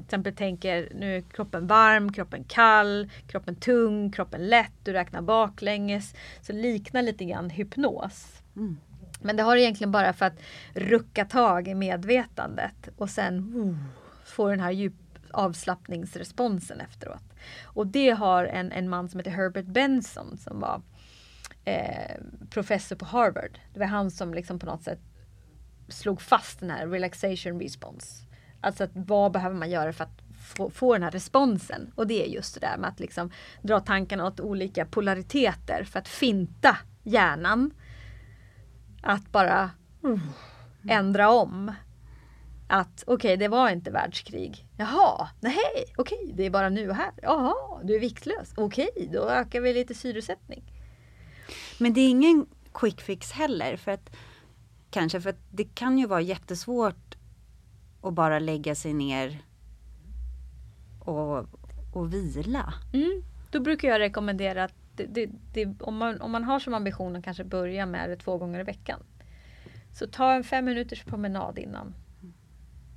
till 0.00 0.06
exempel 0.06 0.34
tänker 0.34 0.88
nu 0.94 1.16
är 1.16 1.20
kroppen 1.20 1.66
varm, 1.66 2.12
kroppen 2.12 2.44
kall, 2.44 3.10
kroppen 3.26 3.54
tung, 3.54 4.12
kroppen 4.12 4.48
lätt, 4.48 4.72
du 4.82 4.92
räknar 4.92 5.22
baklänges. 5.22 6.14
Så 6.40 6.52
liknar 6.52 7.02
lite 7.02 7.24
grann 7.24 7.50
hypnos. 7.50 8.42
Men 9.20 9.36
det 9.36 9.42
har 9.42 9.56
egentligen 9.56 9.92
bara 9.92 10.12
för 10.12 10.26
att 10.26 10.40
rucka 10.74 11.24
tag 11.24 11.68
i 11.68 11.74
medvetandet 11.74 12.88
och 12.96 13.10
sen 13.10 13.54
uh, 13.56 13.76
få 14.24 14.48
den 14.48 14.60
här 14.60 14.70
djup 14.70 14.94
avslappningsresponsen 15.32 16.80
efteråt. 16.80 17.34
Och 17.64 17.86
det 17.86 18.10
har 18.10 18.44
en, 18.44 18.72
en 18.72 18.88
man 18.88 19.08
som 19.08 19.20
heter 19.20 19.30
Herbert 19.30 19.66
Benson 19.66 20.38
som 20.38 20.60
var 20.60 20.82
eh, 21.64 22.16
professor 22.50 22.96
på 22.96 23.04
Harvard. 23.04 23.58
Det 23.72 23.80
var 23.80 23.86
han 23.86 24.10
som 24.10 24.34
liksom 24.34 24.58
på 24.58 24.66
något 24.66 24.82
sätt 24.82 25.00
slog 25.88 26.22
fast 26.22 26.60
den 26.60 26.70
här 26.70 26.86
relaxation 26.86 27.60
response. 27.60 28.26
Alltså 28.60 28.84
att 28.84 28.90
vad 28.94 29.32
behöver 29.32 29.56
man 29.56 29.70
göra 29.70 29.92
för 29.92 30.04
att 30.04 30.22
få, 30.56 30.70
få 30.70 30.92
den 30.92 31.02
här 31.02 31.10
responsen? 31.10 31.92
Och 31.94 32.06
det 32.06 32.24
är 32.24 32.28
just 32.28 32.54
det 32.54 32.60
där 32.60 32.76
med 32.76 32.88
att 32.88 33.00
liksom 33.00 33.30
dra 33.62 33.80
tankarna 33.80 34.26
åt 34.26 34.40
olika 34.40 34.86
polariteter 34.86 35.84
för 35.84 35.98
att 35.98 36.08
finta 36.08 36.76
hjärnan. 37.02 37.70
Att 39.02 39.32
bara 39.32 39.70
uh, 40.04 40.20
ändra 40.88 41.30
om. 41.30 41.72
Att 42.68 43.04
okej, 43.06 43.36
det 43.36 43.48
var 43.48 43.70
inte 43.70 43.90
världskrig. 43.90 44.66
Jaha, 44.76 45.28
nej, 45.40 45.84
okej, 45.96 46.32
det 46.34 46.46
är 46.46 46.50
bara 46.50 46.68
nu 46.68 46.90
och 46.90 46.96
här. 46.96 47.12
Jaha, 47.22 47.80
du 47.82 47.94
är 47.96 48.00
viktlös. 48.00 48.52
Okej, 48.56 49.10
då 49.12 49.28
ökar 49.28 49.60
vi 49.60 49.74
lite 49.74 49.94
syresättning. 49.94 50.62
Men 51.78 51.92
det 51.92 52.00
är 52.00 52.08
ingen 52.08 52.46
quick 52.72 53.00
fix 53.00 53.32
heller. 53.32 53.76
För 53.76 53.90
att, 53.90 54.16
kanske 54.90 55.20
för 55.20 55.30
att 55.30 55.40
det 55.50 55.64
kan 55.64 55.98
ju 55.98 56.06
vara 56.06 56.20
jättesvårt 56.20 57.09
att 58.02 58.14
bara 58.14 58.38
lägga 58.38 58.74
sig 58.74 58.92
ner 58.94 59.38
och, 61.00 61.46
och 61.92 62.14
vila. 62.14 62.74
Mm. 62.92 63.22
Då 63.50 63.60
brukar 63.60 63.88
jag 63.88 63.98
rekommendera 63.98 64.64
att 64.64 64.74
det, 64.96 65.06
det, 65.06 65.30
det, 65.52 65.82
om, 65.82 65.96
man, 65.96 66.20
om 66.20 66.30
man 66.30 66.44
har 66.44 66.58
som 66.58 66.74
ambition 66.74 67.16
att 67.16 67.24
kanske 67.24 67.44
börja 67.44 67.86
med 67.86 68.10
det 68.10 68.16
två 68.16 68.38
gånger 68.38 68.60
i 68.60 68.62
veckan. 68.62 69.00
Så 69.92 70.06
ta 70.06 70.32
en 70.32 70.44
fem 70.44 70.64
minuters 70.64 71.04
promenad 71.04 71.58
innan. 71.58 71.94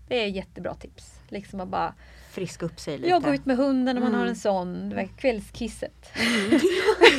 Det 0.08 0.24
är 0.24 0.28
jättebra 0.28 0.74
tips. 0.76 1.20
Liksom 1.30 1.60
att 1.60 1.68
bara 1.68 1.94
Friska 2.32 2.66
upp 2.66 2.80
sig 2.80 2.98
lite. 2.98 3.10
jogga 3.10 3.34
ut 3.34 3.46
med 3.46 3.58
hunden 3.58 3.98
om 3.98 4.04
man 4.04 4.10
Mm. 4.12 4.20
har 4.22 4.28
en 4.28 4.36
sån. 4.36 4.90
Det 4.90 4.96
var 4.96 5.08
kvällskisset. 5.18 6.12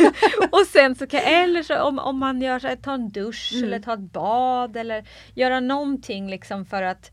och 0.53 0.66
sen 0.72 0.95
så 0.95 1.07
kan, 1.07 1.20
eller 1.20 1.62
så 1.62 1.82
om, 1.82 1.99
om 1.99 2.18
man 2.18 2.43
gör 2.43 2.59
så 2.59 2.68
här, 2.68 2.76
ta 2.76 2.95
en 2.95 3.09
dusch 3.09 3.51
Mm. 3.55 3.64
eller 3.64 3.80
ta 3.80 3.95
ett 3.95 4.12
bad 4.12 4.76
eller 4.76 5.09
göra 5.35 5.61
någonting 5.61 6.30
liksom 6.30 6.64
för 6.66 6.82
att 6.82 7.12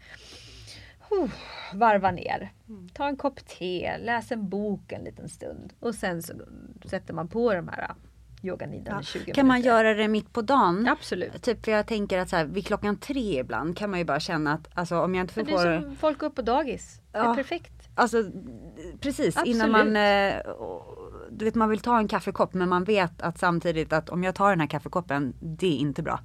huh, 1.12 1.30
varva 1.74 2.12
ner. 2.12 2.54
Mm. 2.70 2.90
Ta 2.90 3.08
en 3.08 3.16
kopp 3.18 3.46
te, 3.48 3.98
läs 3.98 4.32
en 4.32 4.50
bok 4.50 4.92
en 4.92 5.04
liten 5.04 5.30
stund 5.30 5.74
och 5.80 5.96
sen 5.96 6.22
så 6.24 6.34
sätter 6.86 7.14
man 7.14 7.28
på 7.28 7.54
de 7.54 7.68
här 7.68 7.92
yoganidan 8.44 8.94
Ja. 8.96 9.02
i 9.02 9.04
20 9.04 9.32
Kan 9.32 9.48
man 9.48 9.54
minuter. 9.58 9.70
göra 9.70 9.94
det 9.94 10.08
mitt 10.08 10.34
på 10.34 10.42
dagen? 10.42 10.88
Absolut. 10.90 11.42
Typ 11.44 11.66
för 11.66 11.72
jag 11.72 11.86
tänker 11.88 12.20
att 12.20 12.30
så 12.30 12.36
här, 12.36 12.46
vid 12.46 12.66
klockan 12.68 12.98
tre 12.98 13.40
ibland 13.40 13.78
kan 13.78 13.90
man 13.90 14.00
ju 14.00 14.06
bara 14.06 14.20
känna 14.20 14.54
att 14.54 14.68
alltså, 14.74 15.00
om 15.00 15.16
jag 15.16 15.24
inte 15.24 15.34
Men 15.36 15.46
får... 15.46 15.66
det 15.66 15.72
är 15.76 15.82
som 15.82 15.96
folk 15.96 16.20
går 16.20 16.28
upp 16.28 16.36
på 16.36 16.42
dagis. 16.42 17.02
Det 17.12 17.18
är 17.18 17.24
Ja. 17.24 17.36
perfekt. 17.36 17.72
Alltså 17.96 18.24
precis 19.00 19.38
Absolut. 19.38 19.56
innan 19.56 19.72
man 19.72 19.96
eh, 19.96 20.34
Du 21.32 21.46
vet 21.46 21.56
man 21.56 21.70
vill 21.70 21.80
ta 21.80 21.98
en 21.98 22.08
kaffekopp 22.08 22.54
men 22.54 22.70
man 22.70 22.84
vet 22.84 23.22
att 23.22 23.38
samtidigt 23.40 23.94
att 23.94 24.10
om 24.10 24.24
jag 24.24 24.36
tar 24.36 24.50
den 24.50 24.60
här 24.60 24.68
kaffekoppen 24.68 25.34
det 25.40 25.68
är 25.68 25.78
inte 25.78 26.04
bra. 26.04 26.20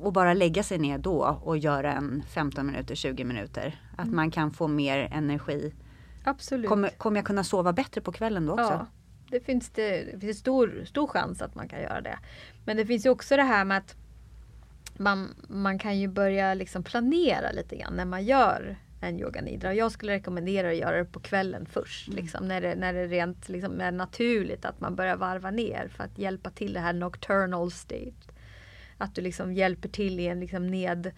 Och 0.00 0.12
bara 0.12 0.34
lägga 0.34 0.62
sig 0.62 0.78
ner 0.78 0.98
då 0.98 1.40
och 1.42 1.58
göra 1.58 1.92
en 1.92 2.22
15 2.30 2.66
minuter, 2.66 2.94
20 2.94 3.24
minuter. 3.24 3.80
Att 3.96 4.04
Mm. 4.04 4.16
man 4.16 4.30
kan 4.30 4.50
få 4.50 4.68
mer 4.68 5.08
energi. 5.12 5.74
Absolut. 6.24 6.68
Kommer, 6.68 6.88
kommer 6.88 7.16
jag 7.18 7.26
kunna 7.26 7.44
sova 7.44 7.72
bättre 7.72 8.00
på 8.00 8.12
kvällen 8.12 8.46
då 8.46 8.52
också? 8.52 8.62
Ja, 8.64 8.86
det 9.30 9.40
finns, 9.40 9.70
det, 9.70 10.02
det 10.12 10.20
finns 10.20 10.38
stor, 10.38 10.84
stor 10.86 11.06
chans 11.06 11.42
att 11.42 11.54
man 11.54 11.68
kan 11.68 11.80
göra 11.80 12.00
det. 12.00 12.18
Men 12.64 12.76
det 12.76 12.86
finns 12.86 13.06
ju 13.06 13.10
också 13.10 13.36
det 13.36 13.42
här 13.42 13.64
med 13.64 13.78
att 13.78 13.96
man, 14.98 15.34
man 15.48 15.78
kan 15.78 15.98
ju 15.98 16.08
börja 16.08 16.54
liksom 16.54 16.82
planera 16.82 17.50
lite 17.52 17.76
grann 17.76 17.94
när 17.96 18.04
man 18.04 18.24
gör 18.24 18.76
en 19.00 19.20
yoga 19.20 19.40
nidra. 19.40 19.74
Jag 19.74 19.92
skulle 19.92 20.12
rekommendera 20.12 20.68
att 20.70 20.76
göra 20.76 20.98
det 20.98 21.04
på 21.04 21.20
kvällen 21.20 21.66
först. 21.66 22.08
Liksom, 22.08 22.48
när, 22.48 22.60
det, 22.60 22.74
när 22.74 22.92
det 22.92 23.06
rent 23.06 23.48
liksom, 23.48 23.80
är 23.80 23.92
naturligt 23.92 24.64
att 24.64 24.80
man 24.80 24.96
börjar 24.96 25.16
varva 25.16 25.50
ner 25.50 25.88
för 25.96 26.04
att 26.04 26.18
hjälpa 26.18 26.50
till 26.50 26.72
det 26.72 26.80
här 26.80 26.92
nocturnal 26.92 27.70
state. 27.70 28.32
Att 28.98 29.14
du 29.14 29.20
liksom 29.22 29.52
hjälper 29.52 29.88
till 29.88 30.20
i 30.20 30.26
en 30.26 30.40
liksom 30.40 30.66
ned, 30.66 31.12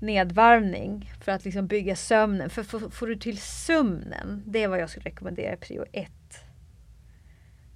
nedvarvning 0.00 1.12
för 1.24 1.32
att 1.32 1.44
liksom 1.44 1.66
bygga 1.66 1.96
sömnen. 1.96 2.50
För 2.50 2.62
får, 2.62 2.90
får 2.90 3.06
du 3.06 3.16
till 3.16 3.38
sömnen, 3.38 4.42
det 4.46 4.62
är 4.62 4.68
vad 4.68 4.80
jag 4.80 4.90
skulle 4.90 5.06
rekommendera 5.06 5.52
i 5.52 5.56
prio 5.56 5.84
ett. 5.92 6.44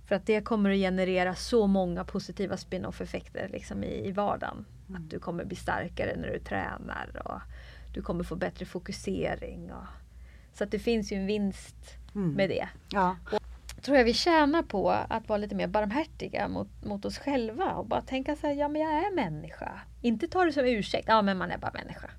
För 0.09 0.15
att 0.15 0.27
det 0.27 0.41
kommer 0.41 0.71
att 0.71 0.77
generera 0.77 1.35
så 1.35 1.67
många 1.67 2.05
positiva 2.05 2.57
spin-off 2.57 3.01
effekter 3.01 3.49
liksom 3.49 3.85
i, 3.85 4.09
i 4.09 4.13
vardagen. 4.13 4.65
Att 4.95 5.11
du 5.11 5.19
kommer 5.19 5.45
bli 5.45 5.57
starkare 5.57 6.17
när 6.17 6.29
du 6.33 6.39
tränar 6.39 7.23
och 7.25 7.41
du 7.95 8.03
kommer 8.03 8.25
få 8.25 8.37
bättre 8.37 8.67
fokusering. 8.67 9.73
Och, 9.73 9.87
så 10.53 10.65
att 10.65 10.71
det 10.71 10.79
finns 10.79 11.13
ju 11.13 11.17
en 11.17 11.27
vinst 11.27 11.99
Mm. 12.17 12.33
med 12.33 12.51
det. 12.51 12.69
Ja. 12.93 13.17
Tror 13.87 13.99
jag 13.99 14.05
vi 14.05 14.15
tjänar 14.15 14.63
på 14.63 14.91
att 14.91 15.29
vara 15.29 15.37
lite 15.39 15.55
mer 15.55 15.67
barmhärtiga 15.67 16.49
mot, 16.49 16.85
mot 16.85 17.05
oss 17.05 17.19
själva 17.19 17.75
och 17.75 17.87
bara 17.87 18.01
tänka 18.01 18.37
så 18.37 18.47
här, 18.47 18.55
ja 18.55 18.69
men 18.69 18.83
jag 18.83 18.93
är 18.93 19.15
människa. 19.15 19.81
Inte 20.03 20.29
ta 20.29 20.45
det 20.45 20.53
som 20.53 20.65
ursäkt, 20.65 21.05
ja 21.09 21.23
men 21.23 21.39
man 21.39 21.51
är 21.51 21.59
bara 21.59 21.73
människa. 21.73 22.11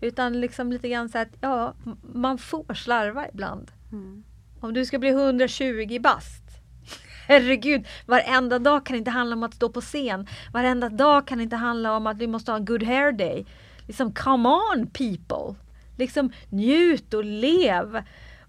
Utan 0.00 0.40
liksom 0.40 0.72
lite 0.72 0.88
grann 0.88 1.08
så 1.08 1.18
att 1.18 1.28
ja, 1.40 1.74
man 2.14 2.38
får 2.38 2.74
slarva 2.74 3.28
ibland. 3.28 3.70
Mm. 3.92 4.24
Om 4.60 4.74
du 4.74 4.86
ska 4.86 4.98
bli 4.98 5.08
120 5.08 5.98
bast. 6.00 6.42
Herregud, 7.28 7.86
varenda 8.06 8.58
dag 8.58 8.86
kan 8.86 8.96
inte 8.96 9.10
handla 9.10 9.36
om 9.36 9.42
att 9.42 9.54
stå 9.54 9.68
på 9.68 9.80
scen. 9.80 10.26
Varenda 10.52 10.88
dag 10.88 11.26
kan 11.26 11.40
inte 11.40 11.56
handla 11.56 11.96
om 11.96 12.06
att 12.06 12.18
vi 12.18 12.26
måste 12.26 12.50
ha 12.50 12.58
en 12.58 12.64
good 12.64 12.82
hair 12.82 13.12
day. 13.12 13.46
Liksom 13.86 14.14
come 14.14 14.48
on 14.48 14.86
people! 14.86 15.54
Liksom 15.96 16.32
njut 16.50 17.14
och 17.14 17.24
lev. 17.24 18.02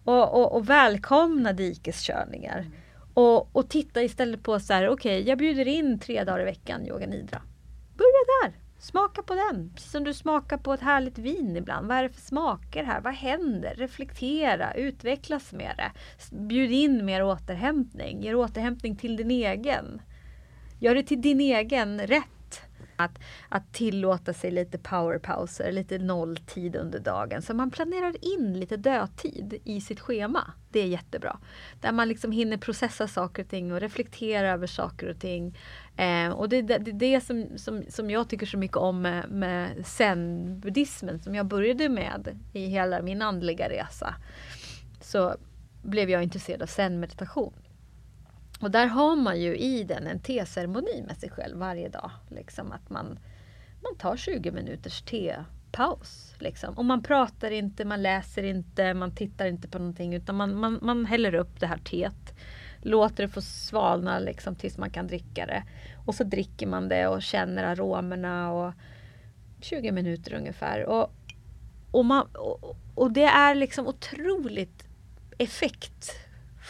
Och, 0.03 0.41
och, 0.41 0.55
och 0.55 0.69
välkomna 0.69 1.53
dikeskörningar. 1.53 2.65
Och, 3.13 3.55
och 3.55 3.69
titta 3.69 4.03
istället 4.03 4.43
på 4.43 4.59
så 4.59 4.73
här, 4.73 4.89
okej 4.89 5.27
jag 5.27 5.37
bjuder 5.37 5.67
in 5.67 5.99
tre 5.99 6.23
dagar 6.23 6.41
i 6.41 6.45
veckan 6.45 6.87
yoga 6.87 7.07
nidra. 7.07 7.41
Börja 7.97 8.23
där! 8.43 8.63
Smaka 8.79 9.21
på 9.21 9.35
den. 9.35 9.71
Precis 9.75 9.91
som 9.91 10.03
du 10.03 10.13
smakar 10.13 10.57
på 10.57 10.73
ett 10.73 10.81
härligt 10.81 11.17
vin 11.17 11.57
ibland. 11.57 11.87
Vad 11.87 11.97
är 11.97 12.03
det 12.03 12.09
för 12.09 12.21
smaker 12.21 12.83
här? 12.83 13.01
Vad 13.01 13.13
händer? 13.13 13.75
Reflektera, 13.75 14.73
utvecklas 14.73 15.53
med 15.53 15.73
det. 15.77 15.91
Bjud 16.35 16.71
in 16.71 17.05
mer 17.05 17.23
återhämtning. 17.23 18.21
Ge 18.21 18.33
återhämtning 18.33 18.95
till 18.95 19.15
din 19.15 19.31
egen. 19.31 20.01
Gör 20.79 20.95
det 20.95 21.03
till 21.03 21.21
din 21.21 21.41
egen 21.41 22.07
rätt. 22.07 22.32
Att, 23.03 23.19
att 23.49 23.73
tillåta 23.73 24.33
sig 24.33 24.51
lite 24.51 24.77
powerpauser, 24.77 25.71
lite 25.71 25.97
nolltid 25.97 26.75
under 26.75 26.99
dagen. 26.99 27.41
Så 27.41 27.53
man 27.53 27.71
planerar 27.71 28.33
in 28.35 28.59
lite 28.59 28.77
dödtid 28.77 29.61
i 29.63 29.81
sitt 29.81 29.99
schema. 29.99 30.53
Det 30.69 30.79
är 30.79 30.87
jättebra. 30.87 31.39
Där 31.81 31.91
man 31.91 32.07
liksom 32.07 32.31
hinner 32.31 32.57
processa 32.57 33.07
saker 33.07 33.43
och 33.43 33.49
ting 33.49 33.71
och 33.71 33.79
reflektera 33.79 34.49
över 34.49 34.67
saker 34.67 35.09
och 35.09 35.19
ting. 35.19 35.57
Eh, 35.97 36.29
och 36.29 36.49
det 36.49 36.57
är 36.57 36.63
det, 36.63 36.77
det, 36.77 36.91
det 36.91 37.21
som, 37.21 37.47
som, 37.57 37.83
som 37.89 38.09
jag 38.09 38.29
tycker 38.29 38.45
så 38.45 38.57
mycket 38.57 38.77
om 38.77 39.01
med, 39.01 39.29
med 39.29 39.85
zen-buddhismen 39.85 41.19
som 41.19 41.35
jag 41.35 41.45
började 41.45 41.89
med 41.89 42.39
i 42.53 42.65
hela 42.65 43.01
min 43.01 43.21
andliga 43.21 43.69
resa. 43.69 44.15
Så 45.01 45.35
blev 45.81 46.09
jag 46.09 46.23
intresserad 46.23 46.61
av 46.61 46.67
zen-meditation. 46.67 47.53
Och 48.63 48.71
där 48.71 48.87
har 48.87 49.15
man 49.15 49.41
ju 49.41 49.57
i 49.57 49.83
den 49.83 50.07
en 50.07 50.19
teceremoni 50.19 51.03
med 51.07 51.17
sig 51.17 51.29
själv 51.29 51.57
varje 51.57 51.89
dag. 51.89 52.11
Liksom 52.29 52.71
att 52.71 52.89
man, 52.89 53.19
man 53.81 53.95
tar 53.97 54.17
20 54.17 54.51
minuters 54.51 55.01
tepaus. 55.01 56.35
Liksom. 56.39 56.77
Och 56.77 56.85
man 56.85 57.03
pratar 57.03 57.51
inte, 57.51 57.85
man 57.85 58.01
läser 58.01 58.43
inte, 58.43 58.93
man 58.93 59.15
tittar 59.15 59.45
inte 59.45 59.67
på 59.67 59.79
någonting 59.79 60.13
utan 60.13 60.35
man, 60.35 60.55
man, 60.59 60.79
man 60.81 61.05
häller 61.05 61.35
upp 61.35 61.59
det 61.59 61.67
här 61.67 61.77
teet. 61.77 62.33
Låter 62.81 63.23
det 63.23 63.29
få 63.29 63.41
svalna 63.41 64.19
liksom, 64.19 64.55
tills 64.55 64.77
man 64.77 64.89
kan 64.89 65.07
dricka 65.07 65.45
det. 65.45 65.63
Och 66.05 66.15
så 66.15 66.23
dricker 66.23 66.67
man 66.67 66.89
det 66.89 67.07
och 67.07 67.21
känner 67.21 67.63
aromerna 67.63 68.51
och 68.51 68.73
20 69.61 69.91
minuter 69.91 70.33
ungefär. 70.33 70.85
Och, 70.85 71.13
och, 71.91 72.05
man, 72.05 72.27
och, 72.35 72.77
och 72.95 73.11
det 73.11 73.25
är 73.25 73.55
liksom 73.55 73.87
otroligt 73.87 74.87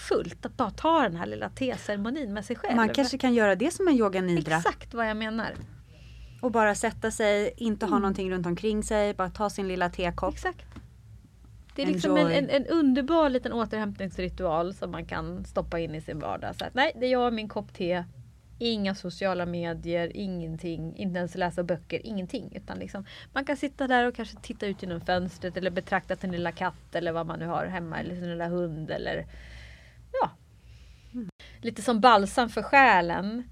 effektfullt 0.03 0.45
att 0.45 0.57
bara 0.57 0.69
ta 0.71 1.01
den 1.01 1.15
här 1.15 1.25
lilla 1.25 1.49
teceremonin 1.49 2.33
med 2.33 2.45
sig 2.45 2.55
själv. 2.55 2.75
Man 2.75 2.89
kanske 2.89 3.17
kan 3.17 3.33
göra 3.33 3.55
det 3.55 3.71
som 3.73 3.87
en 3.87 3.93
yoga 3.93 4.21
nidra. 4.21 4.57
Exakt 4.57 4.93
vad 4.93 5.09
jag 5.09 5.17
menar. 5.17 5.53
Och 6.41 6.51
bara 6.51 6.75
sätta 6.75 7.11
sig, 7.11 7.53
inte 7.57 7.85
ha 7.85 7.89
Mm. 7.91 8.01
någonting 8.01 8.31
runt 8.31 8.45
omkring 8.45 8.83
sig, 8.83 9.13
bara 9.13 9.29
ta 9.29 9.49
sin 9.49 9.67
lilla 9.67 9.89
tekopp. 9.89 10.33
Exakt. 10.33 10.65
Det 11.75 11.81
är 11.81 11.87
liksom 11.87 12.17
en, 12.17 12.27
Enjoy. 12.27 12.37
en, 12.37 12.49
en 12.49 12.65
underbar 12.67 13.29
liten 13.29 13.53
återhämtningsritual 13.53 14.73
som 14.73 14.91
man 14.91 15.05
kan 15.05 15.45
stoppa 15.45 15.79
in 15.79 15.95
i 15.95 16.01
sin 16.01 16.19
vardag. 16.19 16.55
Så 16.55 16.65
att, 16.65 16.73
nej, 16.73 16.91
det 16.99 17.05
är 17.05 17.11
jag 17.11 17.27
och 17.27 17.33
min 17.33 17.49
kopp 17.49 17.73
te. 17.73 18.03
Inga 18.59 18.95
sociala 18.95 19.45
medier, 19.45 20.11
ingenting, 20.17 20.95
inte 20.97 21.17
ens 21.19 21.35
läsa 21.35 21.63
böcker, 21.63 22.01
ingenting. 22.05 22.51
Utan 22.55 22.79
liksom, 22.79 23.05
man 23.33 23.45
kan 23.45 23.57
sitta 23.57 23.87
där 23.87 24.07
och 24.07 24.15
kanske 24.15 24.37
titta 24.41 24.65
ut 24.65 24.81
genom 24.83 25.01
fönstret 25.01 25.57
eller 25.57 25.71
betrakta 25.71 26.15
sin 26.15 26.31
lilla 26.31 26.51
katt 26.51 26.95
eller 26.95 27.11
vad 27.11 27.25
man 27.25 27.39
nu 27.39 27.45
har 27.47 27.65
hemma 27.65 27.99
eller 27.99 28.15
sin 28.15 28.29
lilla 28.29 28.47
hund 28.47 28.91
eller 28.91 29.25
ja. 30.21 30.29
Lite 31.61 31.81
som 31.81 32.01
balsam 32.01 32.49
för 32.49 32.63
själen. 32.63 33.43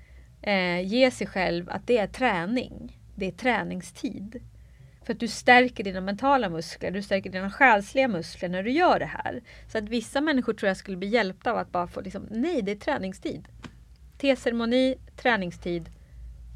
Eh, 0.41 0.82
ge 0.88 1.12
sig 1.12 1.28
själv 1.28 1.70
att 1.70 1.88
det 1.88 1.97
är 1.97 2.07
träning. 2.07 2.99
Det 3.16 3.28
är 3.28 3.32
träningstid. 3.32 4.41
För 5.05 5.14
att 5.14 5.20
du 5.20 5.28
stärker 5.28 5.84
dina 5.84 6.01
mentala 6.01 6.49
muskler, 6.49 6.91
du 6.91 7.01
stärker 7.01 7.30
dina 7.30 7.51
själsliga 7.51 8.07
muskler 8.07 8.49
när 8.49 8.64
du 8.64 8.72
gör 8.72 8.99
det 8.99 9.05
här. 9.05 9.41
Så 9.68 9.78
att 9.78 9.84
vissa 9.84 10.22
människor 10.22 10.53
tror 10.53 10.68
jag 10.68 10.78
skulle 10.78 10.97
bli 10.97 11.07
hjälpta 11.07 11.51
av 11.51 11.57
att 11.57 11.72
bara 11.72 11.88
få 11.88 12.01
liksom, 12.01 12.28
nej 12.32 12.62
det 12.62 12.72
är 12.72 12.76
träningstid. 12.76 13.47
Teceremoni, 14.18 14.95
träningstid. 15.16 15.89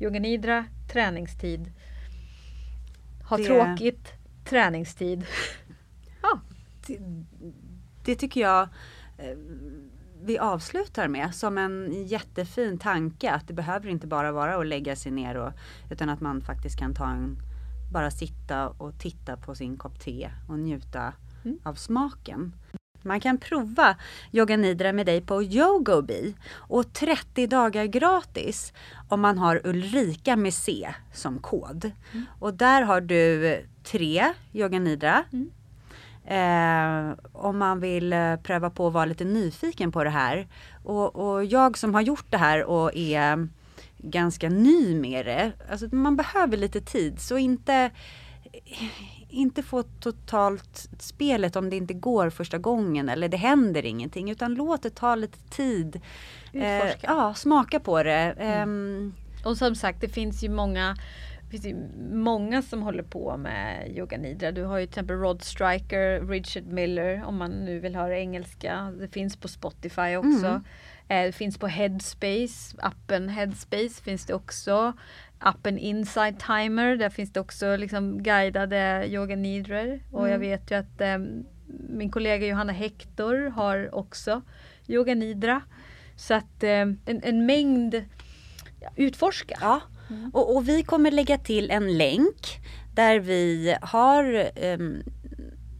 Yoga 0.01 0.19
nidra, 0.19 0.65
träningstid. 0.93 1.71
Ha 3.29 3.37
Det- 3.37 3.43
tråkigt, 3.45 4.13
träningstid. 4.45 5.25
ja, 6.21 6.39
Det, 6.87 6.97
det 8.05 8.15
tycker 8.15 8.41
jag 8.41 8.69
vi 10.21 10.37
avslutar 10.37 11.07
med 11.07 11.35
som 11.35 11.57
en 11.57 12.05
jättefin 12.07 12.77
tanke 12.77 13.31
att 13.31 13.47
det 13.47 13.53
behöver 13.53 13.89
inte 13.89 14.07
bara 14.07 14.31
vara 14.31 14.57
att 14.57 14.67
lägga 14.67 14.95
sig 14.95 15.11
ner 15.11 15.35
och, 15.37 15.53
utan 15.91 16.09
att 16.09 16.21
man 16.21 16.41
faktiskt 16.41 16.79
kan 16.79 16.93
ta 16.93 17.09
en, 17.09 17.37
bara 17.93 18.11
sitta 18.11 18.67
och 18.67 18.99
titta 18.99 19.37
på 19.37 19.55
sin 19.55 19.77
kopp 19.77 19.99
te 19.99 20.29
och 20.49 20.59
njuta 20.59 21.13
av 21.63 21.73
smaken. 21.73 22.53
Man 23.01 23.19
kan 23.19 23.37
prova 23.37 23.95
Yoga 24.31 24.57
Nidra 24.57 24.93
med 24.93 25.05
dig 25.05 25.21
på 25.21 25.43
Yogobi 25.43 26.35
och 26.53 26.93
30 26.93 27.47
dagar 27.47 27.85
gratis 27.85 28.73
om 29.09 29.21
man 29.21 29.37
har 29.37 29.61
Ulrika 29.63 30.35
med 30.35 30.53
C 30.53 30.93
som 31.13 31.39
kod. 31.39 31.91
Och 32.39 32.53
där 32.53 32.81
har 32.81 33.01
du 33.01 33.65
tre 33.83 34.33
Yoga 34.53 34.79
Nidra 34.79 35.23
Eh, 36.27 37.11
om 37.33 37.57
man 37.57 37.79
vill 37.79 38.13
eh, 38.13 38.35
pröva 38.35 38.69
på 38.69 38.87
att 38.87 38.93
vara 38.93 39.05
lite 39.05 39.25
nyfiken 39.25 39.91
på 39.91 40.03
det 40.03 40.09
här. 40.09 40.47
Och, 40.83 41.15
och 41.15 41.45
jag 41.45 41.77
som 41.77 41.93
har 41.93 42.01
gjort 42.01 42.25
det 42.29 42.37
här 42.37 42.63
och 42.63 42.95
är 42.95 43.47
ganska 43.97 44.49
ny 44.49 44.95
med 44.95 45.25
det. 45.25 45.51
Alltså 45.71 45.95
man 45.95 46.15
behöver 46.15 46.57
lite 46.57 46.81
tid 46.81 47.19
så 47.21 47.37
inte 47.37 47.91
inte 49.29 49.63
få 49.63 49.83
totalt 49.83 50.89
spelet 50.99 51.55
om 51.55 51.69
det 51.69 51.75
inte 51.75 51.93
går 51.93 52.29
första 52.29 52.57
gången 52.57 53.09
eller 53.09 53.29
det 53.29 53.37
händer 53.37 53.85
ingenting 53.85 54.31
utan 54.31 54.53
låt 54.53 54.83
det 54.83 54.89
ta 54.89 55.15
lite 55.15 55.37
tid. 55.49 56.01
Eh, 56.53 56.77
Utforska. 56.77 57.07
ja, 57.07 57.33
smaka 57.33 57.79
på 57.79 58.03
det. 58.03 58.35
Ehm, 58.39 59.13
Och 59.45 59.57
som 59.57 59.75
sagt, 59.75 60.01
det 60.01 60.09
finns 60.09 60.43
ju 60.43 60.49
många 60.49 60.95
finns 61.61 61.65
ju 61.65 61.75
många 62.15 62.61
som 62.61 62.81
håller 62.81 63.03
på 63.03 63.37
med 63.37 63.91
yoga 63.97 64.17
nidra. 64.17 64.51
Du 64.51 64.63
har 64.63 64.77
ju 64.77 64.85
till 64.85 64.91
exempel 64.91 65.15
Rod 65.17 65.43
Stryker, 65.43 66.27
Richard 66.27 66.65
Miller 66.65 67.23
om 67.25 67.37
man 67.37 67.51
nu 67.51 67.79
vill 67.79 67.95
höra 67.95 68.19
engelska. 68.19 68.93
Det 68.99 69.07
finns 69.07 69.37
på 69.37 69.47
Spotify 69.47 70.15
också. 70.15 70.61
Eh, 71.07 71.23
Det 71.25 71.31
finns 71.35 71.57
på 71.57 71.67
Headspace, 71.67 72.75
appen 72.79 73.29
Headspace 73.29 74.03
finns 74.03 74.25
det 74.25 74.33
också. 74.33 74.93
Appen 75.39 75.77
Inside 75.77 76.39
Timer, 76.39 76.95
där 76.95 77.09
finns 77.09 77.33
det 77.33 77.39
också 77.39 77.75
liksom 77.75 78.23
guidade 78.23 79.05
yoga 79.07 79.35
nidror. 79.35 79.99
Och 80.11 80.29
jag 80.29 80.39
vet 80.39 80.71
ju 80.71 80.75
att 80.75 81.01
eh, 81.01 81.17
min 81.89 82.11
kollega 82.11 82.47
Johanna 82.47 82.73
Hector 82.73 83.49
har 83.49 83.95
också 83.95 84.41
yoga 84.87 85.15
nidra. 85.15 85.61
Så 86.15 86.33
att 86.33 86.63
eh, 86.63 86.69
en, 86.71 86.99
en 87.05 87.45
mängd 87.45 88.05
utforska. 88.95 89.55
Ja, 89.61 89.81
och, 90.33 90.55
och 90.55 90.69
vi 90.69 90.83
kommer 90.83 91.11
lägga 91.11 91.37
till 91.37 91.71
en 91.71 91.97
länk 91.97 92.59
där 92.93 93.19
vi 93.19 93.75
har 93.81 94.51
ehm, 94.55 95.03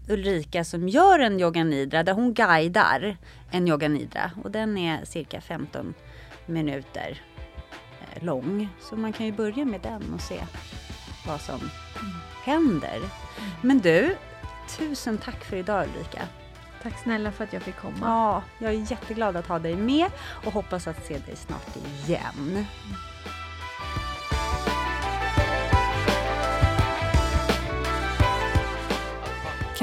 Ulrika 0.10 0.64
som 0.64 0.90
gör 0.90 1.20
en 1.20 1.40
yoga 1.40 1.64
nidra 1.64 2.04
där 2.04 2.14
hon 2.14 2.34
guidar 2.34 3.18
en 3.52 3.68
yoga 3.68 3.88
nidra 3.88 4.32
och 4.44 4.52
den 4.52 4.78
är 4.78 5.06
cirka 5.06 5.42
15 5.42 5.94
minuter 6.46 7.22
eh, 8.02 8.24
lång. 8.24 8.70
Så 8.82 8.96
man 8.96 9.14
kan 9.14 9.26
ju 9.26 9.32
börja 9.32 9.66
med 9.66 9.82
den 9.82 10.14
och 10.14 10.22
se 10.22 10.40
vad 11.28 11.42
som 11.42 11.60
händer. 12.44 13.00
Men 13.62 13.80
du, 13.80 14.16
tusen 14.78 15.18
tack 15.18 15.44
för 15.44 15.58
idag 15.58 15.88
Ulrika. 15.88 16.22
Tack 16.84 17.00
snälla 17.04 17.32
för 17.32 17.44
att 17.44 17.54
jag 17.54 17.62
fick 17.62 17.76
komma. 17.76 17.98
Ja, 18.02 18.44
jag 18.60 18.74
är 18.74 18.92
jätteglad 18.92 19.36
att 19.36 19.48
ha 19.48 19.60
dig 19.60 19.76
med 19.76 20.12
och 20.20 20.54
hoppas 20.54 20.88
att 20.88 21.06
se 21.06 21.18
dig 21.18 21.36
snart 21.36 21.76
igen. 21.76 22.66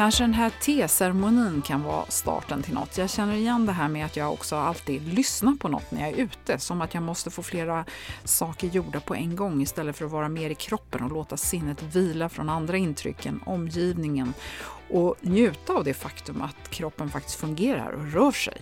Kanske 0.03 0.25
den 0.25 0.35
här 0.35 0.53
teceremonin 0.61 1.63
kan 1.63 1.83
vara 1.83 2.07
starten 2.09 2.63
till 2.63 2.75
något. 2.75 2.99
Jag 2.99 3.11
känner 3.11 3.35
igen 3.35 3.67
det 3.67 3.73
här 3.73 3.89
med 3.89 4.07
att 4.07 4.17
jag 4.17 4.33
också 4.33 4.57
alltid 4.57 5.15
lyssnar 5.15 5.53
på 5.53 5.69
något 5.69 5.91
när 5.91 6.01
jag 6.01 6.19
är 6.19 6.23
ute. 6.23 6.59
Som 6.59 6.81
att 6.81 6.95
jag 6.95 7.03
måste 7.03 7.31
få 7.31 7.43
flera 7.43 7.85
saker 8.25 8.67
gjorda 8.69 9.01
på 9.01 9.15
en 9.15 9.37
gång 9.37 9.63
istället 9.63 9.97
för 9.97 10.05
att 10.05 10.11
vara 10.11 10.29
mer 10.29 10.51
i 10.51 10.55
kroppen 10.55 11.03
och 11.03 11.11
låta 11.11 11.37
sinnet 11.37 11.83
vila 11.83 12.29
från 12.29 12.49
andra 12.49 12.77
intryck 12.77 13.27
än 13.27 13.41
omgivningen 13.47 14.35
och 14.91 15.17
njuta 15.21 15.73
av 15.73 15.85
det 15.85 15.95
faktum 15.95 16.43
att 16.43 16.71
kroppen 16.71 17.11
faktiskt 17.11 17.41
fungerar 17.41 17.93
och 17.93 18.13
rör 18.13 18.33
sig. 18.33 18.61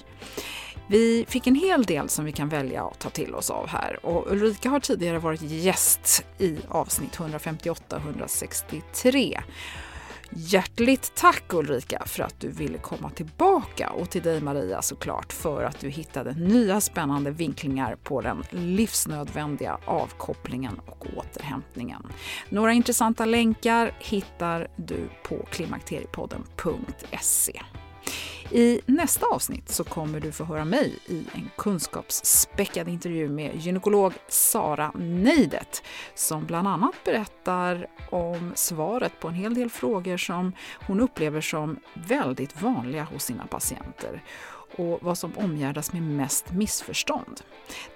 Vi 0.87 1.25
fick 1.29 1.47
en 1.47 1.55
hel 1.55 1.83
del 1.83 2.09
som 2.09 2.25
vi 2.25 2.33
kan 2.33 2.49
välja 2.49 2.85
att 2.85 2.99
ta 2.99 3.11
till 3.11 3.35
oss 3.35 3.51
av 3.51 3.69
här 3.69 4.07
och 4.07 4.33
Ulrika 4.33 4.71
har 4.71 4.81
tidigare 4.81 5.19
varit 5.19 5.43
gäst 5.43 6.25
i 6.39 6.59
avsnitt 6.69 7.21
158 7.21 7.97
163. 7.97 9.41
Hjärtligt 10.33 11.13
tack 11.15 11.53
Ulrika 11.53 12.03
för 12.07 12.23
att 12.23 12.41
du 12.41 12.49
ville 12.49 12.79
komma 12.79 13.11
tillbaka 13.11 13.91
och 13.91 14.11
till 14.11 14.23
dig 14.23 14.41
Maria 14.41 14.83
såklart 14.83 15.33
för 15.33 15.65
att 15.65 15.81
du 15.81 15.89
hittade 15.89 16.33
nya 16.33 16.81
spännande 16.81 17.31
vinklingar 17.31 17.97
på 18.03 18.21
den 18.21 18.45
livsnödvändiga 18.51 19.79
avkopplingen 19.85 20.81
och 20.87 21.07
återhämtningen. 21.17 22.07
Några 22.49 22.73
intressanta 22.73 23.25
länkar 23.25 23.93
hittar 23.99 24.69
du 24.77 25.09
på 25.29 25.47
klimakteriepodden.se. 25.51 27.63
I 28.53 28.81
nästa 28.87 29.27
avsnitt 29.27 29.69
så 29.69 29.85
kommer 29.85 30.21
du 30.21 30.33
få 30.33 30.45
höra 30.45 30.65
mig 30.65 30.99
i 31.07 31.25
en 31.35 31.51
kunskapsspäckad 31.57 32.89
intervju 32.89 33.29
med 33.29 33.57
gynekolog 33.57 34.13
Sara 34.29 34.93
Neidet 34.95 35.83
som 36.15 36.47
bland 36.47 36.69
annat 36.69 36.95
berättar 37.05 37.87
om 38.11 38.53
svaret 38.55 39.21
på 39.21 39.29
en 39.29 39.35
hel 39.35 39.55
del 39.55 39.71
frågor 39.71 40.17
som 40.17 40.53
hon 40.87 41.01
upplever 41.01 41.41
som 41.41 41.79
väldigt 41.95 42.63
vanliga 42.63 43.03
hos 43.03 43.25
sina 43.25 43.47
patienter 43.47 44.23
och 44.77 44.99
vad 45.03 45.19
som 45.19 45.39
omgärdas 45.39 45.93
med 45.93 46.03
mest 46.03 46.53
missförstånd. 46.53 47.41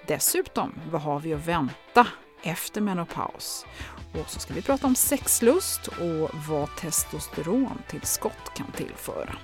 Dessutom, 0.07 0.73
vad 0.91 1.01
har 1.01 1.19
vi 1.19 1.33
att 1.33 1.47
vänta 1.47 2.07
efter 2.43 2.81
menopaus? 2.81 3.65
Och 4.13 4.29
så 4.29 4.39
ska 4.39 4.53
vi 4.53 4.61
prata 4.61 4.87
om 4.87 4.95
sexlust 4.95 5.87
och 5.87 6.29
vad 6.49 6.75
testosterontillskott 6.75 8.53
kan 8.55 8.71
tillföra 8.71 9.35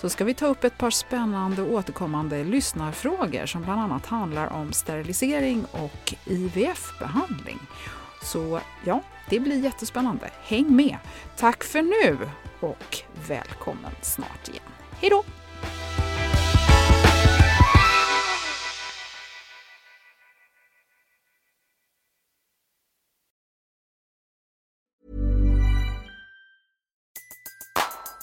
så 0.00 0.08
ska 0.08 0.24
vi 0.24 0.34
ta 0.34 0.46
upp 0.46 0.64
ett 0.64 0.78
par 0.78 0.90
spännande 0.90 1.62
återkommande 1.62 2.44
lyssnarfrågor 2.44 3.46
som 3.46 3.62
bland 3.62 3.80
annat 3.80 4.06
handlar 4.06 4.52
om 4.52 4.72
sterilisering 4.72 5.64
och 5.70 6.14
IVF-behandling. 6.24 7.58
Så 8.22 8.60
ja, 8.84 9.02
det 9.28 9.40
blir 9.40 9.64
jättespännande. 9.64 10.30
Häng 10.42 10.76
med! 10.76 10.96
Tack 11.36 11.64
för 11.64 11.82
nu 11.82 12.18
och 12.60 12.98
välkommen 13.28 13.92
snart 14.02 14.48
igen. 14.48 14.62
Hej 15.00 15.10